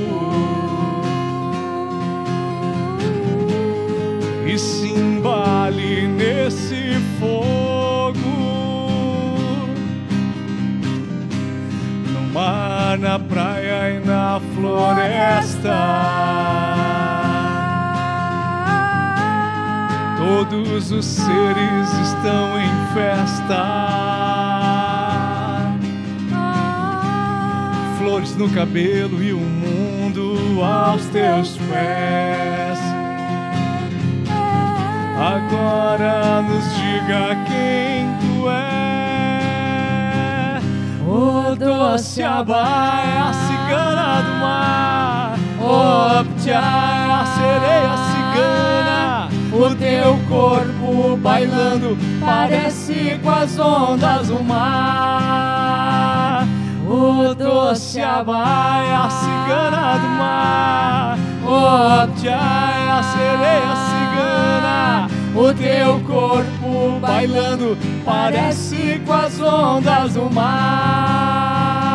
E 4.44 4.58
se 4.58 4.88
embale 4.88 6.08
nesse 6.08 6.96
fogo. 7.20 8.18
No 12.12 12.34
mar, 12.34 12.98
na 12.98 13.20
praia 13.20 13.92
e 13.92 14.00
na 14.00 14.42
floresta. 14.56 15.78
Todos 20.18 20.92
os 20.92 21.06
seres 21.06 21.94
estão 22.02 22.60
em 22.60 22.94
festa. 22.96 24.19
Flores 28.00 28.34
no 28.38 28.50
cabelo 28.52 29.22
e 29.22 29.34
o 29.34 29.38
mundo 29.38 30.64
aos 30.64 31.04
teus 31.08 31.58
pés. 31.58 32.80
Agora 35.20 36.42
nos 36.42 36.64
diga 36.76 37.36
quem 37.46 38.08
tu 38.22 38.50
é. 38.50 39.42
O 41.06 41.54
doce 41.58 42.24
abaia, 42.24 43.26
a 43.26 43.34
cigana 43.34 44.22
do 44.22 44.32
mar. 44.40 45.38
O 45.60 46.24
ptchai, 46.36 47.12
a 47.12 47.26
sereia 47.36 47.98
cigana. 48.14 49.28
O 49.52 49.76
teu 49.76 50.18
corpo 50.30 51.18
bailando 51.18 51.98
parece 52.22 53.20
com 53.22 53.30
as 53.30 53.60
ondas 53.60 54.30
do 54.30 54.42
mar. 54.42 55.49
O 56.92 57.36
doce 57.36 58.02
abaia, 58.02 59.02
a 59.02 59.10
cigana 59.12 59.98
do 60.00 60.08
mar. 60.18 61.20
O 61.46 62.08
ptchai, 62.08 62.90
a 62.90 63.04
sereia 63.04 63.76
cigana. 63.86 65.08
O 65.36 65.54
teu 65.54 66.00
corpo 66.00 67.00
bailando 67.00 67.78
parece 68.04 69.00
com 69.06 69.14
as 69.14 69.40
ondas 69.40 70.16
do 70.16 70.34
mar. 70.34 71.89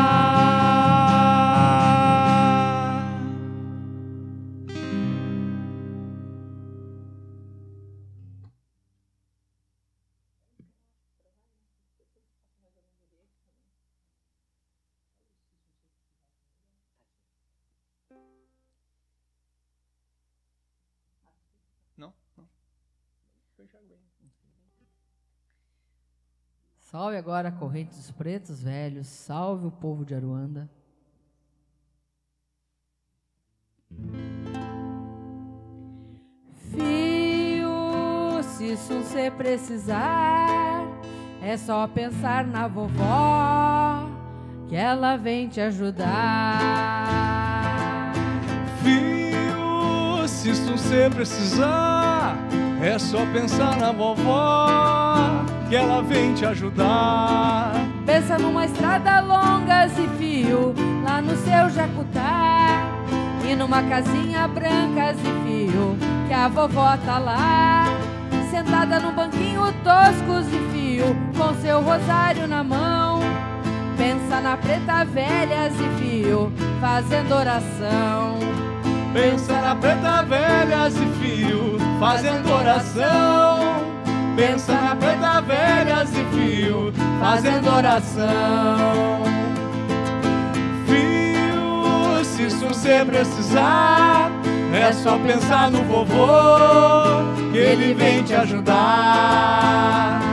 Salve 26.94 27.16
agora 27.16 27.48
a 27.48 27.50
corrente 27.50 27.96
dos 27.96 28.12
pretos 28.12 28.62
velhos, 28.62 29.08
salve 29.08 29.66
o 29.66 29.70
povo 29.72 30.04
de 30.04 30.14
Aruanda. 30.14 30.70
Fio, 36.70 38.40
se 38.44 38.76
você 38.76 39.28
precisar, 39.32 40.86
é 41.42 41.56
só 41.56 41.88
pensar 41.88 42.46
na 42.46 42.68
vovó, 42.68 44.08
que 44.68 44.76
ela 44.76 45.16
vem 45.16 45.48
te 45.48 45.60
ajudar. 45.60 46.12
Filho, 48.84 50.28
se 50.28 50.50
isso 50.50 50.70
você 50.70 51.10
precisar, 51.10 52.36
é 52.80 52.96
só 53.00 53.26
pensar 53.32 53.76
na 53.78 53.90
vovó, 53.90 55.03
que 55.68 55.76
ela 55.76 56.02
vem 56.02 56.34
te 56.34 56.44
ajudar. 56.44 57.72
Pensa 58.04 58.38
numa 58.38 58.64
estrada 58.64 59.20
longa 59.20 59.86
e 59.86 60.08
fio, 60.18 60.74
lá 61.04 61.20
no 61.20 61.36
seu 61.36 61.70
Jacutá. 61.70 62.82
E 63.48 63.54
numa 63.54 63.82
casinha 63.82 64.48
branca 64.48 65.12
e 65.12 65.68
fio, 65.68 65.96
que 66.26 66.34
a 66.34 66.48
vovó 66.48 66.96
tá 67.04 67.18
lá. 67.18 67.84
Sentada 68.50 69.00
num 69.00 69.14
banquinho 69.14 69.72
tosco 69.82 70.40
e 70.52 70.72
fio, 70.72 71.16
com 71.36 71.54
seu 71.60 71.80
rosário 71.82 72.46
na 72.46 72.62
mão. 72.62 73.20
Pensa 73.96 74.40
na 74.40 74.56
preta 74.56 75.04
velha 75.04 75.68
e 75.68 76.00
fio, 76.00 76.52
fazendo 76.80 77.34
oração. 77.34 78.38
Pensa 79.12 79.60
na 79.60 79.74
preta 79.76 80.22
velha 80.22 80.88
e 80.88 81.18
fio, 81.20 81.78
fazendo 82.00 82.50
oração. 82.52 83.93
Pensa 84.36 84.72
na 84.72 84.96
preta 84.96 85.40
velha 85.40 86.04
e 86.04 86.34
fio, 86.34 86.92
fazendo 87.20 87.68
oração. 87.74 89.22
Fio, 90.86 92.24
se 92.24 92.46
isso 92.46 92.66
você 92.66 93.04
precisar, 93.04 94.30
é 94.72 94.92
só 94.92 95.18
pensar 95.18 95.70
no 95.70 95.82
vovô, 95.84 97.52
que 97.52 97.58
ele 97.58 97.94
vem 97.94 98.22
te 98.22 98.34
ajudar. 98.34 100.24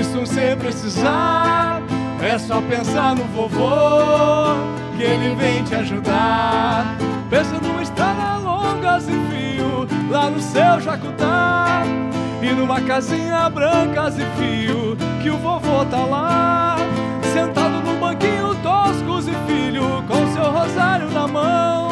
isso 0.00 0.26
se 0.26 0.56
precisar, 0.56 1.82
é 2.22 2.38
só 2.38 2.60
pensar 2.62 3.14
no 3.14 3.24
vovô, 3.24 4.56
que 4.96 5.02
ele 5.02 5.34
vem 5.34 5.62
te 5.62 5.74
ajudar. 5.74 6.96
Pensa 7.28 7.58
numa 7.60 7.82
estrada 7.82 8.38
longas 8.38 9.06
e 9.08 9.12
fio, 9.12 9.86
lá 10.10 10.28
no 10.28 10.40
seu 10.40 10.80
Jacutá. 10.80 11.82
E 12.42 12.52
numa 12.52 12.80
casinha 12.80 13.48
brancas 13.48 14.18
e 14.18 14.24
fio, 14.36 14.96
que 15.22 15.30
o 15.30 15.38
vovô 15.38 15.84
tá 15.84 16.04
lá, 16.04 16.76
sentado 17.32 17.82
num 17.82 18.00
banquinho 18.00 18.54
toscos 18.56 19.28
e 19.28 19.34
filho, 19.46 20.02
com 20.08 20.32
seu 20.32 20.50
rosário 20.50 21.10
na 21.10 21.28
mão. 21.28 21.90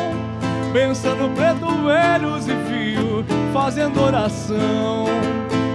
Pensa 0.73 1.15
no 1.15 1.31
preto 1.31 1.67
velhos 1.85 2.47
e 2.49 2.57
fio, 2.67 3.25
fazendo 3.53 4.03
oração. 4.03 5.07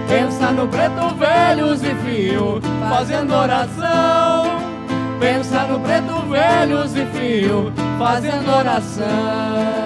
Pensa 0.08 0.50
no 0.50 0.68
preto 0.68 1.14
velhos 1.14 1.82
e 1.82 1.94
fio, 1.94 2.60
fazendo 2.88 3.32
oração. 3.34 4.58
Pensa 5.20 5.62
no 5.62 5.80
preto 5.80 6.28
velhos 6.28 6.94
e 6.96 7.06
fio, 7.06 7.72
fazendo 7.98 8.50
oração. 8.50 9.83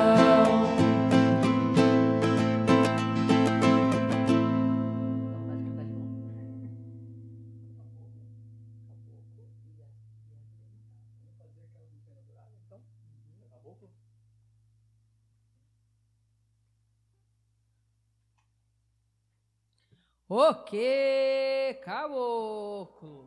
O 20.31 20.53
que, 20.53 21.81
caboclo? 21.83 23.25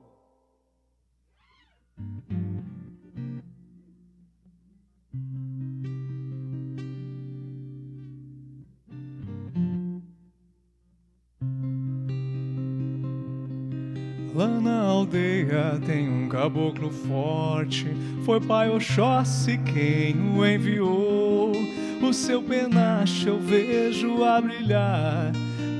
Lá 14.35 14.47
na 14.61 14.83
aldeia 14.83 15.81
tem 15.83 16.07
um 16.07 16.29
caboclo 16.29 16.91
forte, 16.91 17.87
foi 18.23 18.39
pai 18.39 18.69
Oxóssi 18.69 19.57
quem 19.57 20.37
o 20.37 20.45
enviou. 20.45 21.51
O 21.99 22.13
seu 22.13 22.43
penacho 22.43 23.29
eu 23.29 23.39
vejo 23.39 24.23
a 24.23 24.39
brilhar 24.39 25.31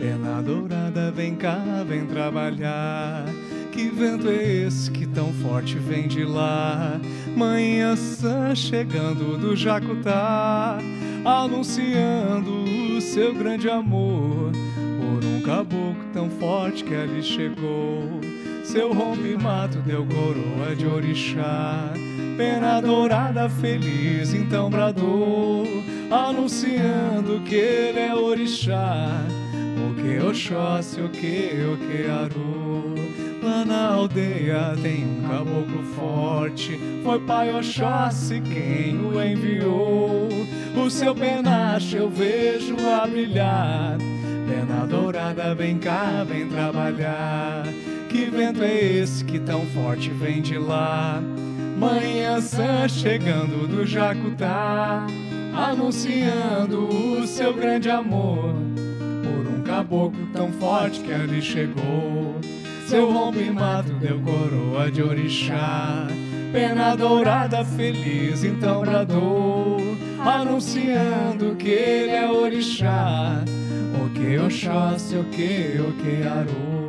Pena 0.01 0.41
dourada, 0.41 1.11
vem 1.11 1.35
cá, 1.35 1.85
vem 1.87 2.07
trabalhar. 2.07 3.23
Que 3.71 3.87
vento 3.87 4.27
é 4.27 4.65
esse 4.65 4.89
que 4.89 5.05
tão 5.05 5.31
forte 5.31 5.77
vem 5.77 6.07
de 6.07 6.25
lá? 6.25 6.99
Manhã 7.37 7.95
sã 7.95 8.55
chegando 8.55 9.37
do 9.37 9.55
Jacutá, 9.55 10.79
anunciando 11.23 12.51
o 12.97 12.99
seu 12.99 13.31
grande 13.35 13.69
amor. 13.69 14.51
Por 14.73 15.23
um 15.23 15.39
caboclo 15.43 16.03
tão 16.11 16.31
forte 16.31 16.83
que 16.83 16.95
ali 16.95 17.21
chegou. 17.21 18.21
Seu 18.63 18.91
rompe-mato 18.93 19.77
deu 19.81 20.03
coroa 20.07 20.75
de 20.75 20.87
orixá. 20.87 21.93
Pena 22.37 22.81
dourada, 22.81 23.47
feliz, 23.47 24.33
então 24.33 24.67
bradou, 24.67 25.63
anunciando 26.09 27.39
que 27.41 27.53
ele 27.53 27.99
é 27.99 28.15
orixá 28.15 29.27
que 30.01 30.19
Oxóssi, 30.19 30.99
o 30.99 31.09
que 31.09 31.63
o 31.63 31.77
que 31.77 32.09
Aru. 32.09 32.95
Lá 33.43 33.63
na 33.65 33.93
aldeia 33.93 34.75
tem 34.81 35.05
um 35.05 35.27
caboclo 35.27 35.83
forte, 35.95 36.79
foi 37.03 37.19
pai 37.19 37.53
Oxóssi 37.53 38.41
quem 38.41 38.99
o 38.99 39.21
enviou. 39.21 40.29
O 40.75 40.89
seu 40.89 41.13
penacho 41.13 41.97
eu 41.97 42.09
vejo 42.09 42.75
a 42.87 43.05
brilhar, 43.05 43.97
pena 44.47 44.85
dourada, 44.87 45.53
vem 45.53 45.77
cá, 45.77 46.25
vem 46.27 46.47
trabalhar. 46.47 47.63
Que 48.09 48.25
vento 48.25 48.63
é 48.63 48.73
esse 48.73 49.23
que 49.23 49.39
tão 49.39 49.65
forte 49.67 50.09
vem 50.09 50.41
de 50.41 50.57
lá? 50.57 51.21
Manhã 51.77 52.41
sã 52.41 52.87
chegando 52.87 53.67
do 53.67 53.85
Jacutá, 53.85 55.05
anunciando 55.53 56.87
o 56.87 57.25
seu 57.25 57.53
grande 57.53 57.89
amor 57.89 58.70
caboclo 59.71 60.27
tão 60.33 60.51
forte 60.51 60.99
que 60.99 61.13
ali 61.13 61.41
chegou. 61.41 62.35
Seu 62.87 63.09
rompe-mato 63.09 63.93
deu 63.93 64.19
coroa 64.19 64.91
de 64.91 65.01
orixá, 65.01 66.07
pena 66.51 66.93
dourada 66.93 67.63
feliz 67.63 68.43
então 68.43 68.81
bradou, 68.81 69.77
anunciando 70.19 71.55
que 71.55 71.69
ele 71.69 72.11
é 72.11 72.29
orixá. 72.29 73.45
O 74.03 74.09
que 74.09 74.37
Oxóssi, 74.37 75.15
o 75.15 75.23
que, 75.25 75.79
o 75.79 75.93
que 75.93 76.27
Aru. 76.27 76.80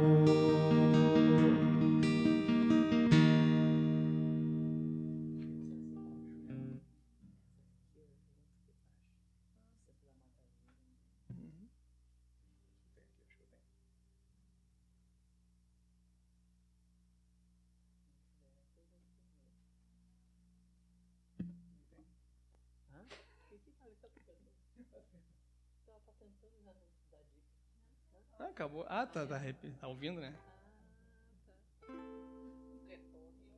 Acabou. 28.63 28.87
Ah, 28.89 29.05
tá, 29.05 29.27
tá, 29.27 29.41
tá 29.81 29.89
ouvindo, 29.89 30.21
né? 30.21 30.33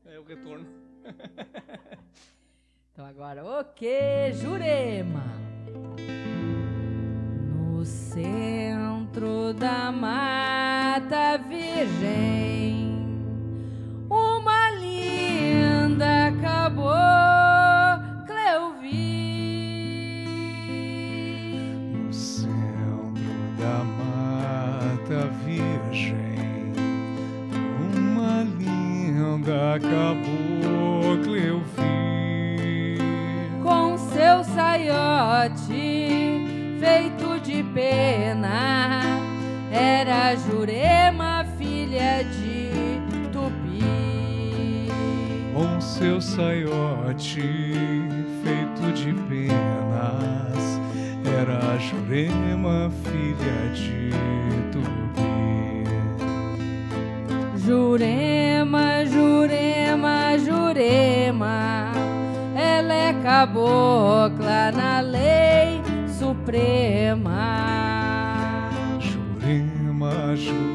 É 0.06 0.18
o 0.18 0.24
retorno. 0.24 0.66
então 2.92 3.04
agora, 3.04 3.44
o 3.44 3.64
que, 3.64 4.32
Jurema? 4.32 5.24
No 7.52 7.84
centro 7.84 9.52
da 9.52 9.92
mata 9.92 11.36
virgem, 11.36 12.83
da 29.74 29.80
cabocla 29.80 31.36
eu 31.36 31.60
vi. 31.60 32.98
Com 33.62 33.98
seu 33.98 34.44
saiote 34.44 35.66
feito 36.78 37.40
de 37.42 37.62
pena 37.74 39.00
era 39.72 40.36
Jurema 40.36 41.44
filha 41.58 42.22
de 42.22 43.00
Tupi. 43.32 44.88
Com 45.52 45.80
seu 45.80 46.20
saiote 46.20 47.40
feito 48.44 48.92
de 48.94 49.12
penas 49.12 50.80
era 51.36 51.76
Jurema 51.78 52.92
filha 53.02 53.72
de 53.72 54.10
Tupi. 54.70 55.84
Jurema, 57.58 58.43
Jurema, 60.74 61.92
ela 62.56 62.92
é 62.92 63.12
cabocla 63.22 64.72
na 64.72 64.98
lei 64.98 65.80
suprema. 66.18 67.30
Jurema, 68.98 70.34
Jurema, 70.34 70.73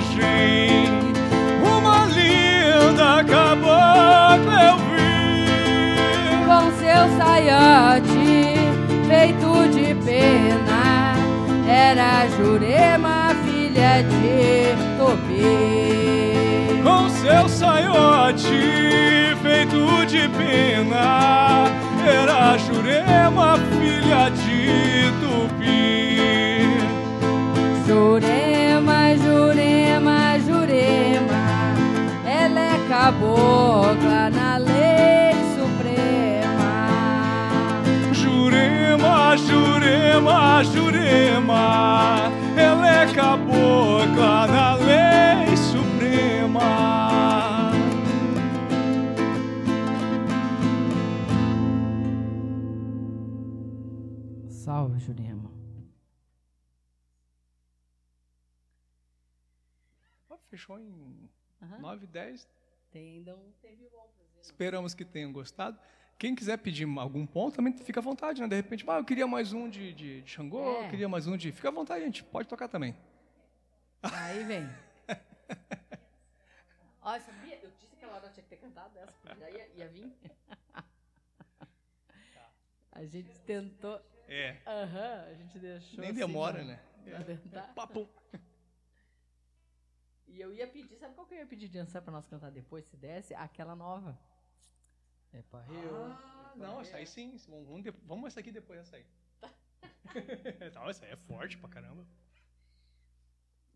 virgem, 0.00 1.12
uma 1.62 2.06
linda 2.06 3.24
cabocla 3.24 4.62
eu 4.62 4.76
vi. 4.76 6.44
Com 6.46 6.70
seu 6.78 7.02
saiote 7.18 8.54
feito 9.06 9.68
de 9.68 9.94
pena. 9.94 11.14
Era 11.68 12.26
Jurema, 12.28 13.34
filha 13.44 14.02
de 14.02 14.74
Tobi. 14.98 16.82
Com 16.82 17.08
seu 17.08 17.48
saiote 17.48 19.36
feito 19.42 20.06
de 20.06 20.28
pena, 20.30 21.66
era 22.04 22.58
Jurema, 22.58 23.56
filha 23.78 24.29
cabocla 33.40 34.30
na 34.30 34.56
lei 34.58 35.32
suprema. 35.56 36.72
Jurema, 38.12 39.36
Jurema, 39.36 40.62
Jurema, 40.64 42.30
ela 42.56 42.88
é 43.02 43.14
cabocla 43.14 44.46
na 44.46 44.74
lei 44.74 45.56
suprema. 45.56 46.60
Salve, 54.50 54.98
Jurema. 55.00 55.50
Fechou 60.50 60.80
em 60.80 61.30
Aham. 61.62 61.78
9, 61.78 62.06
10. 62.08 62.48
Pra 62.90 63.34
fazer. 63.62 64.40
Esperamos 64.42 64.94
que 64.94 65.04
tenham 65.04 65.32
gostado. 65.32 65.78
Quem 66.18 66.34
quiser 66.34 66.58
pedir 66.58 66.86
algum 66.98 67.26
ponto, 67.26 67.56
também 67.56 67.72
fica 67.72 68.00
à 68.00 68.02
vontade, 68.02 68.40
né? 68.42 68.48
De 68.48 68.56
repente, 68.56 68.84
ah, 68.88 68.98
eu 68.98 69.04
queria 69.04 69.26
mais 69.26 69.52
um 69.52 69.68
de, 69.70 69.94
de, 69.94 70.20
de 70.22 70.30
Xangô, 70.30 70.62
É. 70.62 70.84
eu 70.86 70.90
queria 70.90 71.08
mais 71.08 71.26
um 71.26 71.36
de. 71.36 71.50
Fica 71.50 71.68
à 71.68 71.72
vontade, 71.72 72.04
gente. 72.04 72.22
Pode 72.24 72.46
tocar 72.48 72.68
também. 72.68 72.94
Aí 74.02 74.44
vem. 74.44 74.68
Olha, 77.02 77.20
sabia? 77.22 77.58
Eu 77.62 77.70
disse 77.80 77.96
que 77.96 78.04
ela 78.04 78.20
não 78.20 78.30
tinha 78.32 78.42
que 78.42 78.50
ter 78.50 78.56
cantado 78.56 78.98
essa, 78.98 79.12
porque 79.22 79.38
já 79.38 79.50
ia, 79.50 79.68
ia 79.76 79.88
vir. 79.88 80.12
A 82.92 83.04
gente 83.06 83.38
tentou. 83.40 84.00
É. 84.28 84.58
Aham, 84.66 85.24
a 85.30 85.34
gente 85.34 85.58
deixou. 85.58 86.00
Nem 86.00 86.10
assim, 86.10 86.18
demora, 86.18 86.62
né? 86.62 86.80
tentar. 87.24 87.72
Papo. 87.74 88.08
E 90.30 90.40
eu 90.40 90.52
ia 90.54 90.66
pedir, 90.66 90.96
sabe 90.96 91.14
qual 91.14 91.26
que 91.26 91.34
eu 91.34 91.38
ia 91.38 91.46
pedir 91.46 91.66
de 91.68 91.76
dançar 91.78 92.00
pra 92.02 92.12
nós 92.12 92.26
cantar 92.26 92.50
depois, 92.52 92.86
se 92.86 92.96
desse? 92.96 93.34
Aquela 93.34 93.74
nova. 93.74 94.16
É 95.32 95.38
eu. 95.38 96.04
Ah, 96.04 96.52
não, 96.56 96.80
essa 96.80 96.96
aí 96.98 97.06
sim. 97.06 97.36
Vamos, 97.48 97.84
vamos, 98.04 98.26
essa 98.28 98.38
aqui 98.40 98.52
depois 98.52 98.78
dessa 98.78 98.96
aí. 98.96 99.06
não, 100.74 100.88
essa 100.88 101.04
aí 101.04 101.10
é 101.12 101.16
forte 101.16 101.58
pra 101.58 101.68
caramba. 101.68 102.06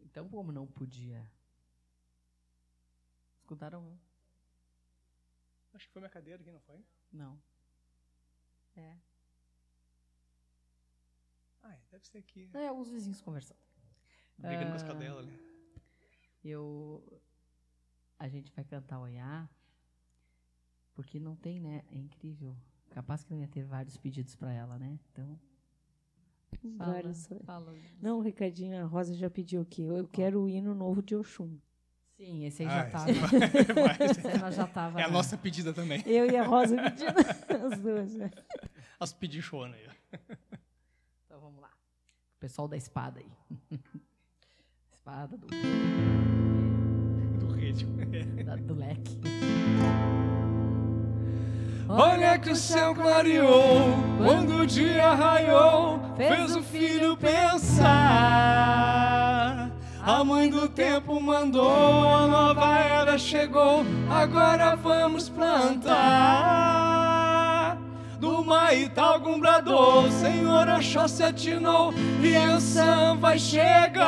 Então, 0.00 0.28
como 0.28 0.52
não 0.52 0.66
podia? 0.66 1.28
Escutaram? 3.40 3.82
não? 3.82 4.00
Acho 5.74 5.86
que 5.86 5.92
foi 5.92 6.00
minha 6.00 6.10
cadeira 6.10 6.40
aqui, 6.40 6.52
não 6.52 6.60
foi? 6.60 6.84
Não. 7.12 7.40
É. 8.76 8.96
Ah, 11.64 11.74
é, 11.74 11.80
deve 11.90 12.06
ser 12.06 12.18
aqui. 12.18 12.48
É, 12.54 12.70
os 12.70 12.90
vizinhos 12.90 13.20
conversando. 13.20 13.58
Brigando 14.38 14.70
com 14.70 14.76
as 14.76 14.82
Ah. 14.84 14.86
cadelas 14.86 15.18
ali. 15.26 15.53
Eu. 16.44 17.02
A 18.18 18.28
gente 18.28 18.52
vai 18.52 18.64
cantar 18.64 19.00
Oiá, 19.00 19.48
porque 20.94 21.18
não 21.18 21.34
tem, 21.34 21.60
né? 21.60 21.82
É 21.90 21.96
incrível. 21.96 22.56
Capaz 22.90 23.24
que 23.24 23.32
não 23.32 23.40
ia 23.40 23.48
ter 23.48 23.64
vários 23.64 23.96
pedidos 23.96 24.36
pra 24.36 24.52
ela, 24.52 24.78
né? 24.78 24.98
Então. 25.12 25.38
Fala, 26.78 26.92
Vários. 26.92 27.28
fala. 27.44 27.74
Não, 28.00 28.20
Ricardinho, 28.20 28.80
a 28.80 28.86
Rosa 28.86 29.14
já 29.14 29.28
pediu 29.28 29.60
aqui. 29.62 29.82
Eu 29.82 30.06
quero 30.06 30.42
o 30.42 30.48
hino 30.48 30.74
novo 30.74 31.02
de 31.02 31.16
Oxum. 31.16 31.58
Sim, 32.16 32.44
esse 32.44 32.62
aí 32.62 32.68
Ah, 32.68 32.88
já 32.88 34.38
nós 34.40 34.54
já 34.54 34.66
tava. 34.68 35.00
É 35.00 35.02
a 35.02 35.08
na- 35.08 35.12
nossa 35.12 35.36
pedida 35.36 35.74
também. 35.74 36.00
Eu 36.06 36.30
e 36.30 36.36
a 36.36 36.44
Rosa 36.44 36.76
pedindo 36.80 37.66
as 37.74 37.80
duas. 37.80 38.14
né? 38.14 38.30
As 39.00 39.12
pedichonas 39.12 39.76
aí. 39.76 39.88
ó. 39.88 40.16
Então 41.26 41.40
vamos 41.40 41.60
lá. 41.60 41.70
O 42.36 42.38
pessoal 42.38 42.68
da 42.68 42.76
espada 42.76 43.18
aí. 43.20 43.32
espada 45.04 45.36
do, 45.36 45.46
Do 47.38 47.52
ritmo. 47.52 47.92
da- 48.42 48.56
do 48.56 48.74
leque. 48.74 49.18
Olha 51.86 52.38
que 52.38 52.50
o 52.50 52.56
céu 52.56 52.94
clareou 52.94 53.94
quando 54.16 54.60
o 54.60 54.66
dia 54.66 55.12
raiou, 55.12 56.00
fez 56.16 56.56
o 56.56 56.62
filho 56.62 57.18
pensar. 57.18 57.84
A 60.02 60.24
mãe 60.24 60.48
do 60.48 60.66
tempo 60.70 61.20
mandou, 61.20 62.08
a 62.08 62.26
nova 62.26 62.78
era 62.78 63.18
chegou, 63.18 63.84
agora 64.10 64.74
vamos 64.74 65.28
plantar. 65.28 67.13
Maitá 68.44 69.02
ao 69.02 69.20
Gumbrador, 69.20 70.10
Senhor 70.10 70.68
Oxóssi 70.68 71.22
atinou, 71.22 71.94
e 72.22 72.36
Ansan 72.36 73.16
vai 73.16 73.38
chegar. 73.38 74.04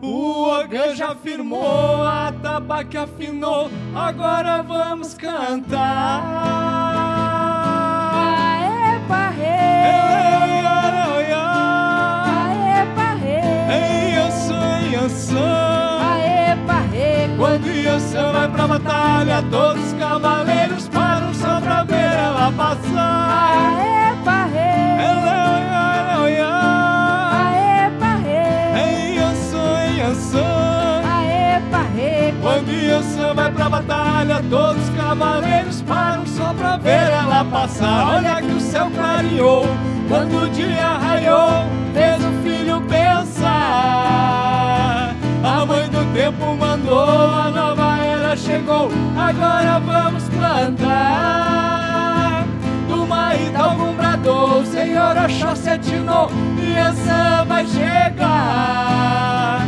O 0.00 0.42
Ogã 0.60 0.94
já 0.94 1.14
firmou, 1.14 2.02
a 2.02 2.32
tabaque 2.42 2.96
afinou, 2.96 3.70
agora 3.94 4.62
vamos 4.62 5.14
cantar. 5.14 6.22
Aê, 8.14 8.98
parrê! 9.08 9.44
Aê, 12.26 12.86
parrê! 12.94 13.40
Ei, 13.70 14.16
Ansan, 14.16 15.04
Ansan. 15.04 16.00
Aê! 16.00 16.44
Quando 17.36 17.66
Yansan 17.66 18.32
vai 18.32 18.48
pra 18.48 18.66
batalha, 18.66 19.42
todos 19.50 19.84
os 19.84 19.92
cavaleiros 19.94 20.88
pra 21.74 21.82
ver 21.82 22.14
ela 22.14 22.52
passar. 22.56 23.74
Aê, 23.74 24.14
parré! 24.24 24.96
Ela, 25.00 25.34
ela, 25.58 26.30
ela, 26.30 27.48
Aê, 27.48 27.90
parré! 27.98 28.74
Ei, 28.86 29.16
Yansan, 29.16 29.96
Yansan. 29.98 31.02
Aê, 31.04 31.60
parré! 31.72 32.34
Quando 32.40 32.70
Yansan 32.70 33.34
vai 33.34 33.50
pra 33.50 33.68
batalha, 33.68 34.40
todos 34.48 34.88
os 34.88 34.96
cavaleiros 34.96 35.82
param 35.82 36.24
só 36.26 36.54
pra 36.54 36.76
ver 36.76 37.10
ela 37.10 37.44
passar. 37.44 38.14
Olha 38.14 38.40
que 38.40 38.52
o 38.52 38.60
céu 38.60 38.88
clareou, 38.94 39.66
quando 40.08 40.44
o 40.44 40.50
dia 40.50 40.96
raiou, 40.98 41.66
fez 41.92 42.24
o 42.24 42.30
filho 42.44 42.80
pensar. 42.82 43.54
A 45.42 45.66
mãe 45.66 45.88
do 45.88 46.04
tempo 46.14 46.54
mandou, 46.54 47.30
a 47.30 47.50
nova 47.50 47.98
era 47.98 48.36
chegou, 48.36 48.90
agora 49.16 49.80
vamos 49.80 50.22
plantar. 50.28 51.53
O 54.44 54.64
Senhor 54.66 55.16
Oxóssi 55.16 55.70
atinou, 55.70 56.30
e 56.58 56.72
essa 56.74 57.44
vai 57.44 57.66
chegar. 57.66 59.60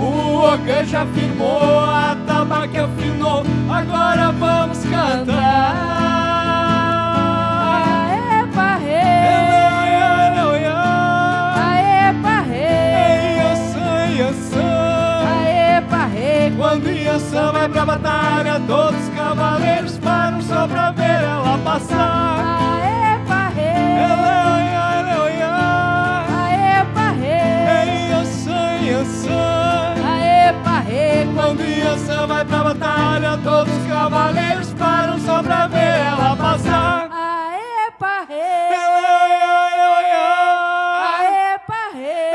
O 0.00 0.38
Ogã 0.52 0.84
já 0.84 1.04
firmou, 1.06 1.84
a 1.84 2.16
tabaque 2.26 2.78
afinou, 2.78 3.44
agora 3.70 4.32
vamos 4.32 4.78
cantar. 4.84 5.74
Aê, 8.08 8.46
parré! 8.54 9.26
Aê, 11.56 12.12
parré! 12.22 13.42
Aê, 15.28 15.80
parré! 15.90 16.52
Quando 16.56 16.88
Yansan 16.88 17.52
vai 17.52 17.68
pra 17.68 17.84
batalha, 17.84 18.60
todos 18.66 19.00
os 19.00 19.14
cavaleiros 19.14 19.98
param 19.98 20.40
só 20.40 20.66
pra 20.66 20.90
ver 20.92 21.22
ela 21.22 21.58
passar. 21.64 22.65
Quando 31.46 31.62
Yansan 31.62 32.26
vai 32.26 32.44
pra 32.44 32.64
batalha, 32.64 33.38
todos 33.38 33.72
os 33.72 33.86
cavaleiros 33.86 34.74
param 34.74 35.16
só 35.20 35.40
pra 35.44 35.68
ver 35.68 35.78
ela 35.78 36.34
passar. 36.34 37.08
Aê, 37.08 37.92
parré! 38.00 38.68
Aê, 41.04 41.58
parré! 41.68 42.32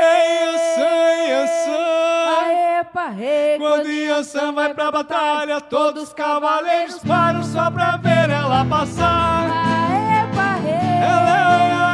Aê, 2.40 2.84
parré! 2.84 3.58
Quando 3.58 3.90
Yansan 3.90 4.54
vai 4.54 4.72
pra 4.72 4.90
batalha, 4.90 5.60
todos 5.60 6.04
os 6.04 6.14
cavaleiros 6.14 6.98
param 7.00 7.42
só 7.42 7.70
pra 7.70 7.98
ver 7.98 8.30
ela 8.30 8.64
passar. 8.64 9.44
Aê, 9.44 10.26
parré! 10.34 11.02
Aê, 11.04 11.91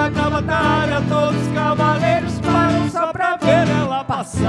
Vai 0.00 0.10
pra 0.10 0.30
batalha, 0.30 0.96
todos 1.06 1.42
os 1.42 1.48
cavaleiros 1.52 2.40
param 2.40 2.88
só 2.88 3.12
pra 3.12 3.36
ver 3.36 3.68
ela 3.68 4.02
passar. 4.02 4.40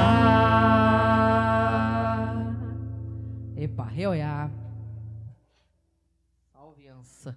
Eparreoiá. 3.58 4.50
Salve 6.54 6.88
Ançã. 6.88 7.36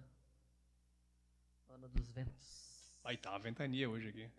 Dona 1.67 1.89
dos 1.89 2.09
ventos. 2.13 3.01
Aí 3.03 3.17
tá 3.17 3.35
a 3.35 3.39
ventania 3.39 3.91
hoje 3.91 4.11
aqui. 4.11 4.31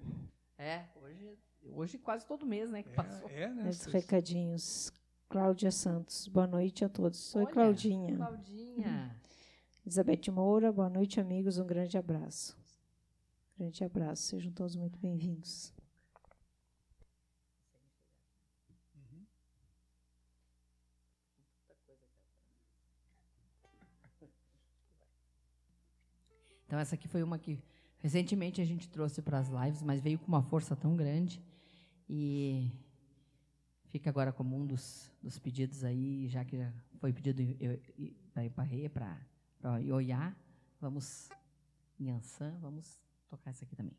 É, 0.58 0.86
hoje, 1.04 1.38
hoje 1.74 1.98
quase 1.98 2.26
todo 2.26 2.46
mês, 2.46 2.70
né, 2.72 2.82
que 2.82 2.92
passou. 2.92 3.30
É, 3.30 3.42
é 3.42 3.50
né? 3.50 3.68
Os 3.68 3.84
recadinhos. 3.88 4.90
Cláudia 5.28 5.70
Santos, 5.70 6.30
boa 6.30 6.48
noite 6.48 6.86
a 6.86 6.88
todos. 6.88 7.36
Oi, 7.36 7.44
Olha, 7.44 7.52
Claudinha. 7.52 8.16
Claudinha. 8.16 9.14
Elizabeth 9.86 10.32
Moura, 10.32 10.72
boa 10.72 10.90
noite, 10.90 11.20
amigos. 11.20 11.58
Um 11.58 11.68
grande 11.68 11.98
abraço. 11.98 12.56
Grande 13.58 13.86
abraço. 13.86 14.24
Sejam 14.24 14.52
todos 14.52 14.76
muito 14.76 15.00
bem-vindos. 15.00 15.74
Então 26.66 26.78
essa 26.78 26.96
aqui 26.96 27.08
foi 27.08 27.24
uma 27.24 27.40
que 27.40 27.58
recentemente 28.00 28.60
a 28.60 28.66
gente 28.66 28.90
trouxe 28.90 29.22
para 29.22 29.40
as 29.40 29.48
lives, 29.48 29.82
mas 29.82 30.02
veio 30.02 30.20
com 30.20 30.28
uma 30.28 30.44
força 30.44 30.76
tão 30.76 30.94
grande 30.98 31.42
e 32.10 32.70
fica 33.88 34.10
agora 34.10 34.34
como 34.34 34.58
um 34.58 34.66
dos, 34.66 35.10
dos 35.24 35.40
pedidos 35.40 35.86
aí, 35.86 36.28
já 36.28 36.44
que 36.44 36.58
já 36.58 36.74
foi 37.00 37.14
pedido 37.14 37.42
para 38.34 38.44
Iparreia, 38.44 38.90
para 38.90 39.18
Ioiá, 39.80 40.36
vamos 40.82 41.30
em 41.98 42.12
Ançã, 42.12 42.58
vamos 42.60 43.05
tocar 43.30 43.52
essa 43.52 43.66
aqui 43.66 43.76
também. 43.76 43.96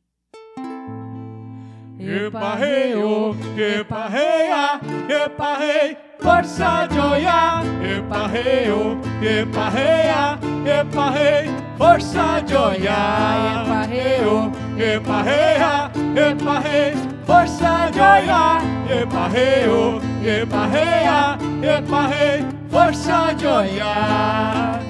Eparreio, 1.99 3.35
eparreia, 3.57 4.81
eparrei, 5.09 5.97
força 6.21 6.87
de 6.87 6.99
olhar. 6.99 7.65
Eparreio, 7.83 9.01
eparreia, 9.23 10.39
eparrei, 10.81 11.49
força 11.79 12.41
de 12.45 12.55
olhar. 12.55 13.67
Eparreio, 13.67 14.53
eparreia, 14.79 15.91
eparrei, 16.31 16.95
força 17.25 17.91
de 17.91 18.01
olhar. 18.01 18.63
Eparreio, 18.91 20.01
eparreia, 20.23 21.39
eparrei, 21.79 22.45
força 22.69 23.33
de 23.35 23.47
olhar. 23.47 24.86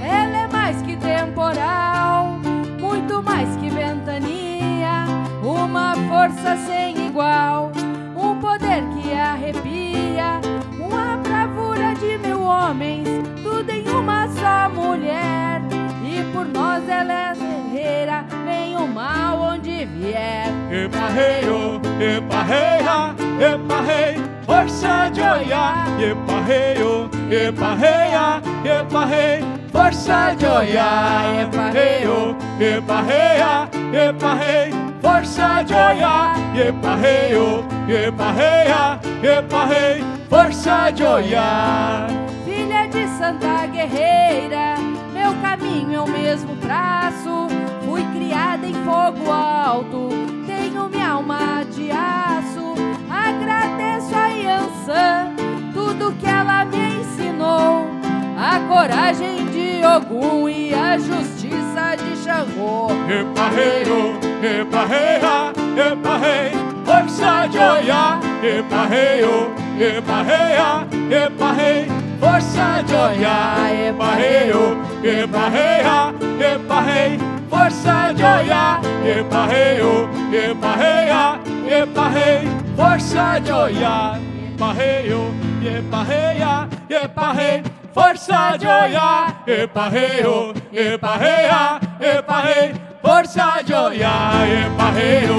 Força 6.28 6.56
sem 6.66 7.06
igual, 7.06 7.70
um 8.16 8.40
poder 8.40 8.82
que 8.94 9.12
arrepia, 9.12 10.40
uma 10.78 11.16
bravura 11.18 11.94
de 11.94 12.18
mil 12.18 12.42
homens, 12.42 13.06
tudo 13.42 13.70
em 13.70 13.88
uma 13.88 14.28
só 14.28 14.68
mulher. 14.68 15.60
E 16.04 16.22
por 16.32 16.46
nós 16.46 16.88
ela 16.88 17.12
é 17.12 17.34
guerreira, 17.34 18.24
vem 18.44 18.76
o 18.76 18.88
mal 18.88 19.54
onde 19.54 19.84
vier. 19.84 20.48
Eparreio, 20.72 21.80
eparreia, 22.00 23.14
eparrei, 23.54 24.16
força 24.44 25.08
de 25.12 25.20
olhar. 25.20 25.86
Eparreio, 26.00 27.08
eparreia, 27.30 28.42
eparrei, 28.64 29.44
força 29.76 30.34
de 30.34 30.46
olhar. 30.46 31.42
Eparreio, 31.42 32.36
eparreia, 32.58 33.68
eparrei, 34.08 34.72
força 35.02 35.62
de 35.62 35.74
olhar. 35.74 36.34
Eparreio, 36.56 37.64
eparreia, 37.86 38.98
eparrei, 39.22 40.02
força 40.30 40.90
de 40.90 41.04
olhar. 41.04 42.06
Filha 42.44 42.86
de 42.86 43.06
santa 43.18 43.66
guerreira, 43.66 44.76
meu 45.12 45.34
caminho 45.42 45.94
é 45.94 46.00
o 46.00 46.08
mesmo 46.08 46.56
traço. 46.56 47.48
Fui 47.84 48.02
criada 48.14 48.66
em 48.66 48.74
fogo 48.84 49.30
alto, 49.30 50.08
tenho 50.46 50.88
minha 50.88 51.10
alma 51.10 51.64
de 51.70 51.90
aço. 51.90 52.74
Agradeço 53.10 54.14
a 54.14 54.28
Yansan, 54.28 55.34
tudo 55.74 56.16
que 56.18 56.26
ela 56.26 56.64
me 56.64 57.00
ensinou. 57.00 57.96
A 58.38 58.60
coragem 58.68 59.46
de 59.46 59.82
Ogum 59.82 60.46
e 60.46 60.74
a 60.74 60.98
justiça 60.98 61.96
de 61.96 62.16
Xangô. 62.22 62.88
Eparreio, 63.08 64.18
eparreia, 64.42 65.52
eparrei, 65.90 66.52
força 66.84 67.46
de 67.46 67.58
olhar. 67.58 68.20
Eparreio, 68.44 69.50
eparreia, 69.80 70.86
eparrei, 71.10 71.88
força 72.20 72.82
de 72.86 72.94
olhar. 72.94 73.70
Eparreio, 73.88 74.76
eparreia, 75.02 76.14
eparrei, 76.38 77.18
força 77.48 78.12
de 78.12 78.22
olhar. 78.22 78.80
Eparreio, 79.02 80.10
eparreia, 80.30 81.40
eparrei, 81.70 82.48
força 82.76 83.38
de 83.38 83.52
olhar. 83.52 84.20
Eparreio, 84.56 85.34
eparreia, 85.62 86.68
eparrei, 86.88 87.62
força 87.96 88.58
de 88.58 88.66
olhar. 88.66 89.42
Eparreio, 89.46 90.52
eparreia, 90.70 91.80
eparrei, 91.98 92.74
força 93.00 93.62
de 93.62 93.72
olhar. 93.72 94.46
Eparreio, 94.66 95.38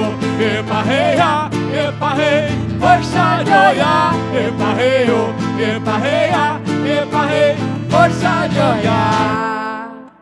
eparreia, 0.58 1.48
eparrei, 1.86 2.48
força 2.80 3.44
de 3.44 3.52
olhar. 3.52 4.12
Eparreio, 4.34 5.20
eparreia, 5.76 6.60
eparrei, 7.00 7.54
força 7.88 8.48
de 8.48 8.58
olhar. 8.58 10.12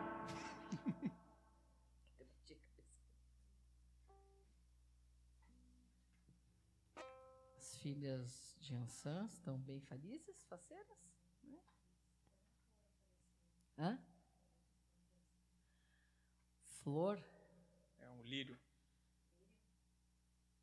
As 7.57 7.77
filhas 7.77 8.55
de 8.61 8.75
Ançã 8.75 9.25
estão 9.27 9.57
bem 9.57 9.79
felizes, 9.81 10.45
faceiras? 10.47 10.85
né? 11.43 11.57
Hã? 13.77 13.99
Flor? 16.81 17.23
É 17.99 18.09
um 18.09 18.23
lírio. 18.23 18.57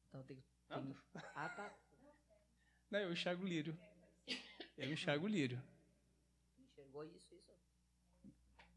Então 0.09 0.23
tem, 0.25 0.37
tem... 0.69 0.97
Ah, 1.35 1.49
tá. 1.49 1.75
Não, 2.91 2.99
eu 2.99 3.13
enxergo 3.13 3.47
lírio. 3.47 3.79
Eu 4.77 4.93
enxergo 4.93 5.27
lírio. 5.27 5.63
Enxergou 6.59 7.05
isso, 7.05 7.35
isso? 7.35 7.53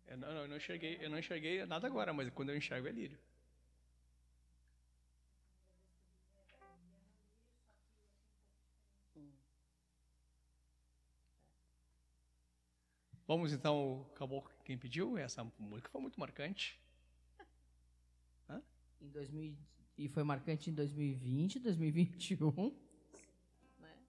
Eu 0.05 0.17
não, 0.17 0.29
eu 0.29 0.47
não 0.47 0.57
enxerguei, 0.57 0.97
eu 1.01 1.09
não 1.09 1.19
enxerguei 1.19 1.65
nada 1.65 1.87
agora, 1.87 2.13
mas 2.13 2.29
quando 2.29 2.49
eu 2.49 2.57
enxergo 2.57 2.87
é 2.87 2.91
lírio. 2.91 3.19
Vamos 13.27 13.51
então, 13.51 14.07
acabou 14.15 14.41
quem 14.63 14.77
pediu? 14.77 15.17
Essa 15.17 15.43
música 15.59 15.89
foi 15.89 15.99
muito 15.99 16.17
marcante. 16.17 16.79
Em 19.01 19.09
2000, 19.09 19.55
e 19.97 20.07
foi 20.07 20.23
marcante 20.23 20.69
em 20.69 20.73
2020, 20.73 21.59
2021. 21.59 22.73
Né? 23.79 24.03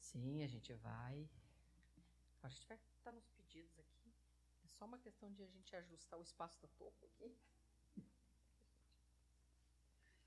Sim, 0.00 0.42
a 0.42 0.46
gente 0.46 0.72
vai. 0.72 1.28
A 2.42 2.48
gente 2.48 2.66
vai 2.66 2.78
estar 2.96 3.12
nos 3.12 3.28
pedidos 3.28 3.78
aqui. 3.78 4.10
É 4.64 4.68
só 4.68 4.86
uma 4.86 4.98
questão 4.98 5.30
de 5.30 5.42
a 5.42 5.46
gente 5.46 5.76
ajustar 5.76 6.18
o 6.18 6.22
espaço 6.22 6.60
da 6.62 6.68
topo 6.68 7.04
aqui. 7.04 7.36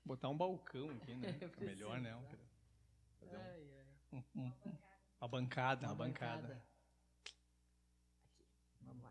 Botar 0.06 0.28
um 0.28 0.36
balcão 0.36 0.88
aqui, 0.90 1.14
né? 1.16 1.28
É, 1.42 1.48
Fica 1.48 1.64
melhor, 1.64 2.00
né? 2.00 2.14
precisa. 2.14 2.38
Fazer 3.20 3.36
um- 3.36 3.40
Ai, 3.40 3.70
ai. 3.78 4.24
um- 4.36 4.40
um- 4.40 4.52
uma 5.20 5.28
bancada, 5.28 5.86
uma, 5.86 5.94
bancada. 5.96 6.62
Aqui. 7.24 7.34
Vamos 8.82 9.02
lá. 9.02 9.10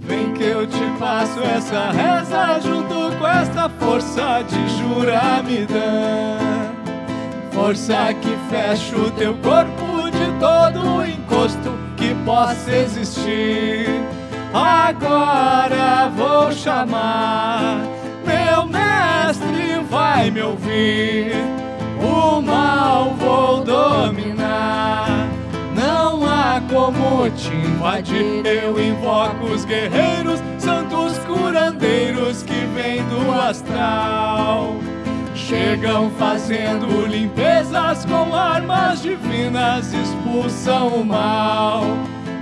Vem 0.00 0.32
que 0.34 0.44
eu 0.44 0.66
te 0.66 0.98
passo 0.98 1.40
essa 1.40 1.90
reza 1.90 2.60
junto 2.60 3.16
com 3.18 3.26
esta 3.26 3.68
força 3.68 4.42
de 4.42 4.68
juramidã. 4.78 6.36
Força 7.56 8.12
que 8.20 8.36
fecha 8.50 8.94
o 8.98 9.10
teu 9.12 9.32
corpo 9.38 10.10
de 10.10 10.30
todo 10.38 11.02
encosto 11.06 11.72
que 11.96 12.14
possa 12.16 12.70
existir. 12.70 13.86
Agora 14.52 16.12
vou 16.14 16.52
chamar 16.52 17.80
meu 18.26 18.66
mestre, 18.66 19.82
vai 19.90 20.30
me 20.30 20.42
ouvir, 20.42 21.32
o 21.98 22.42
mal 22.42 23.14
vou 23.14 23.64
dominar. 23.64 25.26
Não 25.74 26.26
há 26.26 26.60
como 26.70 27.30
te 27.30 27.54
invadir. 27.54 28.44
Eu 28.44 28.78
invoco 28.78 29.46
os 29.46 29.64
guerreiros, 29.64 30.42
santos 30.58 31.16
curandeiros 31.20 32.42
que 32.42 32.66
vêm 32.74 33.02
do 33.04 33.32
astral. 33.32 34.76
Chegam 35.46 36.10
fazendo 36.18 37.06
limpezas 37.06 38.04
com 38.04 38.34
armas 38.34 39.00
divinas, 39.00 39.92
expulsam 39.92 40.88
o 40.88 41.04
mal. 41.04 41.84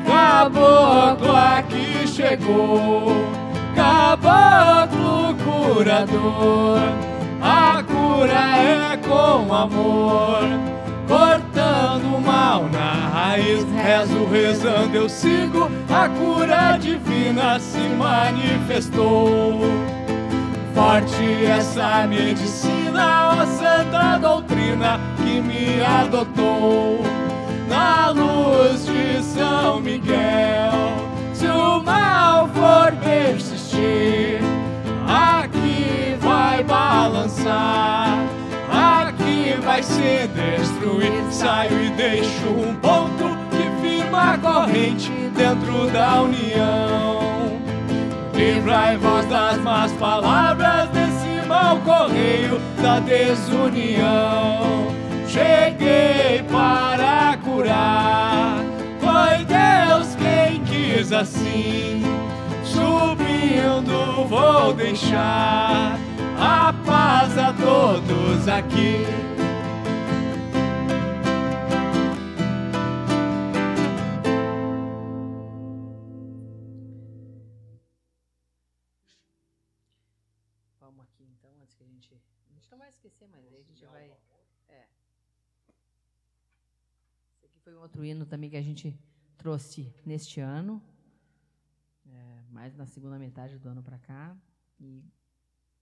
Caboclo 0.07 1.37
aqui 1.37 2.09
chegou, 2.09 3.13
caboclo 3.77 5.37
curador. 5.45 6.81
A 7.43 7.83
cura 7.83 8.57
é 8.57 8.97
com 8.97 9.55
amor, 9.55 10.49
cortando 11.07 12.17
o 12.17 12.21
mal 12.23 12.71
na 12.73 13.09
raiz. 13.11 13.67
Rezo, 13.85 14.25
rezando, 14.33 14.97
eu 14.97 15.11
sigo, 15.11 15.71
a 15.91 16.09
cura 16.09 16.79
divina 16.79 17.61
se 17.61 17.81
manifestou. 17.81 19.61
Forte 20.75 21.47
essa 21.47 22.05
medicina, 22.07 22.84
ó 23.01 23.47
santa 23.47 24.19
doutrina 24.19 25.01
que 25.17 25.41
me 25.41 25.83
adotou. 25.83 27.03
Na 27.69 28.11
luz 28.11 28.87
de 28.87 29.23
São 29.23 29.81
Miguel, 29.81 30.73
se 31.33 31.47
o 31.47 31.83
mal 31.83 32.49
for 32.49 32.93
persistir, 33.03 34.41
aqui 35.09 36.17
vai 36.21 36.63
balançar, 36.63 38.19
aqui 38.71 39.57
vai 39.65 39.83
se 39.83 40.29
destruir. 40.29 41.25
Saio 41.31 41.85
e 41.85 41.91
deixo 41.91 42.49
um 42.49 42.75
ponto 42.77 43.37
que 43.51 43.83
firma 43.83 44.35
a 44.35 44.39
corrente 44.39 45.11
dentro 45.35 45.91
da 45.91 46.23
união. 46.23 47.25
Livrai 48.35 48.97
vós 48.97 49.27
das 49.27 49.59
más 49.59 49.93
palavras 49.93 50.89
mau 51.65 51.79
correio 51.79 52.61
da 52.83 53.01
desunião. 53.01 54.89
Cheguei 55.27 56.45
para 56.51 57.39
curar, 57.39 58.59
foi 59.01 59.45
Deus 59.47 60.15
quem 60.17 60.63
quis 60.65 61.11
assim. 61.13 62.03
Subindo 62.63 64.27
vou 64.29 64.75
deixar 64.75 65.99
a 66.39 66.75
paz 66.85 67.39
a 67.39 67.53
todos 67.55 68.47
aqui. 68.47 69.07
Foi 87.65 87.75
um 87.75 87.81
outro 87.81 88.05
hino 88.05 88.27
também 88.27 88.51
que 88.51 88.59
a 88.59 88.63
gente 88.63 88.95
trouxe 89.39 89.91
neste 90.05 90.39
ano. 90.39 90.83
É, 92.07 92.43
mais 92.51 92.77
na 92.77 92.85
segunda 92.85 93.19
metade 93.19 93.59
do 93.59 93.67
ano 93.71 93.83
para 93.83 93.99
cá. 93.99 94.37
E 94.79 95.03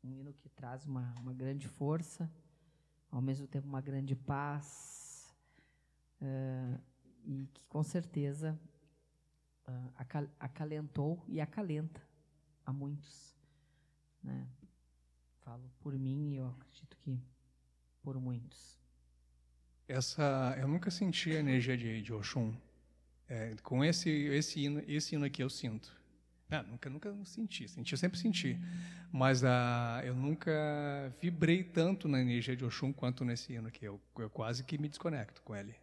um 0.04 0.14
hino 0.14 0.32
que 0.32 0.48
traz 0.48 0.86
uma, 0.86 1.12
uma 1.18 1.34
grande 1.34 1.66
força, 1.66 2.30
ao 3.10 3.20
mesmo 3.20 3.48
tempo 3.48 3.66
uma 3.66 3.80
grande 3.80 4.14
paz. 4.14 5.34
é, 6.20 6.78
e 7.24 7.46
que 7.52 7.64
com 7.66 7.82
certeza 7.82 8.58
acal- 9.96 10.30
acalentou 10.38 11.24
e 11.28 11.40
acalenta 11.40 12.00
a 12.64 12.72
muitos. 12.72 13.36
Né? 14.22 14.48
Falo 15.40 15.68
por 15.80 15.96
mim 15.98 16.30
e 16.30 16.36
eu 16.36 16.46
acredito 16.48 16.96
que 16.98 17.20
por 18.02 18.20
muitos. 18.20 18.81
Essa, 19.88 20.56
eu 20.58 20.68
nunca 20.68 20.90
senti 20.90 21.30
a 21.36 21.40
energia 21.40 21.76
de, 21.76 22.02
de 22.02 22.12
Oxum. 22.12 22.54
É, 23.28 23.54
com 23.62 23.84
esse, 23.84 24.10
esse, 24.10 24.60
hino, 24.60 24.82
esse 24.86 25.14
hino 25.14 25.24
aqui 25.24 25.42
eu 25.42 25.50
sinto. 25.50 25.94
Não, 26.48 26.62
nunca, 26.64 26.90
nunca 26.90 27.14
senti. 27.24 27.66
Senti, 27.66 27.92
eu 27.92 27.98
sempre 27.98 28.18
senti. 28.18 28.58
Mas 29.10 29.42
ah, 29.42 30.02
eu 30.04 30.14
nunca 30.14 30.52
vibrei 31.20 31.64
tanto 31.64 32.08
na 32.08 32.20
energia 32.20 32.54
de 32.54 32.64
Oxum 32.64 32.92
quanto 32.92 33.24
nesse 33.24 33.52
hino 33.52 33.68
aqui. 33.68 33.84
Eu, 33.84 34.00
eu 34.18 34.28
quase 34.28 34.62
que 34.64 34.76
me 34.78 34.88
desconecto 34.88 35.40
com 35.42 35.56
ele. 35.56 35.74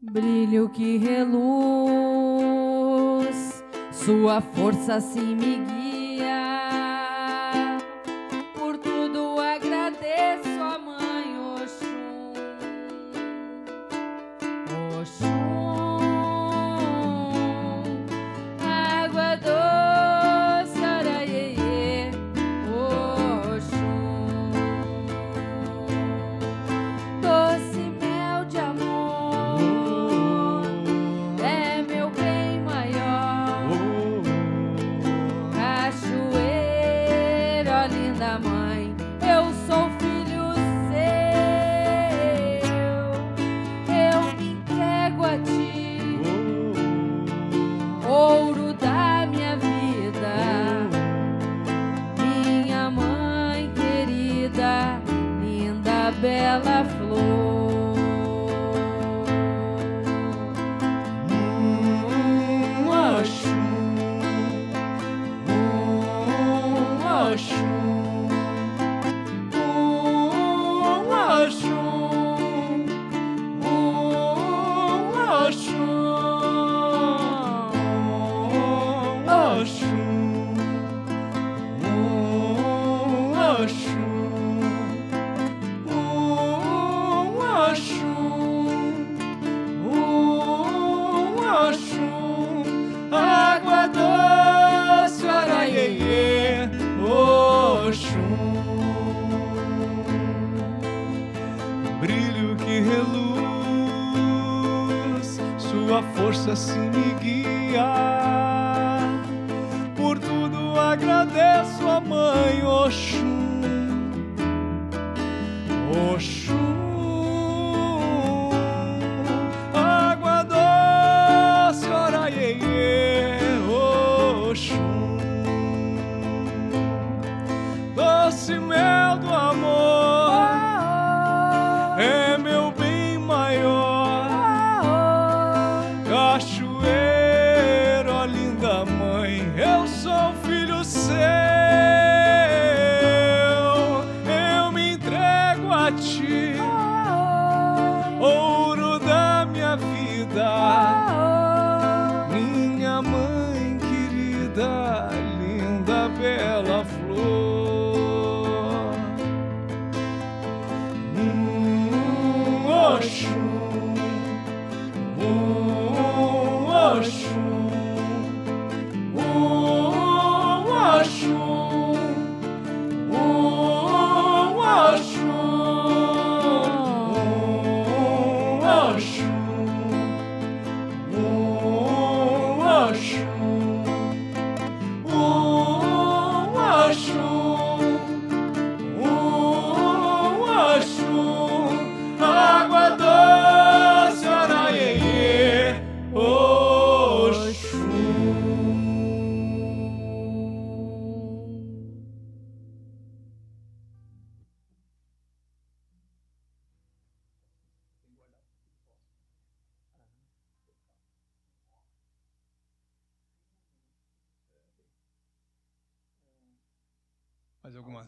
Brilho 0.00 0.68
que 0.68 0.98
reluz, 0.98 1.24
sua 3.90 4.40
força 4.40 4.96
assim 4.96 5.34
me 5.34 5.64
guia. 5.64 5.93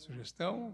Sugestão? 0.06 0.72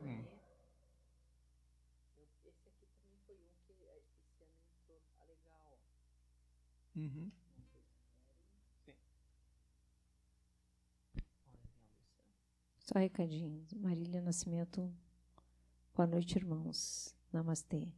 Uhum. 6.94 7.30
Só 12.80 12.98
recadinho. 12.98 13.64
Marília 13.76 14.20
Nascimento. 14.20 14.92
Boa 15.94 16.06
noite, 16.06 16.36
irmãos. 16.36 17.16
Namastê. 17.32 17.88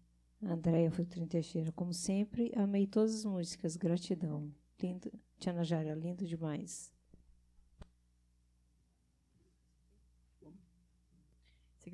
Andréia 0.40 0.90
Futrin 0.92 1.26
Teixeira. 1.26 1.72
Como 1.72 1.92
sempre, 1.92 2.52
amei 2.54 2.86
todas 2.86 3.14
as 3.16 3.24
músicas. 3.24 3.76
Gratidão. 3.76 4.54
Lindo. 4.80 5.10
Tia 5.38 5.52
Najara, 5.52 5.94
lindo 5.94 6.24
demais. 6.24 6.93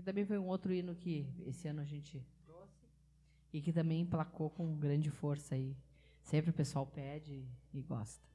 Aqui 0.00 0.06
também 0.06 0.24
foi 0.24 0.38
um 0.38 0.46
outro 0.46 0.72
hino 0.72 0.94
que 0.94 1.26
esse 1.46 1.68
ano 1.68 1.82
a 1.82 1.84
gente 1.84 2.24
trouxe 2.46 2.86
e 3.52 3.60
que 3.60 3.70
também 3.70 4.00
emplacou 4.00 4.48
com 4.48 4.74
grande 4.74 5.10
força 5.10 5.54
aí. 5.54 5.76
Sempre 6.22 6.48
o 6.48 6.54
pessoal 6.54 6.86
pede 6.86 7.44
e 7.74 7.82
gosta. 7.82 8.29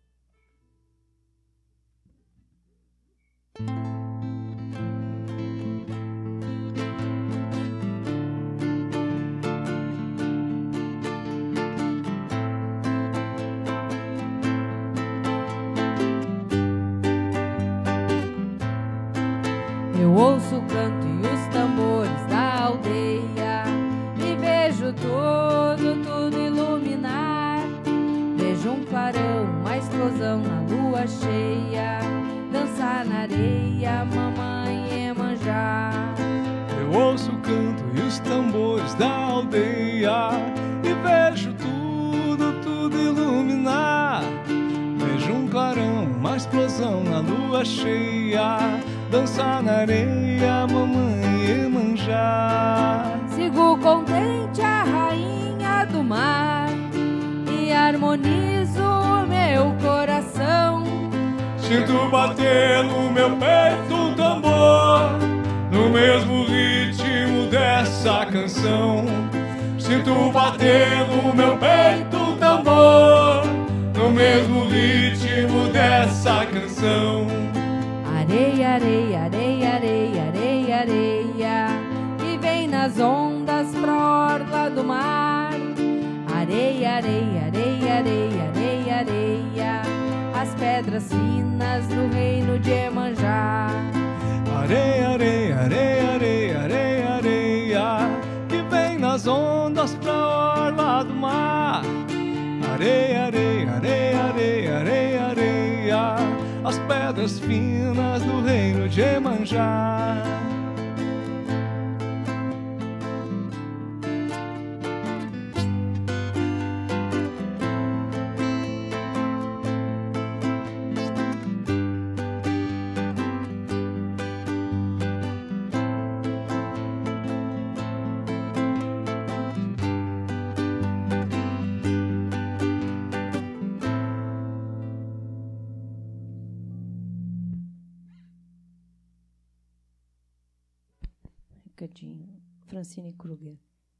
Recadinho. 141.80 142.26
Francine 142.68 143.12
Kruger. 143.14 143.58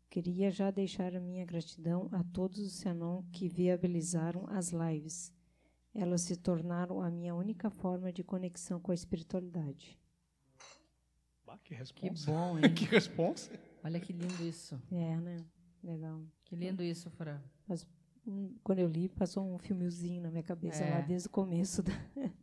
Queria 0.10 0.50
já 0.50 0.72
deixar 0.72 1.14
a 1.14 1.20
minha 1.20 1.46
gratidão 1.46 2.08
a 2.14 2.24
todos 2.24 2.58
os 2.60 2.72
Senon 2.74 3.22
que 3.34 3.50
viabilizaram 3.50 4.46
as 4.48 4.70
lives. 4.72 5.34
Elas 5.94 6.22
se 6.22 6.38
tornaram 6.38 7.02
a 7.02 7.12
minha 7.12 7.36
única 7.36 7.70
forma 7.70 8.14
de 8.14 8.24
conexão 8.24 8.80
com 8.80 8.92
a 8.92 8.96
espiritualidade. 8.96 10.00
Bah, 11.46 11.58
que 11.58 11.70
Que 11.74 11.76
responsa. 11.76 12.32
bom, 12.32 12.58
hein? 12.58 12.64
que 12.74 12.86
responsa. 12.86 13.52
Olha 13.84 14.00
que 14.00 14.14
lindo 14.14 14.42
isso. 14.48 14.82
É, 14.92 15.18
né? 15.18 15.38
Legal. 15.84 16.22
Que 16.46 16.56
lindo 16.56 16.82
isso, 16.82 17.10
Fran. 17.12 17.42
Hum, 18.26 18.56
Quando 18.64 18.80
eu 18.80 18.88
li, 18.88 19.10
passou 19.10 19.46
um 19.54 19.60
filmezinho 19.60 20.22
na 20.22 20.32
minha 20.32 20.44
cabeça 20.44 20.82
É. 20.84 20.92
lá 20.96 21.02
desde 21.02 21.28
o 21.28 21.32
começo. 21.32 21.84
Da... 21.84 21.92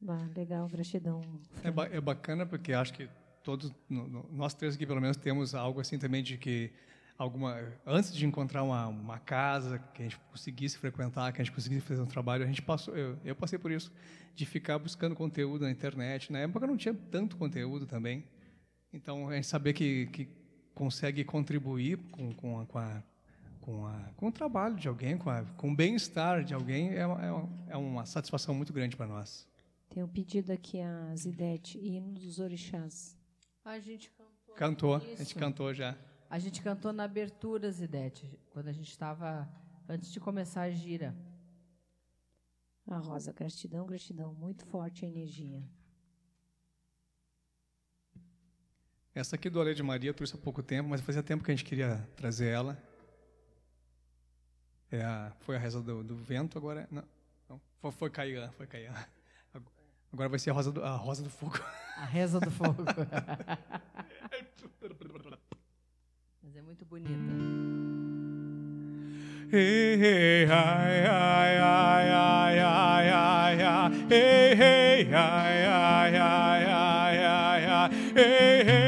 Bah, 0.00 0.28
legal, 0.36 0.68
gratidão. 0.68 1.20
É, 1.64 1.70
ba- 1.70 1.86
é 1.86 2.00
bacana 2.00 2.44
porque 2.44 2.72
acho 2.72 2.92
que 2.92 3.08
todos, 3.46 3.72
nós 3.88 4.54
três 4.54 4.74
aqui 4.74 4.84
pelo 4.84 5.00
menos 5.00 5.16
temos 5.16 5.54
algo 5.54 5.78
assim 5.80 5.96
também 6.00 6.20
de 6.20 6.36
que 6.36 6.72
alguma 7.16 7.56
antes 7.86 8.12
de 8.12 8.26
encontrar 8.26 8.64
uma, 8.64 8.88
uma 8.88 9.18
casa 9.20 9.78
que 9.94 10.02
a 10.02 10.04
gente 10.04 10.18
conseguisse 10.32 10.76
frequentar, 10.76 11.32
que 11.32 11.40
a 11.40 11.44
gente 11.44 11.54
conseguisse 11.54 11.80
fazer 11.86 12.02
um 12.02 12.06
trabalho, 12.06 12.42
a 12.42 12.46
gente 12.48 12.60
passou, 12.60 12.96
eu, 12.96 13.16
eu 13.24 13.36
passei 13.36 13.56
por 13.56 13.70
isso, 13.70 13.92
de 14.34 14.44
ficar 14.44 14.80
buscando 14.80 15.14
conteúdo 15.14 15.62
na 15.62 15.70
internet. 15.70 16.32
Na 16.32 16.40
época 16.40 16.66
não 16.66 16.76
tinha 16.76 16.92
tanto 16.92 17.36
conteúdo 17.36 17.86
também, 17.86 18.24
então 18.92 19.28
a 19.28 19.34
gente 19.36 19.46
saber 19.46 19.72
que, 19.74 20.06
que 20.06 20.28
consegue 20.74 21.22
contribuir 21.24 21.98
com, 22.10 22.34
com, 22.34 22.58
a, 22.58 22.66
com, 22.66 22.78
a, 22.78 23.02
com, 23.60 23.86
a, 23.86 24.10
com 24.16 24.26
o 24.26 24.32
trabalho 24.32 24.74
de 24.74 24.88
alguém, 24.88 25.16
com, 25.16 25.30
a, 25.30 25.44
com 25.56 25.70
o 25.70 25.76
bem-estar 25.76 26.42
de 26.42 26.52
alguém 26.52 26.94
é, 26.96 27.06
uma- 27.06 27.24
é 27.24 27.72
é 27.74 27.76
uma 27.76 28.04
satisfação 28.04 28.52
muito 28.54 28.72
grande 28.72 28.96
para 28.96 29.06
nós. 29.06 29.46
Tem 29.88 30.02
um 30.02 30.08
pedido 30.08 30.50
aqui 30.52 30.80
a 30.80 31.14
Zidete, 31.14 31.78
hino 31.78 32.12
dos 32.12 32.40
orixás. 32.40 33.16
A 33.66 33.80
gente 33.80 34.08
cantou. 34.10 34.54
Cantou, 34.54 34.94
a 34.94 34.98
Isso. 34.98 35.16
gente 35.16 35.34
cantou 35.34 35.74
já. 35.74 35.96
A 36.30 36.38
gente 36.38 36.62
cantou 36.62 36.92
na 36.92 37.02
abertura, 37.02 37.68
Zidete, 37.70 38.38
quando 38.50 38.68
a 38.68 38.72
gente 38.72 38.88
estava 38.88 39.48
antes 39.88 40.12
de 40.12 40.20
começar 40.20 40.62
a 40.62 40.70
gira. 40.70 41.16
A 42.86 42.96
Rosa, 42.98 43.32
gratidão, 43.32 43.84
gratidão. 43.84 44.32
Muito 44.34 44.64
forte 44.66 45.04
a 45.04 45.08
energia. 45.08 45.68
Essa 49.12 49.34
aqui 49.34 49.50
do 49.50 49.60
Alê 49.60 49.74
de 49.74 49.82
Maria 49.82 50.10
eu 50.10 50.14
trouxe 50.14 50.36
há 50.36 50.38
pouco 50.38 50.62
tempo, 50.62 50.88
mas 50.88 51.00
fazia 51.00 51.22
tempo 51.22 51.42
que 51.42 51.50
a 51.50 51.54
gente 51.56 51.64
queria 51.64 52.08
trazer 52.16 52.46
ela. 52.48 52.80
É 54.92 55.02
a- 55.02 55.32
foi 55.40 55.56
a 55.56 55.58
reza 55.58 55.82
do, 55.82 56.04
do 56.04 56.14
vento, 56.16 56.56
agora. 56.56 56.82
é- 56.82 56.94
Não, 56.94 57.04
não. 57.48 57.60
Foi, 57.80 57.90
foi 57.90 58.10
Caian, 58.10 58.52
foi 58.52 58.68
Caian. 58.68 58.94
Agora 60.16 60.30
vai 60.30 60.38
ser 60.38 60.48
a 60.48 60.54
Rosa 60.54 60.72
do, 60.72 60.82
a 60.82 60.96
rosa 60.96 61.22
do 61.22 61.28
Fogo. 61.28 61.60
A 61.98 62.06
Reza 62.06 62.40
do 62.40 62.50
Fogo. 62.50 62.82
Mas 66.42 66.56
é 66.56 66.62
muito 66.62 66.86
bonita. 66.86 67.12
Hey, 69.52 70.00
hey, 70.00 70.46
ai, 70.46 71.06
ai, 71.06 71.58
ai, 71.58 72.08
ai, 72.08 72.58
ai, 72.58 73.10
ai, 73.10 73.62
ai. 73.62 73.92
Hey, 74.10 74.54
hey, 74.56 75.14
ai, 75.14 75.66
ai, 75.66 76.16
ai, 76.16 76.64
ai, 76.64 77.18
ai, 77.18 77.66
ai. 77.66 77.90
Hey, 78.14 78.24
hey, 78.24 78.64
hey, 78.64 78.64
hey. 78.64 78.85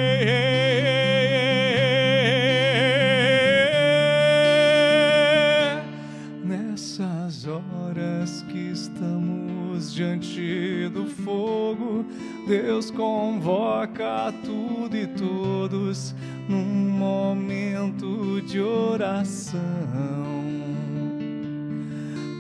Deus 12.48 12.90
convoca 12.90 14.32
tudo 14.42 14.96
e 14.96 15.06
todos 15.06 16.14
num 16.48 16.64
momento 16.64 18.40
de 18.40 18.58
oração 18.58 19.58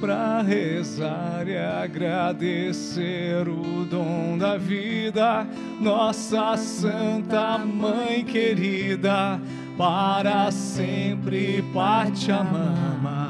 para 0.00 0.40
rezar 0.40 1.46
e 1.46 1.58
agradecer 1.58 3.46
o 3.46 3.84
dom 3.84 4.38
da 4.38 4.56
vida, 4.56 5.46
nossa 5.78 6.56
Santa 6.56 7.58
Mãe 7.58 8.24
querida, 8.24 9.38
para 9.76 10.50
sempre 10.50 11.62
Pachamama. 11.74 13.28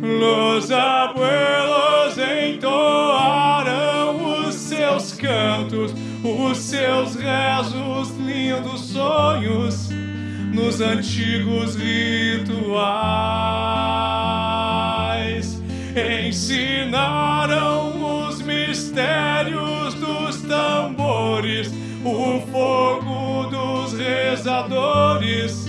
Los 0.00 0.70
abuelos 0.70 2.16
entoaram 2.16 3.87
seus 4.88 5.12
cantos, 5.12 5.92
os 6.24 6.56
seus 6.56 7.14
rezos, 7.14 8.08
lindos 8.18 8.80
sonhos 8.80 9.90
nos 10.52 10.80
antigos 10.80 11.76
rituais. 11.76 12.48
Ensinaram 16.26 18.26
os 18.26 18.40
mistérios 18.40 19.92
dos 19.94 20.40
tambores, 20.42 21.72
o 22.04 22.40
fogo 22.50 23.44
dos 23.50 23.92
rezadores. 23.92 25.64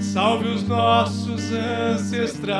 Salve 0.00 0.48
os 0.48 0.66
nossos 0.66 1.52
ancestrais. 1.52 2.54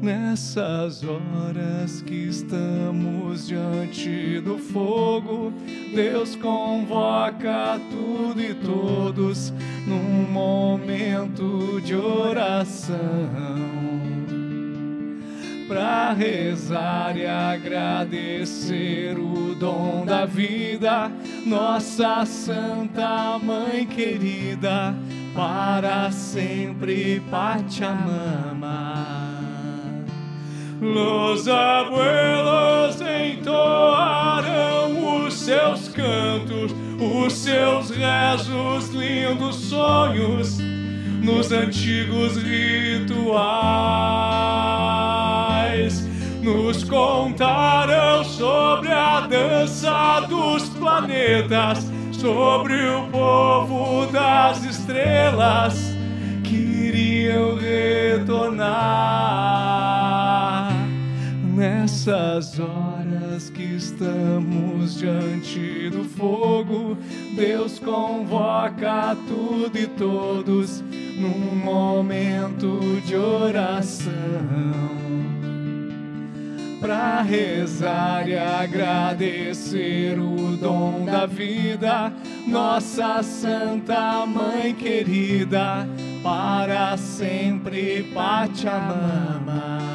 Nessas 0.00 1.04
horas 1.04 2.00
que 2.00 2.28
estamos 2.28 3.46
diante 3.46 4.40
do 4.40 4.56
fogo, 4.56 5.52
Deus 5.94 6.34
convoca 6.36 7.78
tudo 7.90 8.40
e 8.40 8.54
todos 8.54 9.52
num 9.86 10.32
momento 10.32 11.82
de 11.82 11.94
oração 11.94 12.96
para 15.68 16.14
rezar 16.14 17.16
e 17.16 17.26
agradecer 17.26 19.16
o 19.16 19.54
dom 19.54 20.04
da 20.04 20.26
vida, 20.26 21.12
nossa 21.46 22.24
Santa 22.24 23.38
Mãe 23.38 23.86
querida, 23.86 24.92
para 25.32 26.10
sempre 26.10 27.22
Pachamama. 27.30 29.29
Los 30.80 31.46
abuelos 31.46 32.98
entoaram 33.02 34.46
os 35.26 35.34
seus 35.34 35.88
cantos, 35.88 36.74
os 36.98 37.32
seus 37.34 37.90
rezos, 37.90 38.88
lindos 38.88 39.56
sonhos 39.56 40.58
nos 41.22 41.52
antigos 41.52 42.38
rituais. 42.38 43.20
Nos 46.42 46.82
contaram 46.84 48.24
sobre 48.24 48.90
a 48.90 49.20
dança 49.20 50.20
dos 50.30 50.70
planetas, 50.70 51.92
sobre 52.10 52.86
o 52.86 53.06
povo 53.08 54.06
das 54.06 54.64
estrelas 54.64 55.94
que 56.42 56.56
iriam 56.56 57.56
retornar. 57.56 57.99
Nessas 61.80 62.60
horas 62.60 63.48
que 63.48 63.62
estamos 63.62 64.98
diante 64.98 65.88
do 65.88 66.04
fogo, 66.04 66.94
Deus 67.34 67.78
convoca 67.78 69.16
tudo 69.26 69.78
e 69.78 69.86
todos 69.86 70.84
num 71.16 71.56
momento 71.56 73.00
de 73.06 73.16
oração 73.16 74.12
para 76.82 77.22
rezar 77.22 78.28
e 78.28 78.36
agradecer 78.36 80.20
o 80.20 80.58
dom 80.58 81.06
da 81.06 81.24
vida, 81.24 82.12
nossa 82.46 83.22
Santa 83.22 84.26
Mãe 84.26 84.74
querida, 84.74 85.88
para 86.22 86.98
sempre 86.98 88.02
Pachamama. 88.12 89.89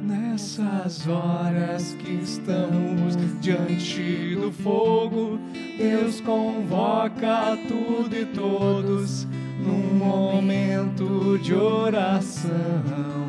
Nessas 0.00 1.06
horas 1.06 1.94
que 1.98 2.14
estamos 2.22 3.14
diante 3.42 4.34
do 4.34 4.50
fogo, 4.50 5.38
Deus 5.76 6.22
convoca 6.22 7.58
tudo 7.68 8.16
e 8.16 8.24
todos 8.24 9.28
num 9.60 9.94
momento 9.94 11.38
de 11.42 11.52
oração 11.52 13.27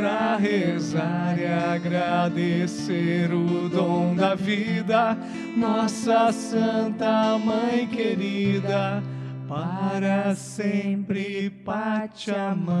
para 0.00 0.36
rezar 0.36 1.38
e 1.38 1.44
agradecer 1.44 3.30
o 3.34 3.68
dom 3.68 4.14
da 4.14 4.34
vida, 4.34 5.14
nossa 5.54 6.32
Santa 6.32 7.36
Mãe 7.36 7.86
querida, 7.86 9.02
para 9.46 10.34
sempre 10.34 11.50
Pachamama. 11.50 12.80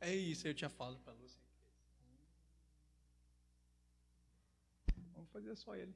É 0.00 0.12
isso, 0.12 0.48
eu 0.48 0.54
falado 0.68 0.98
pra 0.98 1.12
Lúcia. 1.12 1.23
Fazer 5.34 5.56
só 5.56 5.74
ele. 5.74 5.92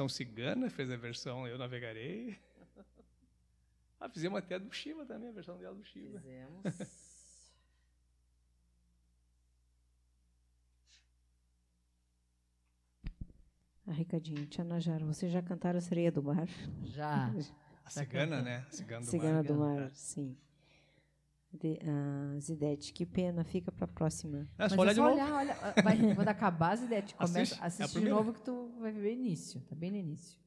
Versão 0.00 0.08
cigana, 0.08 0.70
fez 0.70 0.90
a 0.90 0.96
versão 0.96 1.46
Eu 1.46 1.58
Navegarei. 1.58 2.38
Ah, 3.98 4.08
fizemos 4.08 4.38
até 4.38 4.58
do 4.58 4.72
Shiva 4.72 5.04
também, 5.04 5.28
a 5.28 5.32
versão 5.32 5.58
dela 5.58 5.74
do 5.74 5.84
Shiva. 5.84 6.18
Fizemos. 6.20 6.64
Ah, 13.86 13.92
recadinho. 13.92 14.46
Tia 14.46 14.62
Najara, 14.62 15.04
vocês 15.04 15.32
já 15.32 15.42
cantaram 15.42 15.78
a 15.78 15.80
Sereia 15.80 16.12
do 16.12 16.22
Mar? 16.22 16.46
Já. 16.84 17.32
A 17.84 17.90
cigana, 17.90 18.40
né? 18.40 18.64
A 18.68 18.70
cigana 18.70 19.00
do 19.00 19.10
Cigana 19.10 19.32
mar. 19.32 19.42
do 19.42 19.54
Mar, 19.56 19.90
sim. 19.90 20.36
De, 21.52 21.78
ah, 21.84 22.38
Zidete, 22.38 22.92
que 22.92 23.04
pena, 23.04 23.42
fica 23.44 23.72
para 23.72 23.84
a 23.84 23.88
próxima. 23.88 24.48
É 24.56 24.68
só 24.68 24.76
Mas 24.76 24.78
olhar 24.78 24.90
é 24.90 24.94
de 24.94 24.96
só 24.96 25.02
novo. 25.02 25.14
olhar, 25.14 25.32
olha. 25.34 25.56
ah, 25.60 25.82
Vai, 25.82 26.14
quando 26.14 26.28
acabar 26.28 26.78
ideias, 26.78 27.12
começa, 27.12 27.40
Assiste, 27.40 27.58
é 27.58 27.62
a 27.62 27.66
assiste 27.66 27.86
de 27.88 27.92
primeira. 27.94 28.16
novo 28.16 28.32
que 28.32 28.40
tu 28.42 28.70
vai 28.78 28.92
ver 28.92 29.00
no 29.00 29.08
início. 29.08 29.60
Tá 29.62 29.74
bem 29.74 29.90
no 29.90 29.96
início. 29.96 30.38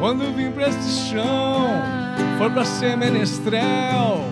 Quando 0.00 0.34
vim 0.34 0.50
pra 0.50 0.68
este 0.68 1.10
chão, 1.10 1.68
foi 2.38 2.48
pra 2.48 2.64
ser 2.64 2.96
menestrel, 2.96 4.24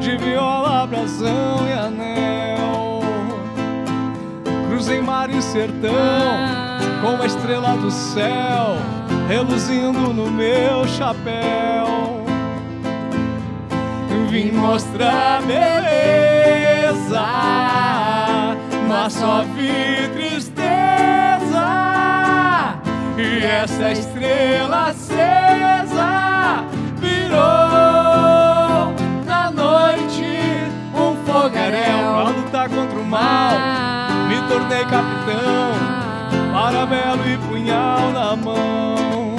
de 0.00 0.16
viola, 0.18 0.86
brasão 0.86 1.66
e 1.68 1.72
anel. 1.72 3.00
Cruzei 4.68 5.02
mar 5.02 5.28
e 5.28 5.42
sertão, 5.42 5.90
com 7.02 7.14
uma 7.14 7.26
estrela 7.26 7.76
do 7.76 7.90
céu, 7.90 8.76
reluzindo 9.28 10.14
no 10.14 10.30
meu 10.30 10.86
chapéu. 10.86 12.24
Vim 14.30 14.52
mostrar 14.52 15.42
beleza, 15.42 17.26
mas 18.86 19.12
só 19.12 19.42
vi 19.56 20.08
tristeza. 20.14 20.55
Essa 23.42 23.92
estrela 23.92 24.88
acesa 24.88 26.64
virou 26.98 27.36
na 29.24 29.50
noite 29.50 30.24
um 30.94 31.16
fogaréu 31.24 31.98
pra 32.14 32.30
lutar 32.30 32.68
contra 32.68 32.98
o 32.98 33.04
mal. 33.04 33.52
Me 34.28 34.40
tornei 34.48 34.84
capitão, 34.84 35.74
parabelo 36.52 37.28
e 37.28 37.36
punhal 37.48 38.10
na 38.12 38.36
mão. 38.36 39.36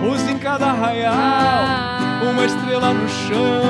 Pus 0.00 0.22
em 0.28 0.38
cada 0.38 0.66
arraial 0.66 1.90
uma 2.22 2.44
estrela 2.44 2.92
no 2.92 3.08
chão, 3.08 3.62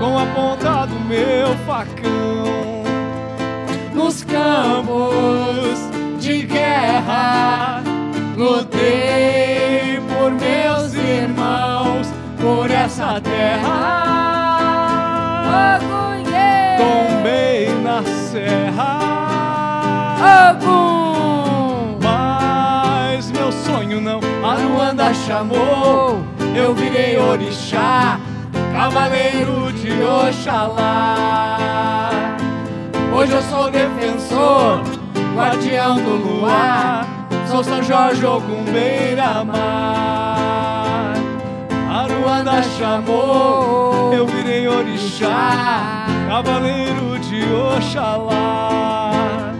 com 0.00 0.18
a 0.18 0.26
ponta 0.26 0.86
do 0.86 1.00
meu 1.00 1.56
facão. 1.66 2.84
Nos 3.92 4.22
campos 4.24 5.78
de 6.18 6.42
guerra, 6.42 7.82
lutei 8.38 10.00
por 10.08 10.30
meus 10.30 10.94
irmãos, 10.94 12.08
por 12.40 12.70
essa 12.70 13.20
terra. 13.20 13.98
Tombei 16.78 17.68
na 17.82 18.02
serra. 18.04 18.98
Mas 22.00 23.30
meu 23.32 23.50
sonho 23.50 24.00
não, 24.00 24.20
a 24.44 24.54
Luanda 24.54 25.12
chamou. 25.12 26.20
Eu 26.54 26.72
virei 26.74 27.18
orixá, 27.18 28.20
cavaleiro 28.72 29.72
de 29.72 29.90
Oxalá. 30.02 31.98
Hoje 33.12 33.32
eu 33.32 33.42
sou 33.42 33.68
defensor, 33.70 34.82
guardião 35.34 35.96
do 35.96 36.16
luar. 36.16 37.17
Sou 37.50 37.64
São 37.64 37.82
Jorge 37.82 38.24
Ogum 38.26 38.62
Beira-Mar. 38.64 39.58
A 42.50 42.62
chamou, 42.62 44.12
eu 44.12 44.26
virei 44.26 44.68
orixá, 44.68 46.06
cavaleiro 46.28 47.18
de 47.20 47.42
Oxalá. 47.76 49.52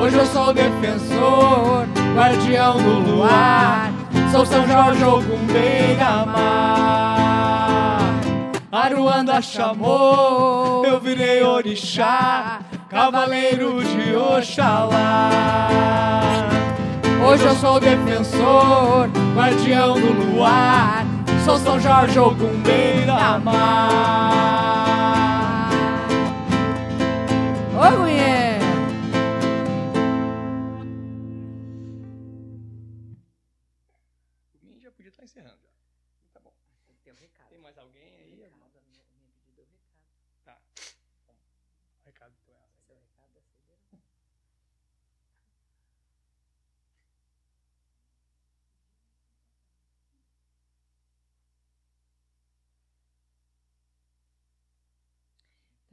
Hoje 0.00 0.16
eu 0.16 0.26
sou 0.26 0.52
defensor, 0.52 1.86
guardião 2.14 2.76
do 2.78 3.10
luar. 3.10 3.92
Sou 4.30 4.46
São 4.46 4.66
Jorge 4.66 5.04
Ogum 5.04 5.46
Beira-Mar. 5.52 6.38
Aruanda 8.70 9.42
chamou, 9.42 10.86
eu 10.86 11.00
virei 11.00 11.42
orixá, 11.42 12.60
cavaleiro 12.88 13.82
de 13.82 14.14
Oxalá. 14.14 15.28
Hoje 17.20 17.44
eu 17.44 17.54
sou 17.56 17.80
defensor, 17.80 19.08
guardião 19.34 20.00
do 20.00 20.12
luar. 20.32 21.04
Sou 21.44 21.58
São 21.58 21.80
Jorge 21.80 22.18
Ogum 22.18 22.62
Beira-Mar. 22.62 23.58
Ô, 27.74 27.98
mulher! 27.98 28.58
já 34.80 34.90
podia 34.92 35.08
estar 35.08 35.24
encerrando 35.24 35.58
já. 35.60 35.68
Tá 36.32 36.40
bom. 36.40 36.52
Tem 37.50 37.58
mais 37.58 37.76
alguém 37.78 38.14
aí? 38.22 38.52
Tá. 40.44 40.56
Bom, 41.26 41.34
o 41.34 42.06
recado 42.06 42.32
então 42.42 42.54
é 42.54 42.77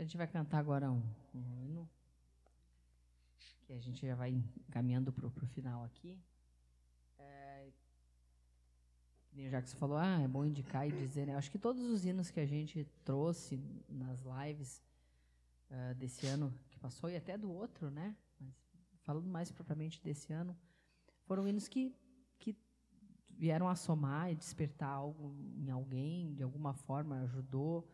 gente 0.05 0.17
vai 0.17 0.27
cantar 0.27 0.59
agora 0.59 0.91
um, 0.91 1.01
um 1.33 1.63
hino. 1.63 1.89
Que 3.65 3.73
a 3.73 3.79
gente 3.79 4.05
já 4.05 4.15
vai 4.15 4.39
caminhando 4.71 5.11
para 5.11 5.25
o 5.25 5.47
final 5.47 5.83
aqui. 5.83 6.19
É, 7.17 7.71
nem 9.33 9.47
o 9.47 9.49
Jacques 9.49 9.73
falou, 9.73 9.97
ah, 9.97 10.21
é 10.21 10.27
bom 10.27 10.45
indicar 10.45 10.87
e 10.87 10.91
dizer, 10.91 11.25
né? 11.25 11.35
Acho 11.35 11.49
que 11.49 11.57
todos 11.57 11.81
os 11.81 12.05
hinos 12.05 12.29
que 12.29 12.39
a 12.39 12.45
gente 12.45 12.85
trouxe 13.03 13.59
nas 13.89 14.21
lives 14.21 14.79
ah, 15.71 15.93
desse 15.93 16.27
ano 16.27 16.53
que 16.69 16.77
passou 16.77 17.09
e 17.09 17.15
até 17.15 17.35
do 17.35 17.51
outro, 17.51 17.89
né? 17.89 18.15
Mas 18.39 18.53
falando 19.01 19.27
mais 19.27 19.51
propriamente 19.51 19.99
desse 20.03 20.31
ano, 20.31 20.55
foram 21.23 21.47
hinos 21.47 21.67
que, 21.67 21.95
que 22.37 22.55
vieram 23.27 23.67
a 23.67 23.75
somar 23.75 24.31
e 24.31 24.35
despertar 24.35 24.89
algo 24.89 25.35
em 25.57 25.71
alguém, 25.71 26.35
de 26.35 26.43
alguma 26.43 26.75
forma, 26.75 27.21
ajudou. 27.21 27.89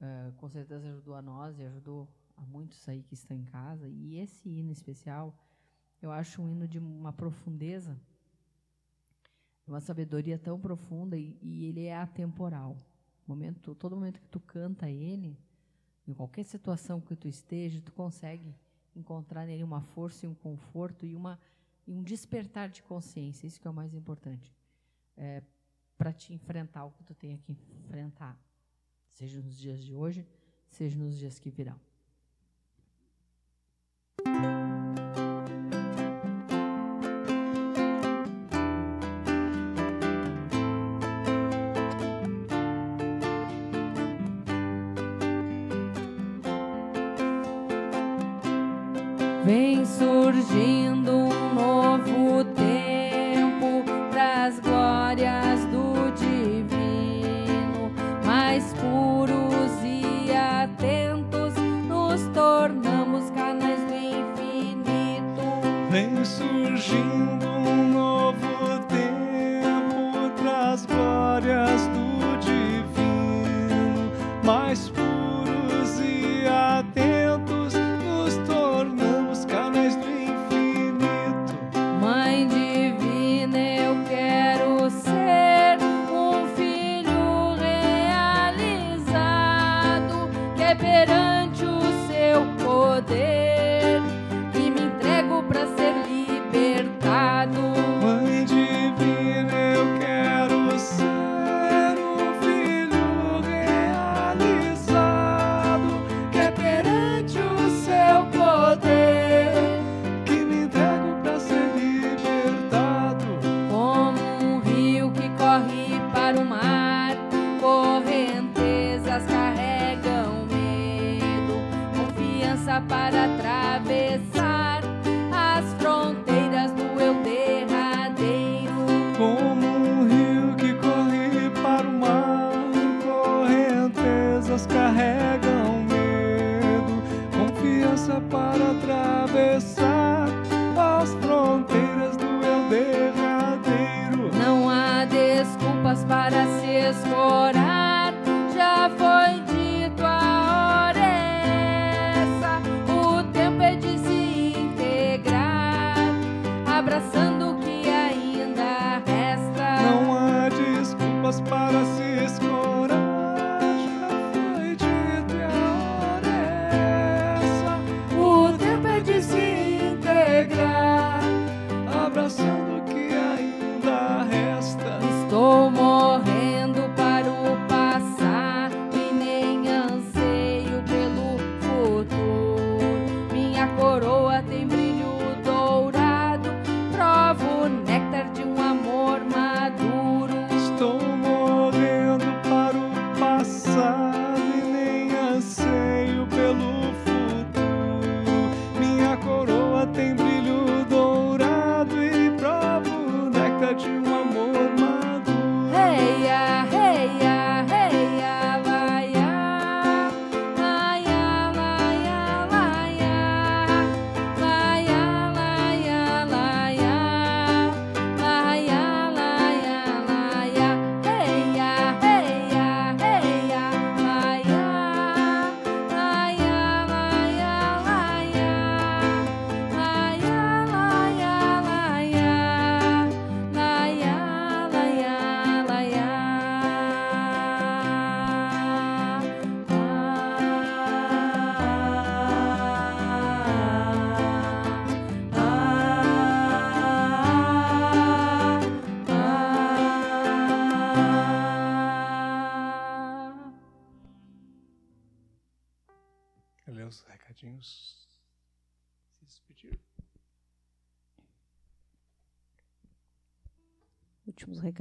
Uh, 0.00 0.30
com 0.36 0.48
certeza 0.48 0.88
ajudou 0.88 1.14
a 1.14 1.22
nós 1.22 1.58
e 1.58 1.62
ajudou 1.62 2.06
a 2.36 2.42
muitos 2.42 2.86
aí 2.88 3.02
que 3.02 3.14
estão 3.14 3.36
em 3.36 3.44
casa. 3.44 3.88
E 3.88 4.18
esse 4.18 4.48
hino 4.48 4.70
especial, 4.70 5.34
eu 6.02 6.12
acho 6.12 6.42
um 6.42 6.48
hino 6.48 6.68
de 6.68 6.78
uma 6.78 7.12
profundeza, 7.12 7.98
uma 9.66 9.80
sabedoria 9.80 10.38
tão 10.38 10.60
profunda 10.60 11.16
e, 11.16 11.36
e 11.40 11.64
ele 11.64 11.84
é 11.84 11.96
atemporal. 11.96 12.76
Momento, 13.26 13.74
todo 13.74 13.96
momento 13.96 14.20
que 14.20 14.28
tu 14.28 14.38
canta 14.38 14.88
ele, 14.88 15.36
em 16.06 16.12
qualquer 16.12 16.44
situação 16.44 17.00
que 17.00 17.16
tu 17.16 17.26
esteja, 17.26 17.80
tu 17.80 17.92
consegue 17.92 18.54
encontrar 18.94 19.46
nele 19.46 19.64
uma 19.64 19.80
força 19.80 20.26
e 20.26 20.28
um 20.28 20.34
conforto 20.34 21.04
e, 21.04 21.14
uma, 21.14 21.40
e 21.86 21.94
um 21.94 22.02
despertar 22.02 22.68
de 22.68 22.82
consciência. 22.82 23.46
Isso 23.46 23.60
que 23.60 23.66
é 23.66 23.70
o 23.70 23.74
mais 23.74 23.94
importante. 23.94 24.54
É, 25.16 25.42
para 25.96 26.12
te 26.12 26.34
enfrentar 26.34 26.84
o 26.84 26.90
que 26.92 27.02
tu 27.02 27.14
tenha 27.14 27.38
que 27.38 27.52
enfrentar 27.52 28.38
seja 29.16 29.40
nos 29.40 29.56
dias 29.58 29.82
de 29.82 29.94
hoje, 29.94 30.26
seja 30.68 30.96
nos 30.98 31.16
dias 31.18 31.38
que 31.38 31.50
virão. 31.50 31.80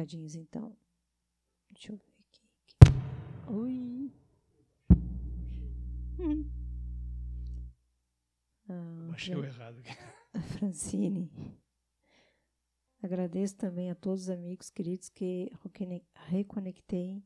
Recadinhos, 0.06 0.36
então. 0.36 0.78
Deixa 1.72 1.92
eu 1.92 1.98
ver 1.98 2.14
aqui. 2.20 3.52
Oi. 3.52 4.12
Hum. 6.20 6.52
Ah, 8.70 9.10
Achei 9.14 9.36
o 9.36 9.44
errado 9.44 9.80
aqui. 9.80 9.90
A 10.34 10.42
Francine. 10.42 11.32
Agradeço 13.02 13.56
também 13.58 13.92
a 13.92 13.96
todos 13.96 14.24
os 14.24 14.30
amigos 14.30 14.70
queridos 14.70 15.10
que 15.10 15.52
reconectei 16.28 17.24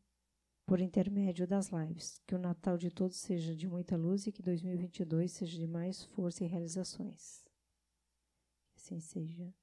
por 0.65 0.80
intermédio 0.80 1.47
das 1.47 1.69
lives. 1.69 2.22
Que 2.26 2.35
o 2.35 2.39
Natal 2.39 2.77
de 2.77 2.89
todos 2.91 3.18
seja 3.18 3.56
de 3.56 3.68
muita 3.68 3.95
luz 3.97 4.26
e 4.26 4.31
que 4.31 4.41
2022 4.41 5.31
seja 5.31 5.57
de 5.57 5.68
mais 5.68 6.03
força 6.03 6.43
e 6.43 6.47
realizações. 6.47 7.43
Assim 8.76 8.99
seja. 8.99 9.53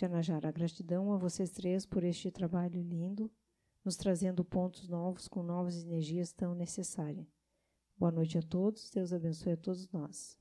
Janajara, 0.00 0.52
gratidão 0.52 1.12
a 1.12 1.16
vocês 1.16 1.50
três 1.50 1.84
por 1.84 2.04
este 2.04 2.30
trabalho 2.30 2.80
lindo, 2.80 3.28
nos 3.84 3.96
trazendo 3.96 4.44
pontos 4.44 4.88
novos 4.88 5.26
com 5.26 5.42
novas 5.42 5.82
energias 5.82 6.32
tão 6.32 6.54
necessárias. 6.54 7.26
Boa 7.96 8.12
noite 8.12 8.38
a 8.38 8.42
todos, 8.42 8.90
Deus 8.90 9.12
abençoe 9.12 9.54
a 9.54 9.56
todos 9.56 9.88
nós. 9.90 10.38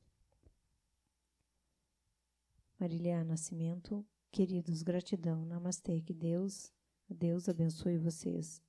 Marília 2.79 3.23
Nascimento, 3.23 4.05
queridos, 4.31 4.83
gratidão, 4.83 5.43
namastê, 5.43 6.01
que 6.01 6.13
Deus, 6.13 6.71
Deus 7.09 7.49
abençoe 7.49 7.97
vocês. 7.97 8.61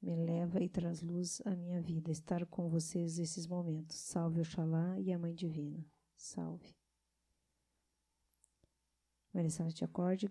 Me 0.00 0.16
leva 0.16 0.62
e 0.62 0.70
traz 0.70 1.02
luz 1.02 1.42
à 1.44 1.54
minha 1.54 1.82
vida, 1.82 2.10
estar 2.10 2.46
com 2.46 2.70
vocês 2.70 3.18
nesses 3.18 3.46
momentos. 3.46 3.98
Salve 3.98 4.40
Oxalá 4.40 4.98
e 4.98 5.12
a 5.12 5.18
Mãe 5.18 5.34
Divina. 5.34 5.84
Salve. 6.16 6.83
Maricela 9.34 9.72
te 9.72 9.84
acorde. 9.84 10.30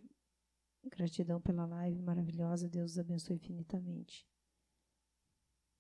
Gratidão 0.86 1.42
pela 1.42 1.66
live 1.66 2.02
maravilhosa. 2.02 2.70
Deus 2.70 2.92
os 2.92 3.00
abençoe 3.00 3.36
infinitamente. 3.36 4.26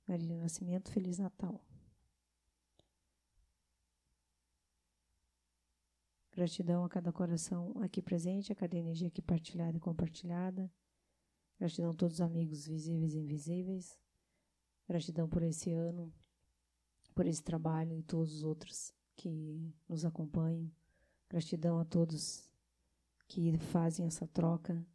Marília 0.05 0.37
Nascimento, 0.37 0.91
Feliz 0.91 1.17
Natal. 1.19 1.65
Gratidão 6.33 6.83
a 6.83 6.89
cada 6.89 7.13
coração 7.13 7.73
aqui 7.81 8.01
presente, 8.01 8.51
a 8.51 8.55
cada 8.55 8.75
energia 8.75 9.07
aqui 9.07 9.21
partilhada 9.21 9.77
e 9.77 9.79
compartilhada. 9.79 10.69
Gratidão 11.57 11.91
a 11.91 11.93
todos 11.93 12.15
os 12.15 12.21
amigos 12.21 12.67
visíveis 12.67 13.13
e 13.13 13.19
invisíveis. 13.19 13.97
Gratidão 14.85 15.29
por 15.29 15.43
esse 15.43 15.71
ano, 15.71 16.11
por 17.15 17.25
esse 17.25 17.41
trabalho 17.41 17.97
e 17.97 18.03
todos 18.03 18.33
os 18.33 18.43
outros 18.43 18.93
que 19.15 19.73
nos 19.87 20.03
acompanham. 20.03 20.69
Gratidão 21.29 21.79
a 21.79 21.85
todos 21.85 22.51
que 23.34 23.57
fazem 23.57 24.05
essa 24.05 24.27
troca, 24.27 24.85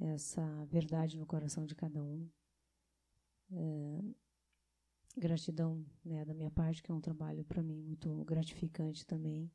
essa 0.00 0.64
verdade 0.66 1.18
no 1.18 1.26
coração 1.26 1.66
de 1.66 1.74
cada 1.74 2.00
um. 2.00 2.30
É, 3.50 4.04
gratidão 5.16 5.84
né, 6.04 6.24
da 6.24 6.32
minha 6.32 6.50
parte, 6.52 6.80
que 6.80 6.92
é 6.92 6.94
um 6.94 7.00
trabalho 7.00 7.44
para 7.44 7.60
mim 7.60 7.82
muito 7.82 8.24
gratificante 8.24 9.04
também. 9.04 9.50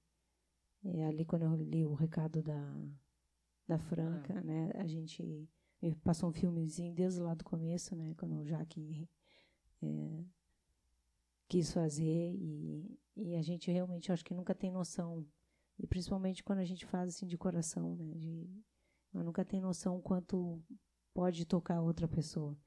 É, 0.84 1.06
ali 1.06 1.24
quando 1.24 1.44
eu 1.44 1.56
li 1.56 1.86
o 1.86 1.94
recado 1.94 2.44
da, 2.44 2.76
da 3.66 3.80
Franca, 3.80 4.38
Ah. 4.38 4.42
né, 4.42 4.72
a 4.76 4.86
gente 4.86 5.48
passou 6.04 6.32
um 6.32 6.34
filmezinho 6.34 6.94
desde 6.94 7.22
lá 7.22 7.34
do 7.34 7.46
começo, 7.46 7.96
né, 7.96 8.14
quando 8.16 8.36
o 8.40 8.46
Jaque 8.46 9.08
é, 9.82 10.26
quis 11.48 11.72
fazer 11.72 12.36
e, 12.36 13.00
e 13.16 13.36
a 13.38 13.42
gente 13.42 13.72
realmente 13.72 14.12
acho 14.12 14.26
que 14.26 14.34
nunca 14.34 14.54
tem 14.54 14.70
noção 14.70 15.26
e 15.80 15.88
principalmente 15.88 16.44
quando 16.44 16.60
a 16.60 16.66
gente 16.66 16.86
faz 16.86 17.10
assim 17.10 17.26
de 17.28 17.38
coração, 17.38 17.96
né, 17.96 18.14
de, 18.16 18.50
mas 19.12 19.26
nunca 19.26 19.44
tem 19.46 19.60
noção 19.62 20.02
quanto 20.02 20.62
pode 21.14 21.46
tocar 21.46 21.82
outra 21.82 22.08
pessoa 22.08 22.58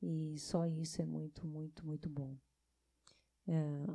e 0.00 0.38
só 0.38 0.66
isso 0.66 1.00
é 1.02 1.04
muito 1.04 1.46
muito 1.46 1.84
muito 1.86 2.08
bom. 2.08 2.36
É, 3.46 3.86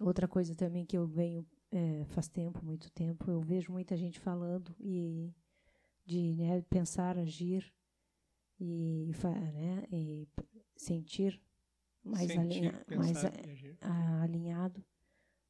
outra 0.00 0.26
coisa 0.28 0.54
também 0.54 0.84
que 0.84 0.96
eu 0.96 1.06
venho 1.06 1.46
é, 1.70 2.04
faz 2.06 2.28
tempo, 2.28 2.64
muito 2.64 2.90
tempo, 2.92 3.30
eu 3.30 3.40
vejo 3.40 3.72
muita 3.72 3.96
gente 3.96 4.20
falando 4.20 4.74
e 4.78 5.32
de 6.04 6.36
né, 6.36 6.60
pensar, 6.62 7.16
agir 7.18 7.72
e, 8.60 9.10
né, 9.52 9.86
e 9.90 10.28
sentir 10.76 11.40
mais, 12.02 12.30
Sentir, 12.30 12.38
alinha- 12.38 12.84
mais 12.96 13.16
a- 13.80 14.22
alinhado. 14.22 14.84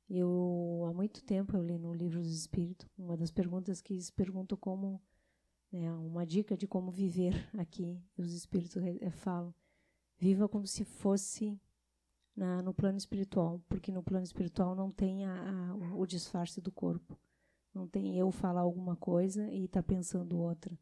Eu 0.09 0.85
há 0.89 0.93
muito 0.93 1.23
tempo 1.25 1.57
eu 1.57 1.63
li 1.63 1.79
no 1.79 1.93
livro 1.95 2.21
dos 2.21 2.35
Espíritos 2.35 2.87
uma 2.99 3.17
das 3.17 3.31
perguntas 3.31 3.81
que 3.81 3.95
eles 3.95 4.11
perguntam 4.11 4.57
como 4.59 5.01
né, 5.73 5.91
uma 5.93 6.27
dica 6.27 6.57
de 6.57 6.67
como 6.67 6.91
viver 6.91 7.49
aqui. 7.59 8.01
Os 8.17 8.33
Espíritos 8.33 8.77
eh, 8.77 9.11
falam: 9.11 9.55
viva 10.19 10.49
como 10.49 10.67
se 10.67 10.85
fosse 10.85 11.59
na, 12.37 12.63
no 12.63 12.75
plano 12.75 12.99
espiritual, 12.99 13.63
porque 13.69 13.91
no 13.93 14.03
plano 14.03 14.25
espiritual 14.25 14.75
não 14.75 14.91
tem 14.91 15.25
a, 15.25 15.71
a- 15.73 15.95
o- 15.97 16.07
disfarce 16.07 16.61
do 16.61 16.71
corpo. 16.71 17.19
Não 17.73 17.89
tem 17.89 18.17
eu 18.19 18.31
falar 18.31 18.61
alguma 18.61 18.97
coisa 18.97 19.51
e 19.51 19.65
estar 19.65 19.83
pensando 19.83 20.39
outra. 20.39 20.79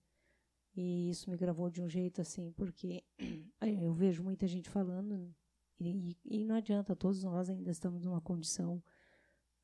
E 0.74 1.10
isso 1.10 1.30
me 1.30 1.36
gravou 1.36 1.70
de 1.70 1.82
um 1.82 1.88
jeito 1.88 2.20
assim, 2.20 2.50
porque 2.52 3.04
eu 3.80 3.92
vejo 3.94 4.22
muita 4.22 4.46
gente 4.46 4.68
falando 4.68 5.34
e, 5.78 6.16
e 6.24 6.44
não 6.44 6.54
adianta, 6.56 6.96
todos 6.96 7.22
nós 7.22 7.48
ainda 7.50 7.70
estamos 7.70 8.04
numa 8.04 8.20
condição 8.20 8.82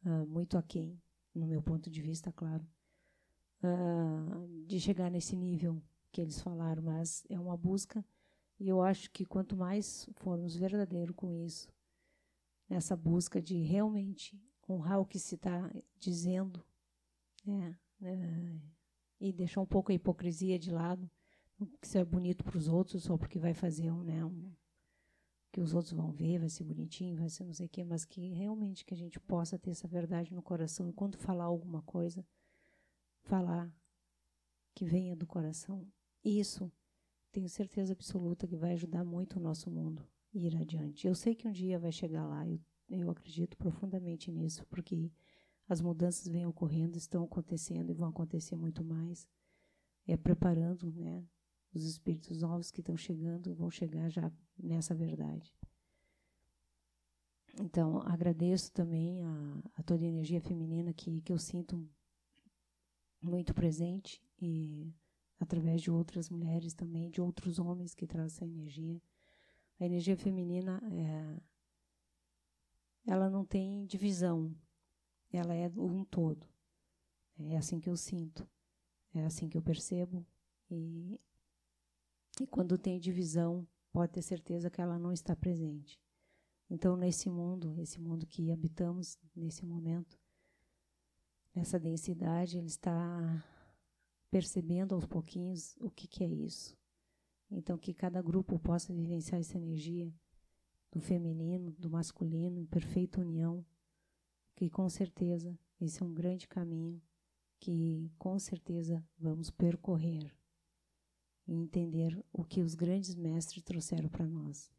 ah, 0.05 0.25
muito 0.27 0.57
aquém, 0.57 1.01
no 1.35 1.47
meu 1.47 1.62
ponto 1.62 1.91
de 1.91 2.01
vista, 2.01 2.33
claro, 2.33 2.66
ah, 3.62 4.47
de 4.66 4.81
chegar 4.81 5.11
nesse 5.11 5.37
nível 5.37 5.83
que 6.12 6.20
eles 6.20 6.41
falaram, 6.41 6.83
mas 6.83 7.25
é 7.29 7.39
uma 7.39 7.57
busca. 7.57 8.05
E 8.59 8.69
eu 8.69 8.83
acho 8.83 9.11
que 9.11 9.25
quanto 9.25 9.57
mais 9.57 10.09
formos 10.16 10.57
verdadeiros 10.57 11.15
com 11.15 11.33
isso, 11.33 11.69
nessa 12.69 12.97
busca 12.97 13.41
de 13.41 13.57
realmente 13.62 14.41
honrar 14.69 15.01
o 15.01 15.07
que 15.07 15.19
se 15.19 15.37
está 15.37 15.70
dizendo, 15.99 16.62
né, 17.45 17.79
né, 18.01 18.61
e 19.20 19.33
deixar 19.33 19.61
um 19.61 19.66
pouco 19.66 19.91
a 19.91 19.95
hipocrisia 19.95 20.59
de 20.59 20.70
lado, 20.70 21.11
que 21.81 21.87
isso 21.87 21.99
é 21.99 22.05
bonito 22.05 22.45
para 22.45 22.59
os 22.59 22.69
outros 22.69 23.03
só 23.05 23.16
porque 23.16 23.39
vai 23.39 23.55
fazer 23.55 23.91
um, 23.91 24.03
né, 24.03 24.25
um, 24.25 24.53
que 25.51 25.61
os 25.61 25.75
outros 25.75 25.93
vão 25.93 26.11
ver, 26.11 26.39
vai 26.39 26.49
ser 26.49 26.65
bonitinho, 26.65 27.16
vai 27.16 27.29
ser 27.29 27.45
não 27.45 27.55
sei 27.55 27.66
o 27.66 27.69
quê, 27.69 27.85
mas 27.85 28.05
que 28.05 28.29
realmente 28.29 28.85
que 28.85 28.95
a 28.95 28.97
gente 28.97 29.19
possa 29.19 29.59
ter 29.59 29.70
essa 29.70 29.89
verdade 29.89 30.35
no 30.35 30.43
coração 30.43 30.89
e 30.89 30.93
quando 30.93 31.16
falar 31.16 31.45
alguma 31.45 31.83
coisa, 31.83 32.25
falar 33.23 33.73
que 34.75 34.85
venha 34.85 35.16
do 35.16 35.27
coração. 35.27 35.87
Isso 36.25 36.70
tenho 37.33 37.49
certeza 37.49 37.93
absoluta 37.93 38.47
que 38.47 38.57
vai 38.57 38.73
ajudar 38.73 39.05
muito 39.05 39.37
o 39.37 39.43
nosso 39.43 39.70
mundo 39.70 40.07
a 40.35 40.39
ir 40.39 40.57
adiante. 40.57 41.07
Eu 41.07 41.15
sei 41.15 41.35
que 41.35 41.49
um 41.49 41.53
dia 41.53 41.79
vai 41.79 41.93
chegar 41.93 42.27
lá, 42.27 42.47
eu, 42.47 42.61
eu 42.89 43.11
acredito 43.11 43.57
profundamente 43.57 44.31
nisso, 44.31 44.66
porque 44.66 45.11
as 45.69 45.81
mudanças 45.81 46.27
vêm 46.27 46.47
ocorrendo, 46.47 46.97
estão 46.97 47.25
acontecendo 47.25 47.91
e 47.91 47.95
vão 47.95 48.09
acontecer 48.09 48.57
muito 48.57 48.85
mais. 48.85 49.29
É 50.07 50.16
preparando, 50.16 50.91
né? 50.93 51.23
Os 51.74 51.85
espíritos 51.85 52.40
novos 52.40 52.70
que 52.70 52.81
estão 52.81 52.97
chegando 52.97 53.55
vão 53.55 53.70
chegar 53.70 54.09
já 54.11 54.32
nessa 54.59 54.95
verdade. 54.95 55.55
Então, 57.61 58.01
agradeço 58.03 58.73
também 58.73 59.23
a, 59.23 59.62
a 59.77 59.82
toda 59.82 60.05
a 60.05 60.09
energia 60.09 60.40
feminina 60.40 60.93
que, 60.93 61.20
que 61.20 61.32
eu 61.32 61.39
sinto 61.39 61.89
muito 63.20 63.53
presente 63.53 64.23
e 64.40 64.93
através 65.40 65.82
de 65.82 65.90
outras 65.90 66.31
mulheres 66.31 66.74
também, 66.74 67.11
de 67.11 67.20
outros 67.20 67.59
homens 67.59 67.95
que 67.95 68.07
trazem 68.07 68.27
essa 68.27 68.45
energia. 68.45 69.01
A 69.81 69.85
energia 69.85 70.16
feminina, 70.16 70.81
é, 70.93 71.40
ela 73.07 73.31
não 73.31 73.45
tem 73.45 73.86
divisão, 73.86 74.55
ela 75.32 75.55
é 75.55 75.69
um 75.77 76.05
todo. 76.05 76.47
É 77.39 77.57
assim 77.57 77.78
que 77.78 77.89
eu 77.89 77.97
sinto, 77.97 78.49
é 79.15 79.24
assim 79.24 79.49
que 79.49 79.57
eu 79.57 79.62
percebo. 79.62 80.27
E, 80.70 81.20
e 82.40 82.47
quando 82.47 82.78
tem 82.78 82.98
divisão, 82.98 83.66
pode 83.93 84.12
ter 84.12 84.23
certeza 84.23 84.70
que 84.70 84.81
ela 84.81 84.98
não 84.98 85.12
está 85.12 85.35
presente. 85.35 86.01
Então, 86.70 86.97
nesse 86.97 87.28
mundo, 87.28 87.74
esse 87.78 87.98
mundo 88.01 88.27
que 88.27 88.52
habitamos 88.52 89.19
nesse 89.35 89.65
momento, 89.65 90.19
nessa 91.55 91.78
densidade, 91.78 92.59
ele 92.59 92.66
está 92.66 93.44
percebendo 94.31 94.94
aos 94.94 95.06
pouquinhos 95.06 95.77
o 95.81 95.90
que, 95.90 96.06
que 96.06 96.23
é 96.23 96.28
isso. 96.28 96.77
Então, 97.51 97.78
que 97.78 97.94
cada 97.94 98.20
grupo 98.20 98.59
possa 98.59 98.93
vivenciar 98.93 99.40
essa 99.40 99.56
energia 99.56 100.12
do 100.93 101.01
feminino, 101.01 101.73
do 101.78 101.90
masculino, 101.90 102.60
em 102.60 102.66
perfeita 102.66 103.20
união, 103.20 103.65
que 104.55 104.69
com 104.69 104.89
certeza 104.89 105.59
esse 105.81 106.02
é 106.02 106.06
um 106.06 106.12
grande 106.12 106.47
caminho 106.47 107.01
que 107.59 108.12
com 108.19 108.39
certeza 108.39 109.05
vamos 109.19 109.51
percorrer 109.51 110.38
e 111.49 111.55
entender 111.55 112.23
o 112.31 112.45
que 112.45 112.61
os 112.61 112.75
grandes 112.75 113.15
mestres 113.15 113.65
trouxeram 113.65 114.09
para 114.11 114.27
nós. 114.27 114.70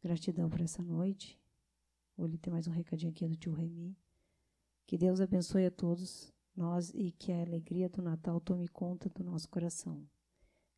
Gratidão 0.00 0.48
por 0.48 0.60
essa 0.60 0.82
noite. 0.82 1.38
Vou 2.16 2.26
lhe 2.28 2.38
ter 2.38 2.50
mais 2.50 2.68
um 2.68 2.70
recadinho 2.70 3.10
aqui 3.10 3.26
do 3.26 3.36
tio 3.36 3.52
Remy. 3.52 3.96
Que 4.86 4.96
Deus 4.96 5.20
abençoe 5.20 5.66
a 5.66 5.70
todos 5.70 6.32
nós 6.54 6.90
e 6.94 7.10
que 7.10 7.32
a 7.32 7.40
alegria 7.40 7.88
do 7.88 8.00
Natal 8.00 8.40
tome 8.40 8.68
conta 8.68 9.08
do 9.08 9.24
nosso 9.24 9.48
coração. 9.48 10.08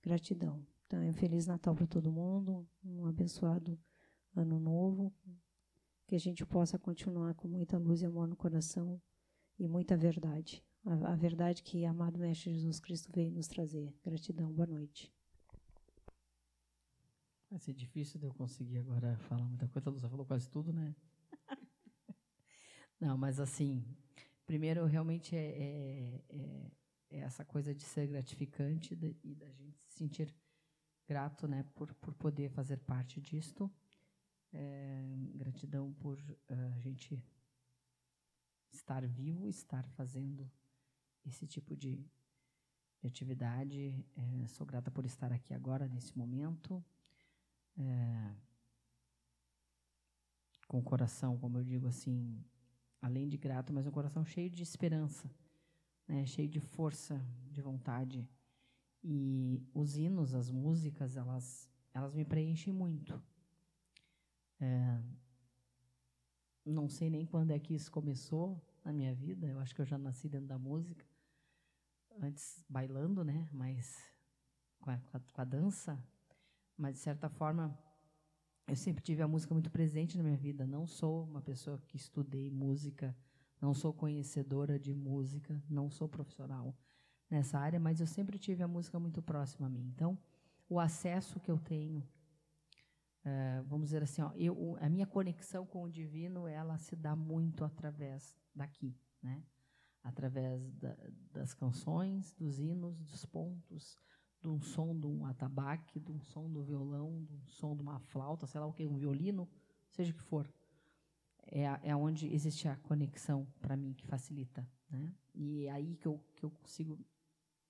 Gratidão. 0.03 0.66
Então, 0.86 1.01
um 1.03 1.15
Feliz 1.15 1.47
Natal 1.47 1.74
para 1.74 1.86
todo 1.86 2.12
mundo, 2.12 2.66
um 2.82 3.07
abençoado 3.07 3.78
Ano 4.35 4.59
Novo, 4.59 5.12
que 6.07 6.15
a 6.15 6.19
gente 6.19 6.45
possa 6.45 6.78
continuar 6.78 7.35
com 7.35 7.49
muita 7.49 7.78
luz 7.78 8.03
e 8.03 8.07
amor 8.07 8.28
no 8.28 8.36
coração 8.36 9.01
e 9.59 9.66
muita 9.66 9.97
verdade. 9.97 10.65
A, 10.86 11.12
a 11.12 11.16
verdade 11.16 11.62
que 11.62 11.86
amado 11.86 12.19
Mestre 12.19 12.52
Jesus 12.52 12.78
Cristo 12.78 13.11
veio 13.11 13.32
nos 13.32 13.48
trazer. 13.48 13.94
Gratidão, 14.05 14.52
boa 14.52 14.66
noite. 14.66 15.11
Vai 17.51 17.59
ser 17.59 17.73
difícil 17.73 18.20
de 18.20 18.27
eu 18.27 18.35
conseguir 18.35 18.78
agora 18.78 19.16
falar 19.20 19.44
muita 19.44 19.66
coisa. 19.66 19.89
A 19.89 19.93
Lúcia 19.93 20.09
falou 20.11 20.27
quase 20.27 20.51
tudo, 20.51 20.74
né? 20.74 20.94
Não, 23.01 23.16
mas 23.16 23.40
assim, 23.40 23.82
primeiro 24.44 24.85
realmente 24.85 25.35
é, 25.35 25.48
é, 25.48 26.24
é, 26.28 26.70
é 27.12 27.19
essa 27.20 27.47
coisa 27.47 27.74
de 27.74 27.82
ser 27.82 28.06
gratificante 28.06 28.94
de, 28.94 29.16
e 29.24 29.35
da 29.35 29.51
gente 29.52 29.78
se 29.78 29.97
sentir 29.97 30.35
grato, 31.09 31.48
né, 31.48 31.65
por, 31.74 31.94
por 31.94 32.12
poder 32.15 32.51
fazer 32.51 32.78
parte 32.81 33.23
disto. 33.23 33.73
É, 34.52 35.02
gratidão 35.35 35.94
por 35.94 36.19
uh, 36.20 36.74
a 36.74 36.78
gente 36.78 37.24
estar 38.70 39.06
vivo, 39.06 39.48
estar 39.48 39.86
fazendo 39.89 40.51
esse 41.27 41.47
tipo 41.47 41.77
de, 41.77 41.97
de 43.01 43.07
atividade. 43.07 44.05
É, 44.17 44.47
sou 44.49 44.67
grata 44.67 44.91
por 44.91 45.05
estar 45.05 45.33
aqui 45.33 45.55
agora, 45.55 45.89
nesse 45.89 46.17
momento. 46.17 46.85
É, 47.77 48.35
com 50.69 50.79
o 50.79 50.83
coração, 50.83 51.39
como 51.39 51.59
eu 51.59 51.65
digo 51.65 51.87
assim, 51.87 52.43
além 53.01 53.29
de 53.29 53.37
grato, 53.37 53.73
mas 53.73 53.87
um 53.87 53.91
coração 53.91 54.25
cheio 54.25 54.51
de 54.51 54.63
esperança, 54.63 55.31
né, 56.09 56.25
cheio 56.27 56.49
de 56.49 56.61
força, 56.61 57.25
de 57.51 57.61
vontade. 57.61 58.29
E 59.03 59.63
os 59.75 59.97
hinos, 59.97 60.35
as 60.35 60.51
músicas, 60.51 61.17
elas, 61.17 61.71
elas 61.93 62.15
me 62.15 62.25
preenchem 62.25 62.73
muito. 62.73 63.23
É, 64.59 65.03
não 66.65 66.89
sei 66.89 67.11
nem 67.11 67.27
quando 67.27 67.51
é 67.51 67.59
que 67.59 67.75
isso 67.75 67.93
começou 67.93 68.61
na 68.83 68.93
minha 68.93 69.15
vida. 69.15 69.47
Eu 69.47 69.61
acho 69.61 69.75
que 69.75 69.81
eu 69.83 69.85
já 69.85 69.99
nasci 69.99 70.29
dentro 70.29 70.47
da 70.47 70.59
música, 70.59 71.05
antes 72.20 72.65
bailando, 72.69 73.24
né? 73.24 73.49
Mas 73.53 73.97
com 74.81 74.91
a, 74.91 74.99
com 75.32 75.41
a 75.41 75.45
dança. 75.45 76.03
Mas 76.77 76.95
de 76.95 77.01
certa 77.01 77.28
forma, 77.28 77.77
eu 78.66 78.77
sempre 78.77 79.03
tive 79.03 79.23
a 79.23 79.28
música 79.28 79.55
muito 79.55 79.70
presente 79.70 80.16
na 80.16 80.23
minha 80.23 80.36
vida. 80.36 80.66
Não 80.66 80.86
sou 80.86 81.24
uma 81.24 81.41
pessoa 81.41 81.78
que 81.86 81.97
estudei 81.97 82.51
música, 82.51 83.16
não 83.61 83.74
sou 83.74 83.93
conhecedora 83.93 84.78
de 84.78 84.95
música, 84.95 85.62
não 85.69 85.91
sou 85.91 86.09
profissional 86.09 86.77
nessa 87.31 87.59
área, 87.59 87.81
mas 87.81 88.01
eu 88.01 88.07
sempre 88.07 88.39
tive 88.39 88.62
a 88.62 88.69
música 88.69 88.99
muito 88.99 89.23
próxima 89.23 89.66
a 89.66 89.70
mim. 89.70 89.91
Então, 89.95 90.19
o 90.69 90.78
acesso 90.81 91.41
que 91.41 91.51
eu 91.51 91.59
tenho, 91.59 92.07
é, 93.24 93.62
vamos 93.66 93.86
dizer 93.86 94.03
assim, 94.03 94.23
ó, 94.23 94.32
eu, 94.35 94.77
a 94.81 94.89
minha 94.89 95.07
conexão 95.07 95.66
com 95.66 95.82
o 95.82 95.91
divino, 95.91 96.47
ela 96.47 96.78
se 96.78 96.95
dá 96.97 97.15
muito 97.16 97.65
através 97.65 98.36
daqui, 98.55 98.97
né? 99.23 99.43
Através 100.05 100.70
da, 100.74 100.97
das 101.32 101.52
canções, 101.55 102.32
dos 102.35 102.60
hinos, 102.60 103.01
dos 103.01 103.24
pontos, 103.24 103.98
de 104.40 104.48
um 104.48 104.60
som 104.60 104.97
de 104.97 105.06
um 105.06 105.24
atabaque, 105.24 105.98
de 105.98 106.12
um 106.12 106.20
som 106.20 106.48
do 106.48 106.62
violão, 106.62 107.24
de 107.24 107.32
um 107.32 107.47
som 107.47 107.74
de 107.74 107.82
uma 107.82 107.98
flauta, 107.98 108.47
sei 108.47 108.60
lá 108.60 108.66
o 108.66 108.72
que, 108.72 108.86
um 108.86 108.97
violino, 108.97 109.48
seja 109.90 110.12
o 110.12 110.14
que 110.14 110.22
for. 110.22 110.48
É, 111.47 111.64
é 111.82 111.97
onde 111.97 112.32
existe 112.32 112.68
a 112.68 112.76
conexão 112.76 113.47
para 113.60 113.76
mim 113.76 113.94
que 113.94 114.06
facilita, 114.06 114.68
né? 114.90 115.12
E 115.35 115.64
é 115.64 115.72
aí 115.72 115.97
que 115.97 116.06
eu, 116.06 116.22
que 116.36 116.44
eu 116.44 116.51
consigo 116.51 116.98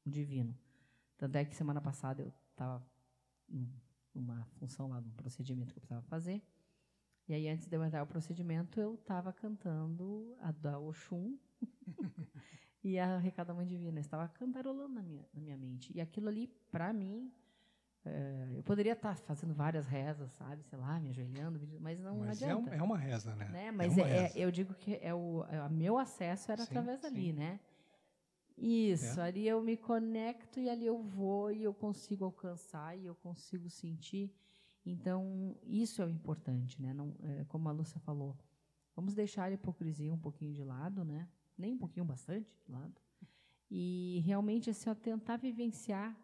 o 0.05 0.11
divino. 0.11 0.57
Tanto 1.17 1.37
é 1.37 1.45
que 1.45 1.55
semana 1.55 1.81
passada 1.81 2.23
eu 2.23 2.33
estava 2.51 2.85
numa 4.13 4.45
função 4.59 4.89
lá, 4.89 5.01
num 5.01 5.11
procedimento 5.11 5.73
que 5.73 5.79
eu 5.79 5.81
precisava 5.81 6.07
fazer. 6.07 6.43
E 7.27 7.33
aí, 7.33 7.49
antes 7.49 7.67
de 7.67 7.75
eu 7.75 7.83
entrar 7.83 8.01
no 8.01 8.07
procedimento, 8.07 8.79
eu 8.79 8.97
estava 8.97 9.33
cantando 9.33 10.37
a 10.41 10.53
da 10.53 10.79
Oxum 10.79 11.39
e 12.83 12.99
a 12.99 13.19
Recado 13.19 13.49
da 13.49 13.55
Mãe 13.55 13.67
Divina. 13.67 14.01
Estava 14.01 14.29
cantarolando 14.29 14.95
na 14.95 15.03
minha, 15.03 15.27
na 15.33 15.41
minha 15.41 15.57
mente. 15.57 15.93
E 15.95 16.01
aquilo 16.01 16.29
ali, 16.29 16.49
para 16.71 16.93
mim, 16.93 17.33
é, 18.05 18.53
eu 18.55 18.63
poderia 18.63 18.93
estar 18.93 19.15
tá 19.15 19.23
fazendo 19.23 19.55
várias 19.55 19.87
rezas, 19.87 20.31
sabe? 20.33 20.63
Sei 20.65 20.79
lá, 20.79 21.01
me 21.01 21.09
ajoelhando, 21.09 21.59
mas 21.81 21.99
não 21.99 22.19
mas 22.19 22.43
adianta. 22.43 22.75
É, 22.75 22.79
é 22.79 22.83
uma 22.83 22.99
reza, 22.99 23.35
né? 23.35 23.49
né? 23.49 23.71
Mas 23.71 23.97
é, 23.97 24.27
é 24.27 24.33
eu 24.37 24.51
digo 24.51 24.75
que 24.75 24.99
é 25.01 25.15
o, 25.15 25.45
é, 25.49 25.63
o 25.63 25.71
meu 25.71 25.97
acesso 25.97 26.53
era 26.53 26.63
sim, 26.63 26.69
através 26.69 27.01
sim. 27.01 27.03
dali, 27.03 27.33
né? 27.33 27.61
Isso, 28.57 29.19
é. 29.19 29.25
ali 29.25 29.49
eu 29.49 29.61
me 29.63 29.77
conecto 29.77 30.61
e 30.61 30.69
ali 30.69 30.87
eu 30.87 31.03
vou 31.03 31.51
e 31.51 31.65
eu 31.65 31.75
consigo 31.75 32.25
alcançar 32.25 32.97
e 32.97 33.07
eu 33.07 33.15
consigo 33.15 33.69
sentir. 33.69 34.33
Então, 34.87 35.57
isso 35.65 36.03
é 36.03 36.07
o 36.07 36.11
importante, 36.11 36.81
né? 36.81 36.93
Não, 36.93 37.17
é, 37.23 37.45
como 37.45 37.69
a 37.69 37.73
Lúcia 37.73 37.99
falou, 38.01 38.37
vamos 38.95 39.15
deixar 39.15 39.45
a 39.45 39.51
hipocrisia 39.51 40.13
um 40.13 40.19
pouquinho 40.19 40.53
de 40.53 40.63
lado, 40.63 41.05
né? 41.05 41.27
Nem 41.57 41.73
um 41.73 41.79
pouquinho, 41.79 42.05
bastante 42.05 42.49
de 42.65 42.73
lado. 42.73 42.95
E 43.71 44.23
realmente, 44.25 44.71
assim, 44.71 44.91
ó, 44.91 44.95
tentar 44.95 45.37
vivenciar 45.37 46.17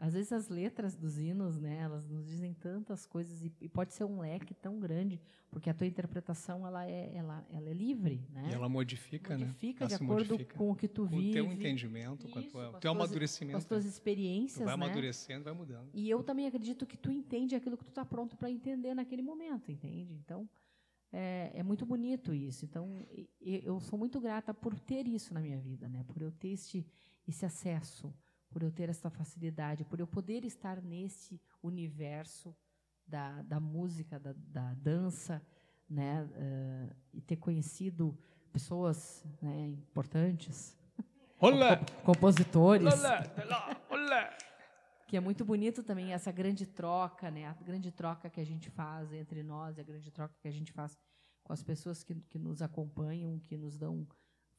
às 0.00 0.14
vezes 0.14 0.32
as 0.32 0.48
letras 0.48 0.96
dos 0.96 1.18
hinos, 1.18 1.60
né, 1.60 1.80
elas 1.82 2.08
nos 2.08 2.26
dizem 2.26 2.54
tantas 2.54 3.04
coisas 3.04 3.44
e, 3.44 3.52
e, 3.60 3.68
pode 3.68 3.92
ser 3.92 4.04
um 4.04 4.20
leque 4.20 4.54
tão 4.54 4.80
grande, 4.80 5.20
porque 5.50 5.68
a 5.68 5.74
tua 5.74 5.86
interpretação 5.86 6.66
ela 6.66 6.86
é, 6.86 7.14
ela, 7.14 7.46
ela 7.50 7.68
é 7.68 7.74
livre, 7.74 8.26
né? 8.30 8.48
E 8.50 8.54
ela 8.54 8.66
modifica, 8.66 9.36
né? 9.36 9.44
modifica 9.44 9.84
né? 9.84 9.88
de 9.88 9.94
acordo 9.96 10.32
modifica. 10.32 10.56
com 10.56 10.70
o 10.70 10.74
que 10.74 10.88
tu 10.88 11.04
vive. 11.04 11.22
Com 11.22 11.28
o 11.28 11.32
teu 11.32 11.52
entendimento, 11.52 12.26
Isso, 12.26 12.34
com, 12.34 12.42
tua, 12.48 12.70
com 12.70 12.76
o 12.78 12.80
teu 12.80 12.92
amadurecimento. 12.92 13.52
Com 13.52 13.58
as 13.58 13.64
tuas 13.66 13.84
experiências, 13.84 14.62
tu 14.62 14.64
vai 14.64 14.74
né? 14.74 14.84
amadurecendo, 14.84 15.44
vai 15.44 15.52
mudando. 15.52 15.90
E 15.92 16.08
eu 16.08 16.22
também 16.22 16.46
acredito 16.46 16.86
que 16.86 16.96
tu 16.96 17.10
entende 17.10 17.54
aquilo 17.54 17.76
que 17.76 17.84
tu 17.84 17.90
está 17.90 18.04
pronto 18.04 18.38
para 18.38 18.50
entender 18.50 18.94
naquele 18.94 19.20
momento, 19.20 19.70
entende? 19.70 20.14
Então, 20.14 20.48
é, 21.12 21.52
é, 21.54 21.62
muito 21.62 21.84
bonito 21.84 22.32
isso. 22.32 22.64
Então, 22.64 23.06
eu 23.40 23.80
sou 23.80 23.98
muito 23.98 24.20
grata 24.20 24.54
por 24.54 24.78
ter 24.78 25.06
isso 25.06 25.34
na 25.34 25.40
minha 25.40 25.58
vida, 25.58 25.88
né? 25.88 26.04
Por 26.04 26.22
eu 26.22 26.30
ter 26.30 26.48
este, 26.48 26.86
esse 27.26 27.44
acesso 27.44 28.14
por 28.50 28.62
eu 28.62 28.70
ter 28.70 28.88
essa 28.88 29.08
facilidade, 29.08 29.84
por 29.84 30.00
eu 30.00 30.06
poder 30.06 30.44
estar 30.44 30.82
nesse 30.82 31.40
universo 31.62 32.54
da, 33.06 33.42
da 33.42 33.60
música, 33.60 34.18
da, 34.18 34.34
da 34.36 34.74
dança, 34.74 35.42
né, 35.88 36.22
uh, 36.22 36.96
e 37.12 37.20
ter 37.20 37.36
conhecido 37.36 38.16
pessoas 38.52 39.24
né, 39.40 39.68
importantes, 39.68 40.76
olá. 41.40 41.80
compositores, 42.04 42.92
olá, 42.92 43.24
olá. 43.88 44.36
Que 45.10 45.16
é 45.16 45.20
muito 45.20 45.44
bonito 45.44 45.82
também 45.82 46.12
essa 46.12 46.30
grande 46.30 46.64
troca, 46.64 47.32
né, 47.32 47.48
a 47.48 47.52
grande 47.54 47.90
troca 47.90 48.30
que 48.30 48.40
a 48.40 48.46
gente 48.46 48.70
faz 48.70 49.12
entre 49.12 49.42
nós, 49.42 49.76
a 49.76 49.82
grande 49.82 50.08
troca 50.08 50.36
que 50.40 50.46
a 50.46 50.52
gente 50.52 50.70
faz 50.70 50.96
com 51.42 51.52
as 51.52 51.64
pessoas 51.64 52.04
que, 52.04 52.14
que 52.14 52.38
nos 52.38 52.62
acompanham, 52.62 53.36
que 53.40 53.56
nos 53.56 53.76
dão 53.76 54.06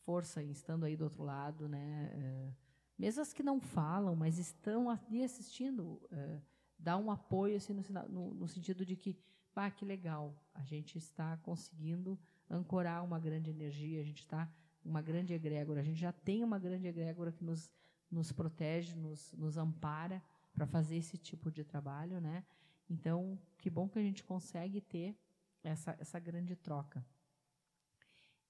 força 0.03 0.44
estando 0.44 0.84
aí 0.84 0.98
do 0.98 1.06
outro 1.06 1.23
lado, 1.23 1.69
né, 1.69 2.11
uh, 2.14 2.53
mesmo 2.99 3.22
as 3.22 3.32
que 3.32 3.41
não 3.41 3.61
falam, 3.61 4.14
mas 4.14 4.38
estão 4.38 4.90
ali 4.90 5.23
assistindo, 5.23 6.02
é, 6.11 6.41
dá 6.78 6.98
um 6.98 7.10
apoio 7.10 7.56
assim, 7.56 7.72
no, 7.72 7.84
no, 8.10 8.34
no, 8.34 8.48
sentido 8.49 8.86
de 8.86 8.98
que, 8.98 9.18
ah, 9.56 9.72
que 9.72 9.86
legal, 9.86 10.36
a 10.53 10.65
gente 10.65 10.98
está 10.98 11.38
conseguindo 11.38 12.19
ancorar 12.49 13.06
uma 13.06 13.19
grande 13.19 13.49
energia, 13.49 14.02
a 14.02 14.03
gente 14.03 14.19
está 14.19 14.52
uma 14.84 15.02
grande 15.02 15.34
egrégora, 15.34 15.80
a 15.80 15.84
gente 15.84 15.99
já 16.02 16.11
tem 16.11 16.44
uma 16.44 16.60
grande 16.60 16.88
egrégora 16.88 17.32
que 17.32 17.41
nos, 17.41 17.72
nos 18.11 18.34
protege, 18.34 18.94
nos, 18.95 19.32
nos 19.32 19.56
ampara 19.56 20.22
para 20.53 20.68
fazer 20.68 20.98
esse 20.98 21.18
tipo 21.18 21.52
de 21.52 21.64
trabalho, 21.64 22.19
né? 22.19 22.44
Então, 22.90 23.40
que 23.57 23.69
bom 23.69 23.88
que 23.88 23.98
a 23.98 24.02
gente 24.02 24.23
consegue 24.23 24.82
ter 24.82 25.15
essa, 25.64 25.95
essa 25.99 26.19
grande 26.19 26.56
troca. 26.56 27.06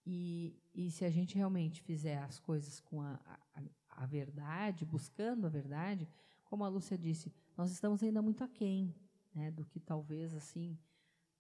E, 0.06 0.60
e 0.74 0.90
se 0.90 1.06
a 1.06 1.10
gente 1.10 1.36
realmente 1.36 1.82
fizer 1.82 2.18
as 2.18 2.40
coisas 2.40 2.80
com 2.80 3.02
a, 3.02 3.20
a, 3.54 3.62
a 3.90 4.06
verdade, 4.06 4.84
buscando 4.84 5.46
a 5.46 5.50
verdade, 5.50 6.08
como 6.44 6.64
a 6.64 6.68
Lúcia 6.68 6.98
disse, 6.98 7.32
nós 7.56 7.72
estamos 7.72 8.02
ainda 8.02 8.22
muito 8.22 8.44
aquém 8.44 8.96
né, 9.34 9.52
do 9.52 9.64
que 9.64 9.80
talvez 9.80 10.34
assim 10.34 10.78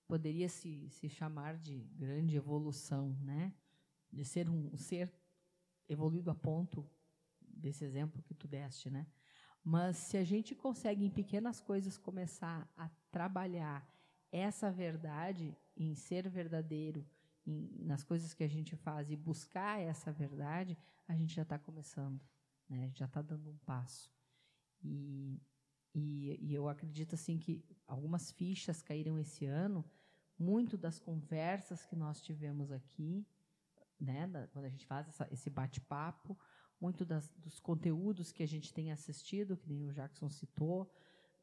poderia 0.07 0.47
se, 0.47 0.89
se 0.89 1.09
chamar 1.09 1.57
de 1.57 1.79
grande 1.95 2.35
evolução, 2.35 3.17
né? 3.21 3.53
de 4.11 4.25
ser 4.25 4.49
um 4.49 4.75
ser 4.77 5.11
evoluído 5.87 6.29
a 6.29 6.35
ponto 6.35 6.85
desse 7.39 7.85
exemplo 7.85 8.21
que 8.23 8.33
tu 8.33 8.47
deste, 8.47 8.89
né? 8.89 9.07
Mas 9.63 9.97
se 9.97 10.17
a 10.17 10.23
gente 10.23 10.55
consegue 10.55 11.05
em 11.05 11.09
pequenas 11.09 11.59
coisas 11.59 11.97
começar 11.97 12.67
a 12.75 12.89
trabalhar 13.11 13.87
essa 14.31 14.71
verdade 14.71 15.55
em 15.75 15.93
ser 15.93 16.27
verdadeiro, 16.29 17.05
em, 17.45 17.69
nas 17.79 18.03
coisas 18.03 18.33
que 18.33 18.43
a 18.43 18.47
gente 18.47 18.75
faz 18.75 19.11
e 19.11 19.15
buscar 19.15 19.79
essa 19.79 20.11
verdade, 20.11 20.77
a 21.07 21.15
gente 21.15 21.33
já 21.33 21.43
está 21.43 21.59
começando. 21.59 22.19
Né? 22.69 22.83
A 22.83 22.87
gente 22.87 22.99
já 22.99 23.05
está 23.05 23.21
dando 23.21 23.49
um 23.49 23.57
passo. 23.59 24.11
E, 24.83 25.39
e, 25.93 26.37
e, 26.41 26.53
eu 26.53 26.67
acredito 26.67 27.13
assim 27.13 27.37
que 27.37 27.63
algumas 27.85 28.31
fichas 28.31 28.81
caíram 28.81 29.19
esse 29.19 29.45
ano, 29.45 29.85
muito 30.39 30.77
das 30.77 30.97
conversas 30.97 31.85
que 31.85 31.95
nós 31.95 32.21
tivemos 32.21 32.71
aqui, 32.71 33.27
né, 33.99 34.25
da, 34.25 34.47
quando 34.47 34.65
a 34.65 34.69
gente 34.69 34.85
faz 34.87 35.07
essa, 35.07 35.27
esse 35.31 35.49
bate-papo, 35.49 36.35
muito 36.81 37.05
das, 37.05 37.29
dos 37.37 37.59
conteúdos 37.59 38.31
que 38.31 38.41
a 38.41 38.47
gente 38.47 38.73
tem 38.73 38.91
assistido, 38.91 39.55
que 39.55 39.67
nem 39.69 39.85
o 39.85 39.93
Jackson 39.93 40.27
citou, 40.29 40.91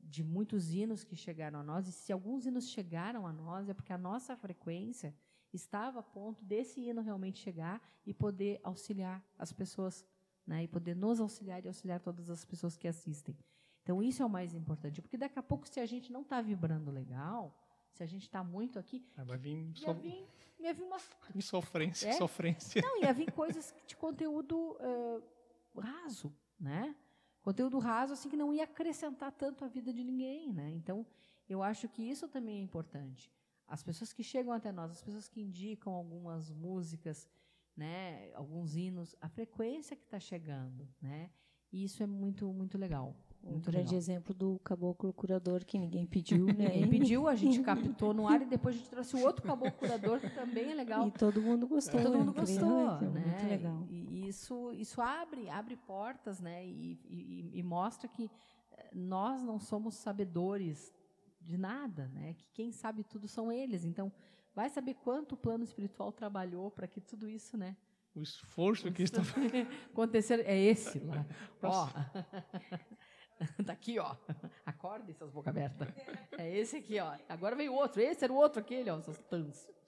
de 0.01 0.23
muitos 0.25 0.73
hinos 0.73 1.05
que 1.05 1.17
chegaram 1.17 1.61
a 1.61 1.63
nós, 1.63 1.87
e 1.87 1.93
se 1.93 2.13
alguns 2.13 2.45
hinos 2.45 2.69
chegaram 2.69 3.27
a 3.27 3.33
nós, 3.33 3.69
é 3.69 3.75
porque 3.75 3.93
a 3.93 3.99
nossa 3.99 4.37
frequência 4.37 5.15
estava 5.53 6.01
a 6.01 6.03
ponto 6.03 6.45
desse 6.45 6.81
hino 6.81 7.01
realmente 7.01 7.39
chegar 7.39 7.81
e 8.05 8.13
poder 8.13 8.61
auxiliar 8.63 9.25
as 9.39 9.53
pessoas 9.53 10.05
né, 10.47 10.65
e 10.65 10.69
poder 10.69 10.97
nos 10.97 11.21
auxiliar 11.21 11.65
e 11.65 11.69
auxiliar 11.69 12.01
todas 12.01 12.31
as 12.31 12.45
pessoas 12.45 12.77
que 12.77 12.89
assistem. 12.89 13.37
Então, 13.83 14.03
isso 14.03 14.23
é 14.23 14.27
o 14.27 14.31
mais 14.31 14.55
importante, 14.55 15.01
porque 15.01 15.17
daqui 15.17 15.39
a 15.39 15.43
pouco, 15.43 15.69
se 15.69 15.81
a 15.81 15.87
gente 15.87 16.13
não 16.13 16.23
está 16.23 16.41
vibrando 16.41 16.91
legal, 16.91 17.55
se 17.93 18.03
a 18.03 18.07
gente 18.07 18.23
está 18.23 18.43
muito 18.45 18.79
aqui. 18.79 19.05
Ah, 19.17 19.25
vai 19.25 19.39
vir, 19.39 19.73
ia 19.77 19.93
vir, 19.93 20.27
ia 20.59 20.75
vir. 20.75 20.87
Sofrência, 21.43 22.09
é? 22.09 22.13
sofrência. 22.13 22.83
Não, 22.83 23.03
ia 23.03 23.13
vir 23.13 23.31
coisas 23.33 23.75
de 23.87 23.97
conteúdo 23.97 24.57
uh, 24.57 25.81
raso, 25.81 26.35
né? 26.59 26.95
Conteúdo 27.43 27.79
raso, 27.79 28.13
assim, 28.13 28.29
que 28.29 28.37
não 28.37 28.53
ia 28.53 28.65
acrescentar 28.65 29.33
tanto 29.33 29.65
a 29.65 29.69
vida 29.69 29.93
de 29.93 30.05
ninguém, 30.05 30.53
né? 30.53 30.71
Então, 30.71 31.07
eu 31.49 31.63
acho 31.63 31.89
que 31.89 32.03
isso 32.03 32.29
também 32.29 32.59
é 32.59 32.63
importante. 32.63 33.33
As 33.67 33.83
pessoas 33.83 34.13
que 34.13 34.23
chegam 34.23 34.53
até 34.53 34.73
nós, 34.73 34.91
as 34.91 35.03
pessoas 35.03 35.29
que 35.29 35.41
indicam 35.41 35.93
algumas 35.93 36.51
músicas, 36.51 37.29
né, 37.77 38.33
alguns 38.35 38.75
hinos, 38.75 39.15
a 39.21 39.29
frequência 39.29 39.97
que 39.97 40.05
está 40.05 40.19
chegando, 40.19 40.89
né? 41.01 41.31
E 41.71 41.85
isso 41.85 42.03
é 42.03 42.07
muito 42.07 42.53
muito 42.53 42.77
legal. 42.77 43.15
Um 43.43 43.53
muito 43.53 43.71
grande 43.71 43.87
legal. 43.87 43.99
exemplo 43.99 44.35
do 44.35 44.59
caboclo 44.65 45.13
curador 45.13 45.65
que 45.65 45.79
ninguém 45.79 46.07
pediu, 46.07 46.47
né? 46.53 46.69
Ninguém 46.69 46.89
pediu, 46.89 47.29
a 47.29 47.35
gente 47.35 47.61
captou 47.63 48.13
no 48.13 48.29
ar 48.29 48.43
e 48.43 48.47
depois 48.47 48.75
a 48.75 48.79
gente 48.79 48.91
trouxe 48.91 49.17
o 49.17 49.21
outro 49.25 49.43
caboclo 49.43 49.79
curador 49.79 50.21
que 50.21 50.31
também 50.31 50.71
é 50.71 50.75
legal. 50.75 51.07
E 51.07 51.11
todo 51.11 51.41
mundo 51.41 51.67
gostou. 51.67 52.01
Todo 52.01 52.19
mundo 52.19 52.33
gostou, 52.33 53.01
né? 53.01 53.21
Muito 53.27 53.49
legal. 53.49 53.87
E, 53.89 54.07
e 54.11 54.29
isso 54.29 54.73
isso 54.73 55.01
abre 55.01 55.49
abre 55.49 55.77
portas, 55.77 56.41
né? 56.41 56.67
E, 56.67 56.99
e, 57.09 57.51
e 57.55 57.63
mostra 57.63 58.09
que 58.09 58.31
eh, 58.73 58.91
nós 58.95 59.43
não 59.43 59.59
somos 59.59 59.95
sabedores 59.95 60.93
de 61.41 61.57
nada, 61.57 62.09
né? 62.09 62.35
Que 62.35 62.45
quem 62.53 62.73
sabe 62.73 63.03
tudo 63.05 63.27
são 63.27 63.51
eles. 63.51 63.85
Então 63.85 64.13
Vai 64.59 64.69
saber 64.69 64.95
quanto 64.95 65.37
o 65.37 65.37
plano 65.37 65.63
espiritual 65.63 66.11
trabalhou 66.11 66.69
para 66.69 66.89
que 66.89 67.01
tudo 67.01 67.29
isso, 67.29 67.57
né? 67.57 67.77
O 68.13 68.21
esforço 68.21 68.91
que 68.91 69.05
está 69.05 69.23
acontecer 69.93 70.41
é 70.45 70.59
esse 70.59 70.99
lá. 70.99 71.25
ó. 71.63 71.89
Tá 73.67 73.73
aqui, 73.73 73.99
ó. 73.99 74.17
Acorda 74.65 75.11
essas 75.11 75.31
boca 75.31 75.51
aberta. 75.51 75.93
É 76.37 76.57
esse 76.57 76.77
aqui, 76.77 76.99
ó. 76.99 77.17
Agora 77.29 77.55
veio 77.55 77.73
outro. 77.73 78.01
Esse 78.01 78.25
era 78.25 78.33
o 78.33 78.37
outro, 78.37 78.61
aquele, 78.61 78.91
ó. 78.91 78.99
Essas 78.99 79.19
tãs. 79.19 79.69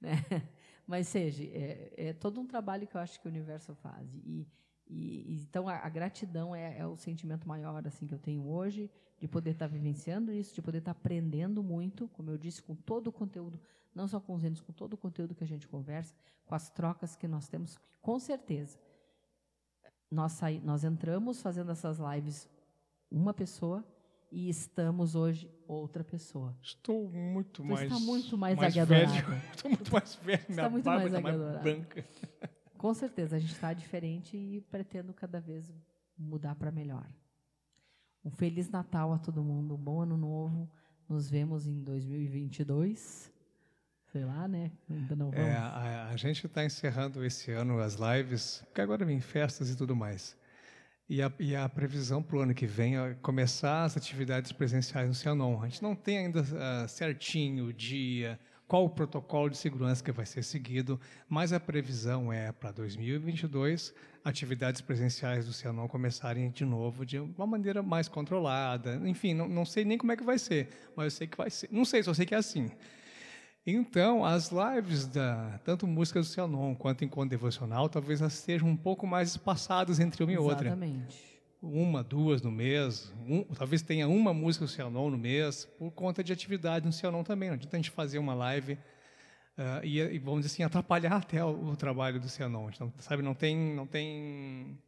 Né? 0.00 0.14
Mas 0.86 1.08
seja, 1.08 1.44
é, 1.44 1.92
é, 1.94 2.12
todo 2.14 2.40
um 2.40 2.46
trabalho 2.46 2.86
que 2.86 2.96
eu 2.96 3.00
acho 3.02 3.20
que 3.20 3.26
o 3.26 3.30
universo 3.30 3.74
faz. 3.74 4.08
E, 4.14 4.48
E, 4.88 5.42
então 5.42 5.68
a, 5.68 5.76
a 5.76 5.88
gratidão 5.90 6.54
é, 6.54 6.78
é, 6.78 6.86
o 6.86 6.96
sentimento 6.96 7.46
maior 7.46 7.86
assim 7.86 8.06
que 8.06 8.14
eu 8.14 8.18
tenho 8.18 8.48
hoje 8.48 8.90
de 9.20 9.28
poder 9.28 9.50
estar 9.50 9.68
tá 9.68 9.72
vivenciando 9.72 10.32
isso, 10.32 10.54
de 10.54 10.62
poder 10.62 10.78
estar 10.78 10.94
tá 10.94 10.98
aprendendo 10.98 11.62
muito, 11.62 12.08
como 12.08 12.30
eu 12.30 12.38
disse, 12.38 12.62
com 12.62 12.74
todo 12.74 13.08
o 13.08 13.12
conteúdo, 13.12 13.60
não 13.94 14.08
só 14.08 14.18
com 14.18 14.34
os 14.34 14.42
entes, 14.42 14.62
com 14.62 14.72
todo 14.72 14.94
o 14.94 14.96
conteúdo 14.96 15.34
que 15.34 15.44
a 15.44 15.46
gente 15.46 15.68
conversa, 15.68 16.14
com 16.46 16.54
as 16.54 16.70
trocas 16.70 17.14
que 17.14 17.28
nós 17.28 17.46
temos, 17.46 17.78
com 18.00 18.18
certeza. 18.18 18.78
Nós, 20.10 20.32
saí, 20.32 20.58
nós 20.60 20.82
entramos 20.82 21.40
fazendo 21.40 21.70
essas 21.70 21.98
lives 21.98 22.48
uma 23.10 23.34
pessoa 23.34 23.84
e 24.30 24.48
estamos 24.48 25.14
hoje 25.14 25.50
outra 25.66 26.04
pessoa. 26.04 26.56
Estou 26.62 27.10
muito 27.10 27.64
mais. 27.64 27.82
Está 27.82 27.98
muito 27.98 28.38
mais, 28.38 28.56
mais 28.56 28.74
velho. 28.74 29.12
Estou 29.54 29.70
muito 29.70 29.92
mais 29.92 30.14
velho. 30.16 30.46
Está 30.48 30.70
muito 30.70 30.84
mais, 30.84 31.12
mais 31.12 31.62
branca. 31.62 32.04
Com 32.78 32.94
certeza, 32.94 33.36
a 33.36 33.38
gente 33.38 33.52
está 33.52 33.72
diferente 33.72 34.36
e 34.36 34.60
pretendo 34.70 35.12
cada 35.12 35.40
vez 35.40 35.72
mudar 36.16 36.54
para 36.54 36.70
melhor. 36.70 37.06
Um 38.24 38.30
feliz 38.30 38.68
Natal 38.70 39.12
a 39.12 39.18
todo 39.18 39.42
mundo, 39.42 39.74
um 39.74 39.78
bom 39.78 40.00
ano 40.00 40.16
novo. 40.16 40.70
Nos 41.08 41.28
vemos 41.28 41.66
em 41.66 41.82
2022. 41.82 43.32
Sei 44.12 44.24
lá, 44.24 44.46
né? 44.46 44.72
Ainda 44.88 45.16
não 45.16 45.28
é, 45.28 45.36
vamos. 45.36 45.48
É, 45.48 45.56
a, 45.56 46.08
a 46.08 46.16
gente 46.16 46.46
está 46.46 46.64
encerrando 46.64 47.24
esse 47.24 47.50
ano 47.52 47.78
as 47.78 47.94
lives, 47.94 48.62
porque 48.66 48.80
agora 48.80 49.04
vem 49.04 49.20
festas 49.20 49.70
e 49.70 49.76
tudo 49.76 49.94
mais. 49.94 50.36
E 51.10 51.20
a, 51.20 51.32
e 51.40 51.56
a 51.56 51.68
previsão 51.68 52.22
para 52.22 52.36
o 52.36 52.40
ano 52.40 52.54
que 52.54 52.66
vem 52.66 52.96
é 52.96 53.16
começar 53.20 53.82
as 53.82 53.96
atividades 53.96 54.52
presenciais 54.52 55.08
no 55.08 55.14
Cianon. 55.14 55.60
A 55.60 55.66
gente 55.66 55.82
não 55.82 55.96
tem 55.96 56.18
ainda 56.18 56.40
uh, 56.40 56.88
certinho 56.88 57.64
o 57.64 57.72
dia, 57.72 58.38
qual 58.68 58.84
o 58.84 58.88
protocolo 58.88 59.50
de 59.50 59.56
segurança 59.56 60.04
que 60.04 60.12
vai 60.12 60.24
ser 60.24 60.44
seguido, 60.44 61.00
mas 61.28 61.52
a 61.52 61.58
previsão 61.58 62.32
é 62.32 62.52
para 62.52 62.70
2022 62.70 63.92
atividades 64.24 64.80
presenciais 64.80 65.46
do 65.46 65.52
Cianon 65.52 65.88
começarem 65.88 66.48
de 66.48 66.64
novo 66.64 67.04
de 67.04 67.18
uma 67.18 67.44
maneira 67.44 67.82
mais 67.82 68.06
controlada. 68.06 68.94
Enfim, 69.04 69.34
não, 69.34 69.48
não 69.48 69.64
sei 69.64 69.84
nem 69.84 69.98
como 69.98 70.12
é 70.12 70.16
que 70.16 70.22
vai 70.22 70.38
ser, 70.38 70.68
mas 70.94 71.06
eu 71.06 71.10
sei 71.10 71.26
que 71.26 71.36
vai 71.36 71.50
ser. 71.50 71.68
Não 71.72 71.84
sei, 71.84 72.04
só 72.04 72.14
sei 72.14 72.24
que 72.24 72.36
é 72.36 72.38
assim. 72.38 72.70
Então, 73.66 74.24
as 74.24 74.50
lives, 74.50 75.06
da, 75.06 75.60
tanto 75.64 75.86
música 75.86 76.20
do 76.20 76.26
Cianon 76.26 76.74
quanto 76.74 77.04
encontro 77.04 77.30
devocional, 77.30 77.88
talvez 77.88 78.20
elas 78.20 78.32
sejam 78.32 78.68
um 78.68 78.76
pouco 78.76 79.06
mais 79.06 79.30
espaçadas 79.30 80.00
entre 80.00 80.22
uma 80.24 80.32
e 80.32 80.38
outra. 80.38 80.68
Exatamente. 80.68 81.30
Uma, 81.62 82.02
duas 82.02 82.40
no 82.40 82.50
mês, 82.50 83.12
um, 83.28 83.44
talvez 83.44 83.82
tenha 83.82 84.08
uma 84.08 84.32
música 84.32 84.64
do 84.64 84.70
Cianon 84.70 85.10
no 85.10 85.18
mês, 85.18 85.66
por 85.78 85.90
conta 85.90 86.24
de 86.24 86.32
atividade 86.32 86.86
no 86.86 86.92
Cianon 86.92 87.22
também. 87.22 87.50
Não 87.50 87.56
adianta 87.56 87.76
a 87.76 87.78
gente 87.78 87.90
fazer 87.90 88.18
uma 88.18 88.32
live 88.32 88.72
uh, 88.72 89.84
e, 89.84 90.00
e, 90.00 90.18
vamos 90.18 90.40
dizer 90.40 90.54
assim, 90.54 90.62
atrapalhar 90.62 91.16
até 91.16 91.44
o, 91.44 91.72
o 91.72 91.76
trabalho 91.76 92.18
do 92.18 92.30
Cianon. 92.30 92.70
Então, 92.70 92.90
sabe, 92.98 93.22
não 93.22 93.34
tem, 93.34 93.74
não 93.74 93.86
tem, 93.86 94.78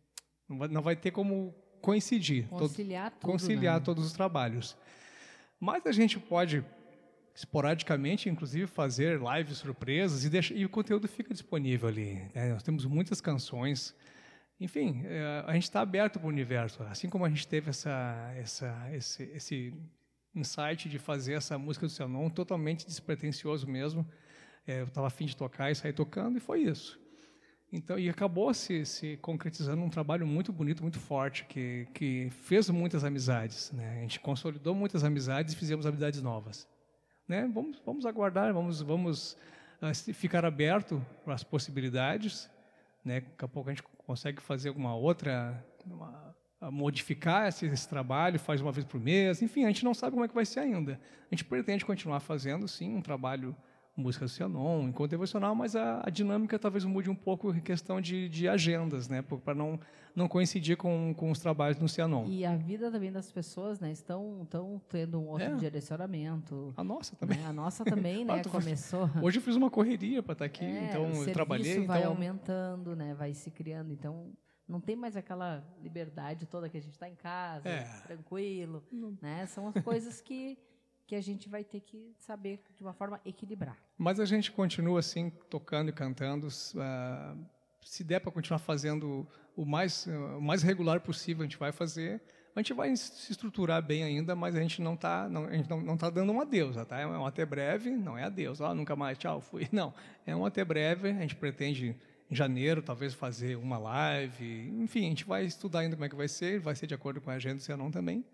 não 0.48 0.58
vai, 0.58 0.68
não 0.68 0.80
vai 0.80 0.96
ter 0.96 1.10
como 1.10 1.54
coincidir. 1.82 2.48
Conciliar 2.48 3.10
todo, 3.10 3.20
tudo, 3.20 3.30
Conciliar 3.32 3.74
né? 3.78 3.84
todos 3.84 4.06
os 4.06 4.12
trabalhos. 4.14 4.74
Mas 5.60 5.86
a 5.86 5.92
gente 5.92 6.18
pode 6.18 6.64
esporadicamente, 7.34 8.28
inclusive, 8.28 8.66
fazer 8.66 9.20
lives 9.20 9.58
surpresas 9.58 10.24
e, 10.24 10.28
deixa, 10.28 10.52
e 10.54 10.64
o 10.64 10.68
conteúdo 10.68 11.08
fica 11.08 11.32
disponível 11.32 11.88
ali. 11.88 12.22
Né? 12.34 12.52
Nós 12.52 12.62
temos 12.62 12.84
muitas 12.84 13.20
canções. 13.20 13.94
Enfim, 14.60 15.02
é, 15.04 15.44
a 15.46 15.52
gente 15.54 15.64
está 15.64 15.80
aberto 15.80 16.18
para 16.18 16.26
o 16.26 16.28
universo. 16.28 16.82
Assim 16.84 17.08
como 17.08 17.24
a 17.24 17.28
gente 17.28 17.46
teve 17.48 17.70
essa, 17.70 18.32
essa, 18.36 18.90
esse, 18.92 19.22
esse 19.34 19.74
insight 20.34 20.88
de 20.88 20.98
fazer 20.98 21.34
essa 21.34 21.58
música 21.58 21.86
do 21.86 22.08
nome 22.08 22.30
totalmente 22.30 22.86
despretensioso 22.86 23.66
mesmo. 23.66 24.06
É, 24.66 24.80
eu 24.80 24.84
estava 24.84 25.06
afim 25.06 25.24
de 25.26 25.36
tocar 25.36 25.70
e 25.70 25.74
sair 25.74 25.92
tocando, 25.92 26.36
e 26.36 26.40
foi 26.40 26.60
isso. 26.60 27.00
Então, 27.72 27.98
e 27.98 28.10
acabou 28.10 28.52
se, 28.52 28.84
se 28.84 29.16
concretizando 29.16 29.82
um 29.82 29.88
trabalho 29.88 30.26
muito 30.26 30.52
bonito, 30.52 30.82
muito 30.82 31.00
forte, 31.00 31.46
que, 31.46 31.88
que 31.94 32.28
fez 32.30 32.68
muitas 32.68 33.02
amizades. 33.02 33.72
Né? 33.72 33.96
A 33.96 34.00
gente 34.02 34.20
consolidou 34.20 34.74
muitas 34.74 35.02
amizades 35.02 35.54
e 35.54 35.56
fizemos 35.56 35.86
amizades 35.86 36.20
novas 36.20 36.68
né? 37.32 37.50
Vamos, 37.52 37.80
vamos 37.84 38.04
aguardar, 38.04 38.52
vamos, 38.52 38.82
vamos 38.82 39.38
uh, 39.80 40.12
ficar 40.12 40.44
aberto 40.44 41.04
para 41.24 41.32
as 41.32 41.42
possibilidades, 41.42 42.50
né? 43.02 43.20
Daqui 43.20 43.44
a 43.44 43.48
pouco 43.48 43.70
a 43.70 43.72
gente 43.72 43.82
consegue 44.06 44.42
fazer 44.42 44.68
alguma 44.68 44.94
outra, 44.94 45.64
uma, 45.86 46.36
modificar 46.70 47.48
esse, 47.48 47.64
esse, 47.66 47.88
trabalho, 47.88 48.38
faz 48.38 48.60
uma 48.60 48.70
vez 48.70 48.84
por 48.84 49.00
mês, 49.00 49.40
enfim, 49.40 49.64
a 49.64 49.68
gente 49.68 49.82
não 49.82 49.94
sabe 49.94 50.12
como 50.12 50.24
é 50.24 50.28
que 50.28 50.34
vai 50.34 50.44
ser 50.44 50.60
ainda. 50.60 51.00
A 51.30 51.34
gente 51.34 51.44
pretende 51.44 51.86
continuar 51.86 52.20
fazendo, 52.20 52.68
sim, 52.68 52.94
um 52.94 53.00
trabalho 53.00 53.56
música 53.96 54.26
Cianon, 54.26 54.88
encontro 54.88 55.08
devocional, 55.08 55.54
mas 55.54 55.76
a, 55.76 56.02
a, 56.04 56.10
dinâmica 56.10 56.58
talvez 56.58 56.84
mude 56.84 57.10
um 57.10 57.14
pouco 57.14 57.54
em 57.54 57.60
questão 57.60 58.00
de, 58.00 58.28
de 58.28 58.48
agendas, 58.48 59.08
né, 59.08 59.22
para 59.22 59.54
não 59.54 59.78
não 60.14 60.28
coincidir 60.28 60.76
com, 60.76 61.14
com 61.14 61.30
os 61.30 61.38
trabalhos 61.40 61.78
no 61.78 61.88
Cianon. 61.88 62.26
E 62.26 62.44
a 62.44 62.54
vida 62.54 62.90
também 62.90 63.10
das 63.10 63.32
pessoas, 63.32 63.80
né, 63.80 63.90
estão 63.90 64.42
estão 64.42 64.80
tendo 64.88 65.18
um 65.18 65.28
outro 65.28 65.46
é. 65.46 65.56
direcionamento. 65.56 66.72
A 66.76 66.84
nossa 66.84 67.16
também. 67.16 67.38
Né? 67.38 67.46
A 67.46 67.52
nossa 67.52 67.82
também, 67.82 68.22
né, 68.26 68.42
começou. 68.44 69.08
Hoje 69.22 69.38
eu 69.38 69.42
fiz 69.42 69.56
uma 69.56 69.70
correria 69.70 70.22
para 70.22 70.34
estar 70.34 70.44
aqui, 70.44 70.66
é, 70.66 70.84
então 70.84 71.10
eu 71.10 71.32
trabalhei. 71.32 71.86
vai 71.86 72.00
então... 72.00 72.12
aumentando, 72.12 72.94
né, 72.94 73.14
vai 73.14 73.32
se 73.32 73.50
criando, 73.50 73.90
então 73.90 74.32
não 74.68 74.80
tem 74.80 74.96
mais 74.96 75.16
aquela 75.16 75.64
liberdade 75.82 76.46
toda 76.46 76.68
que 76.68 76.76
a 76.76 76.80
gente 76.80 76.92
está 76.92 77.08
em 77.08 77.14
casa, 77.14 77.68
é. 77.68 77.84
tranquilo, 78.06 78.84
né? 79.20 79.46
São 79.46 79.68
as 79.68 79.82
coisas 79.82 80.20
que 80.20 80.58
que 81.12 81.16
a 81.16 81.20
gente 81.20 81.46
vai 81.46 81.62
ter 81.62 81.80
que 81.80 82.14
saber 82.16 82.58
de 82.74 82.82
uma 82.82 82.94
forma 82.94 83.20
equilibrar. 83.22 83.76
Mas 83.98 84.18
a 84.18 84.24
gente 84.24 84.50
continua 84.50 85.00
assim, 85.00 85.28
tocando 85.50 85.90
e 85.90 85.92
cantando. 85.92 86.46
Uh, 86.46 87.38
se 87.82 88.02
der 88.02 88.18
para 88.18 88.32
continuar 88.32 88.58
fazendo 88.58 89.28
o 89.54 89.66
mais, 89.66 90.06
uh, 90.06 90.38
o 90.38 90.40
mais 90.40 90.62
regular 90.62 91.02
possível, 91.02 91.42
a 91.42 91.44
gente 91.44 91.58
vai 91.58 91.70
fazer. 91.70 92.22
A 92.56 92.60
gente 92.60 92.72
vai 92.72 92.96
se 92.96 93.30
estruturar 93.30 93.82
bem 93.82 94.02
ainda, 94.04 94.34
mas 94.34 94.56
a 94.56 94.60
gente 94.60 94.80
não 94.80 94.94
está 94.94 95.28
não, 95.28 95.44
a 95.44 95.52
gente 95.52 95.68
não, 95.68 95.82
não 95.82 95.98
tá 95.98 96.08
dando 96.08 96.32
um 96.32 96.40
adeus, 96.40 96.76
tá? 96.86 96.98
É 96.98 97.06
um 97.06 97.26
até 97.26 97.44
breve, 97.44 97.90
não 97.90 98.16
é 98.16 98.24
adeus. 98.24 98.62
Ah, 98.62 98.74
nunca 98.74 98.96
mais, 98.96 99.18
tchau, 99.18 99.38
fui. 99.38 99.68
Não, 99.70 99.92
é 100.26 100.34
um 100.34 100.46
até 100.46 100.64
breve. 100.64 101.10
A 101.10 101.20
gente 101.20 101.36
pretende 101.36 101.94
em 102.30 102.34
janeiro 102.34 102.80
talvez 102.80 103.12
fazer 103.12 103.56
uma 103.56 103.76
live. 103.76 104.70
Enfim, 104.80 105.00
a 105.00 105.08
gente 105.10 105.26
vai 105.26 105.44
estudar 105.44 105.80
ainda 105.80 105.94
como 105.94 106.06
é 106.06 106.08
que 106.08 106.16
vai 106.16 106.28
ser. 106.28 106.58
Vai 106.58 106.74
ser 106.74 106.86
de 106.86 106.94
acordo 106.94 107.20
com 107.20 107.30
a 107.30 107.34
agenda 107.34 107.56
do 107.56 107.60
Cianon 107.60 107.90
também. 107.90 108.24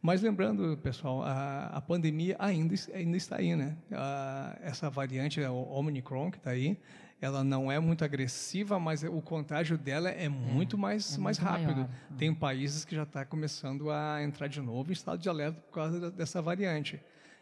Mas 0.00 0.22
lembrando, 0.22 0.76
pessoal, 0.78 1.22
a, 1.22 1.66
a 1.66 1.80
pandemia 1.80 2.36
ainda, 2.38 2.74
ainda 2.94 3.16
está 3.16 3.36
aí, 3.36 3.56
né? 3.56 3.76
A, 3.92 4.56
essa 4.62 4.88
variante, 4.88 5.40
o 5.40 5.54
Omicron, 5.54 6.30
que 6.30 6.38
está 6.38 6.50
aí, 6.50 6.78
ela 7.20 7.42
não 7.42 7.70
é 7.70 7.80
muito 7.80 8.04
agressiva, 8.04 8.78
mas 8.78 9.02
o 9.02 9.20
contágio 9.20 9.76
dela 9.76 10.08
é, 10.08 10.26
é 10.26 10.28
muito 10.28 10.78
mais, 10.78 11.16
é 11.16 11.20
mais 11.20 11.38
muito 11.38 11.50
rápido. 11.50 11.80
Maior. 11.80 11.90
Tem 12.16 12.32
países 12.32 12.84
que 12.84 12.94
já 12.94 13.02
está 13.02 13.24
começando 13.24 13.90
a 13.90 14.22
entrar 14.22 14.46
de 14.46 14.60
novo 14.60 14.90
em 14.90 14.92
estado 14.92 15.20
de 15.20 15.28
alerta 15.28 15.60
por 15.60 15.72
causa 15.72 16.10
dessa 16.12 16.40
variante. 16.40 17.00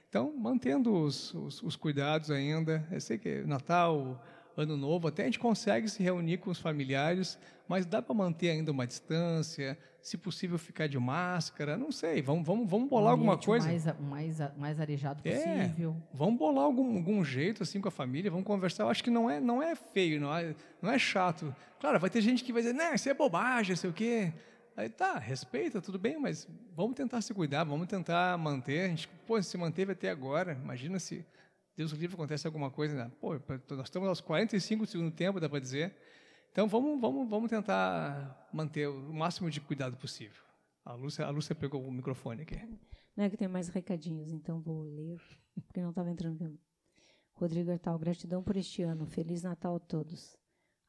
Então, 0.08 0.34
mantendo 0.34 0.94
os, 0.94 1.34
os, 1.34 1.62
os 1.62 1.76
cuidados 1.76 2.30
ainda, 2.30 2.86
eu 2.90 3.00
sei 3.00 3.18
que 3.18 3.42
Natal, 3.42 4.24
Ano 4.56 4.76
Novo, 4.76 5.08
até 5.08 5.22
a 5.22 5.24
gente 5.26 5.38
consegue 5.38 5.88
se 5.88 6.02
reunir 6.02 6.38
com 6.38 6.50
os 6.50 6.58
familiares, 6.58 7.38
mas 7.68 7.84
dá 7.84 8.00
para 8.00 8.14
manter 8.14 8.50
ainda 8.50 8.72
uma 8.72 8.86
distância, 8.86 9.76
se 10.00 10.16
possível 10.16 10.56
ficar 10.56 10.86
de 10.86 10.98
máscara, 10.98 11.76
não 11.76 11.92
sei, 11.92 12.22
vamos, 12.22 12.46
vamos, 12.46 12.70
vamos 12.70 12.88
bolar 12.88 13.08
um 13.08 13.10
alguma 13.10 13.36
coisa. 13.36 13.66
Mais, 13.66 13.84
mais, 14.00 14.38
mais 14.56 14.80
arejado 14.80 15.20
é, 15.24 15.32
possível. 15.34 15.96
É, 15.98 16.16
vamos 16.16 16.38
bolar 16.38 16.64
algum, 16.64 16.96
algum 16.96 17.24
jeito 17.24 17.62
assim 17.62 17.80
com 17.80 17.88
a 17.88 17.90
família, 17.90 18.30
vamos 18.30 18.46
conversar. 18.46 18.84
Eu 18.84 18.88
acho 18.88 19.04
que 19.04 19.10
não 19.10 19.28
é, 19.28 19.40
não 19.40 19.62
é 19.62 19.74
feio, 19.74 20.20
não 20.20 20.34
é, 20.34 20.54
não 20.80 20.90
é 20.90 20.98
chato. 20.98 21.54
Claro, 21.80 22.00
vai 22.00 22.08
ter 22.08 22.20
gente 22.22 22.42
que 22.42 22.52
vai 22.52 22.62
dizer, 22.62 22.74
não, 22.74 22.94
isso 22.94 23.08
é 23.08 23.14
bobagem, 23.14 23.76
sei 23.76 23.90
o 23.90 23.92
quê. 23.92 24.32
Aí 24.76 24.88
tá, 24.90 25.18
respeita, 25.18 25.80
tudo 25.80 25.98
bem, 25.98 26.18
mas 26.18 26.46
vamos 26.74 26.94
tentar 26.94 27.20
se 27.22 27.32
cuidar, 27.32 27.64
vamos 27.64 27.86
tentar 27.86 28.36
manter. 28.38 28.84
A 28.84 28.88
gente, 28.88 29.08
pô, 29.26 29.42
se 29.42 29.56
manteve 29.56 29.92
até 29.92 30.10
agora, 30.10 30.58
imagina 30.62 30.98
se 30.98 31.24
Deus 31.76 31.92
livre 31.92 32.14
acontece 32.14 32.46
alguma 32.46 32.70
coisa. 32.70 32.94
Né? 32.96 33.12
Pô, 33.20 33.34
nós 33.70 33.86
estamos 33.86 34.08
aos 34.08 34.20
45 34.20 34.84
do 34.84 34.90
segundo 34.90 35.10
tempo, 35.10 35.38
dá 35.38 35.48
para 35.48 35.60
dizer. 35.60 35.94
Então 36.50 36.66
vamos, 36.66 36.98
vamos, 37.00 37.28
vamos 37.28 37.50
tentar 37.50 38.48
manter 38.52 38.88
o 38.88 39.12
máximo 39.12 39.50
de 39.50 39.60
cuidado 39.60 39.96
possível. 39.96 40.42
A 40.84 40.94
Lúcia, 40.94 41.26
a 41.26 41.30
Lúcia 41.30 41.54
pegou 41.54 41.86
o 41.86 41.92
microfone 41.92 42.42
aqui. 42.42 42.56
Não 43.14 43.24
é 43.24 43.30
que 43.30 43.36
tem 43.36 43.48
mais 43.48 43.68
recadinhos, 43.68 44.32
então 44.32 44.60
vou 44.60 44.82
ler, 44.82 45.20
porque 45.66 45.82
não 45.82 45.90
estava 45.90 46.10
entrando. 46.10 46.58
Rodrigo 47.34 47.70
Artal, 47.70 47.98
gratidão 47.98 48.42
por 48.42 48.56
este 48.56 48.82
ano. 48.82 49.04
Feliz 49.04 49.42
Natal 49.42 49.76
a 49.76 49.78
todos. 49.78 50.38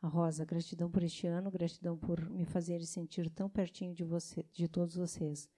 A 0.01 0.07
Rosa, 0.07 0.45
gratidão 0.45 0.89
por 0.89 1.03
este 1.03 1.27
ano, 1.27 1.51
gratidão 1.51 1.97
por 1.97 2.29
me 2.29 2.45
fazer 2.45 2.81
sentir 2.83 3.29
tão 3.29 3.49
pertinho 3.49 3.93
de 3.93 4.03
você, 4.03 4.45
de 4.53 4.67
todos 4.67 4.95
vocês. 4.95 5.49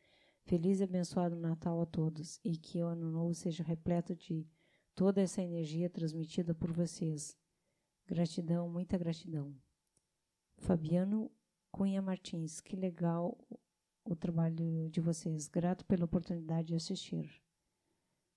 Feliz 0.45 0.80
e 0.80 0.84
abençoado 0.84 1.35
Natal 1.35 1.80
a 1.81 1.85
todos 1.85 2.39
e 2.43 2.57
que 2.57 2.81
o 2.81 2.88
ano 2.88 3.11
novo 3.11 3.34
seja 3.35 3.64
repleto 3.64 4.15
de 4.15 4.47
toda 5.00 5.22
essa 5.22 5.42
energia 5.42 5.90
transmitida 5.90 6.54
por 6.54 6.74
vocês. 6.74 7.38
Gratidão, 8.06 8.68
muita 8.68 8.98
gratidão. 8.98 9.56
Fabiano 10.58 11.32
Cunha 11.72 12.02
Martins, 12.02 12.60
que 12.60 12.76
legal 12.76 13.38
o 14.04 14.14
trabalho 14.14 14.90
de 14.90 15.00
vocês. 15.00 15.48
Grato 15.48 15.86
pela 15.86 16.04
oportunidade 16.04 16.68
de 16.68 16.76
assistir. 16.76 17.32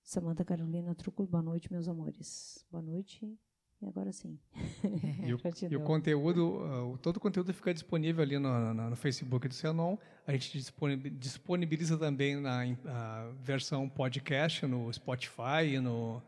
Samanta 0.01 0.45
Carolina 0.45 0.95
Truculo, 0.95 1.27
boa 1.27 1.43
noite, 1.43 1.69
meus 1.69 1.89
amores. 1.89 2.65
Boa 2.71 2.81
noite 2.81 3.37
E 3.81 3.85
agora 3.85 4.13
sim. 4.13 4.39
E 5.27 5.33
o, 5.33 5.39
e 5.69 5.75
o 5.75 5.81
conteúdo, 5.81 6.93
uh, 6.93 6.97
todo 6.99 7.17
o 7.17 7.19
conteúdo 7.19 7.53
fica 7.53 7.73
disponível 7.73 8.23
ali 8.23 8.39
no, 8.39 8.73
no, 8.73 8.89
no 8.91 8.95
Facebook 8.95 9.49
do 9.49 9.53
Cianon. 9.53 9.97
A 10.25 10.31
gente 10.31 10.65
disponibiliza 11.11 11.97
também 11.97 12.37
na 12.37 12.63
versão 13.41 13.89
podcast 13.89 14.65
no 14.65 14.93
Spotify 14.93 15.77
no, 15.81 16.23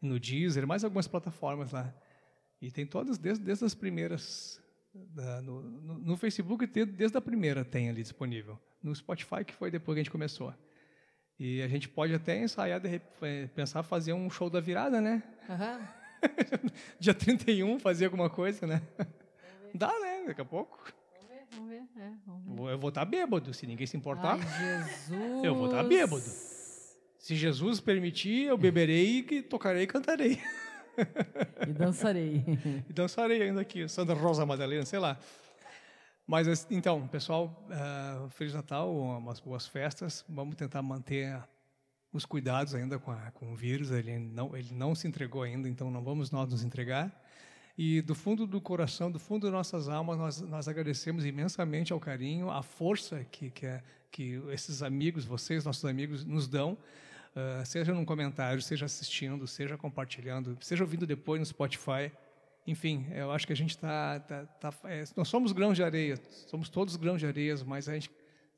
no 0.00 0.18
Deezer, 0.18 0.66
mais 0.66 0.84
algumas 0.84 1.06
plataformas 1.06 1.72
lá. 1.72 1.94
E 2.60 2.70
tem 2.70 2.86
todas, 2.86 3.18
desde, 3.18 3.44
desde 3.44 3.64
as 3.64 3.74
primeiras. 3.74 4.60
Da, 4.92 5.40
no, 5.40 5.62
no, 5.62 5.98
no, 5.98 6.16
Facebook, 6.16 6.66
desde, 6.66 6.92
desde 6.92 7.16
a 7.16 7.20
primeira 7.20 7.64
tem 7.64 7.88
ali 7.88 8.02
disponível. 8.02 8.58
No 8.82 8.94
Spotify, 8.94 9.44
que 9.44 9.54
foi 9.54 9.70
depois 9.70 9.94
que 9.94 10.00
a 10.00 10.02
gente 10.02 10.10
começou. 10.10 10.52
E 11.38 11.62
a 11.62 11.68
gente 11.68 11.88
pode 11.88 12.12
até 12.14 12.42
ensaiar, 12.42 12.80
de, 12.80 13.00
pensar 13.54 13.82
fazer 13.82 14.12
um 14.12 14.28
show 14.28 14.50
da 14.50 14.60
virada, 14.60 15.00
né? 15.00 15.22
Uhum. 15.48 15.86
Dia 17.00 17.14
31 17.14 17.78
fazer 17.78 18.06
alguma 18.06 18.28
coisa, 18.28 18.66
né? 18.66 18.82
Dá, 19.74 19.88
né? 20.00 20.24
Daqui 20.26 20.40
a 20.40 20.44
pouco. 20.44 20.78
Vamos 21.14 21.28
ver, 21.28 21.46
vamos 21.52 21.70
ver. 21.70 22.02
É, 22.02 22.12
vamos 22.26 22.66
ver. 22.66 22.72
Eu 22.72 22.78
vou 22.78 22.88
estar 22.88 23.04
bêbado, 23.04 23.54
se 23.54 23.66
ninguém 23.66 23.86
se 23.86 23.96
importar. 23.96 24.38
Ai, 24.38 24.82
Jesus. 24.82 25.44
Eu 25.44 25.54
vou 25.54 25.66
estar 25.66 25.82
bêbado. 25.84 26.24
Se 27.20 27.36
Jesus 27.36 27.80
permitir, 27.80 28.46
eu 28.46 28.56
beberei, 28.56 29.22
tocarei 29.42 29.82
e 29.82 29.86
cantarei. 29.86 30.40
E 31.68 31.70
dançarei. 31.70 32.42
e 32.88 32.92
dançarei 32.94 33.42
ainda 33.42 33.60
aqui, 33.60 33.86
Sandra 33.86 34.14
Rosa 34.14 34.46
Madalena, 34.46 34.86
sei 34.86 34.98
lá. 34.98 35.18
Mas 36.26 36.66
então, 36.70 37.06
pessoal, 37.08 37.62
uh, 37.68 38.30
Feliz 38.30 38.54
Natal, 38.54 38.90
umas 38.96 39.38
boas 39.38 39.66
festas. 39.66 40.24
Vamos 40.30 40.56
tentar 40.56 40.80
manter 40.80 41.38
os 42.10 42.24
cuidados 42.24 42.74
ainda 42.74 42.98
com, 42.98 43.10
a, 43.10 43.30
com 43.32 43.52
o 43.52 43.54
vírus. 43.54 43.90
Ele 43.90 44.18
não, 44.18 44.56
ele 44.56 44.72
não 44.72 44.94
se 44.94 45.06
entregou 45.06 45.42
ainda, 45.42 45.68
então 45.68 45.90
não 45.90 46.02
vamos 46.02 46.30
nós 46.30 46.48
nos 46.48 46.64
entregar. 46.64 47.14
E 47.76 48.00
do 48.00 48.14
fundo 48.14 48.46
do 48.46 48.62
coração, 48.62 49.10
do 49.10 49.18
fundo 49.18 49.46
de 49.46 49.52
nossas 49.52 49.90
almas, 49.90 50.16
nós, 50.16 50.40
nós 50.40 50.68
agradecemos 50.68 51.26
imensamente 51.26 51.92
ao 51.92 52.00
carinho, 52.00 52.50
à 52.50 52.62
força 52.62 53.26
que, 53.30 53.50
que, 53.50 53.66
é, 53.66 53.82
que 54.10 54.42
esses 54.48 54.82
amigos, 54.82 55.26
vocês, 55.26 55.66
nossos 55.66 55.84
amigos, 55.84 56.24
nos 56.24 56.48
dão, 56.48 56.78
uh, 57.36 57.64
seja 57.64 57.92
num 57.92 58.04
comentário, 58.04 58.60
seja 58.62 58.86
assistindo, 58.86 59.46
seja 59.46 59.76
compartilhando, 59.76 60.56
seja 60.60 60.84
ouvindo 60.84 61.06
depois 61.06 61.40
no 61.40 61.46
Spotify. 61.46 62.12
Enfim, 62.66 63.06
eu 63.12 63.30
acho 63.32 63.46
que 63.46 63.52
a 63.52 63.56
gente 63.56 63.70
está. 63.70 64.20
Tá, 64.20 64.44
tá, 64.44 64.74
é, 64.84 65.04
nós 65.16 65.28
somos 65.28 65.52
grãos 65.52 65.76
de 65.76 65.82
areia, 65.82 66.18
somos 66.46 66.68
todos 66.68 66.96
grãos 66.96 67.18
de 67.18 67.26
areia, 67.26 67.56
mas 67.64 67.88
a 67.88 67.94
gente 67.94 68.10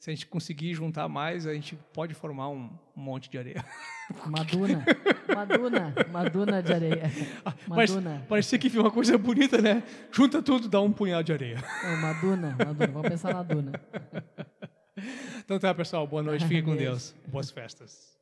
se 0.03 0.11
a 0.11 0.13
gente 0.13 0.27
conseguir 0.27 0.75
juntar 0.75 1.09
mais, 1.09 1.47
a 1.47 1.55
gente 1.55 1.79
pode 1.93 2.13
formar 2.13 2.49
um, 2.49 2.69
um 2.97 3.01
monte 3.01 3.31
de 3.31 3.39
areia. 3.39 3.65
Uma 4.27 4.45
duna. 4.45 4.85
Uma 5.29 5.47
duna. 5.47 5.95
Uma 6.09 6.25
duna 6.29 6.61
de 6.61 6.73
areia. 6.73 7.03
Uma 7.69 7.77
Parece, 7.77 7.95
duna. 7.95 8.27
Parecia 8.29 8.59
que 8.59 8.77
uma 8.77 8.91
coisa 8.91 9.17
bonita, 9.17 9.63
né? 9.63 9.81
Junta 10.11 10.43
tudo, 10.43 10.69
dá 10.69 10.81
um 10.81 10.93
punhado 10.93 11.23
de 11.23 11.33
areia. 11.33 11.63
É 11.85 11.95
uma 11.95 12.13
duna. 12.15 12.57
Uma 12.61 12.75
duna. 12.75 12.87
Vamos 12.89 13.09
pensar 13.09 13.33
na 13.33 13.43
duna. 13.45 13.73
Então 15.45 15.59
tá, 15.59 15.75
pessoal. 15.75 16.07
Boa 16.07 16.23
noite. 16.23 16.45
Fiquem 16.45 16.63
com 16.63 16.77
Deus. 16.77 17.15
Boas 17.27 17.51
festas. 17.51 18.22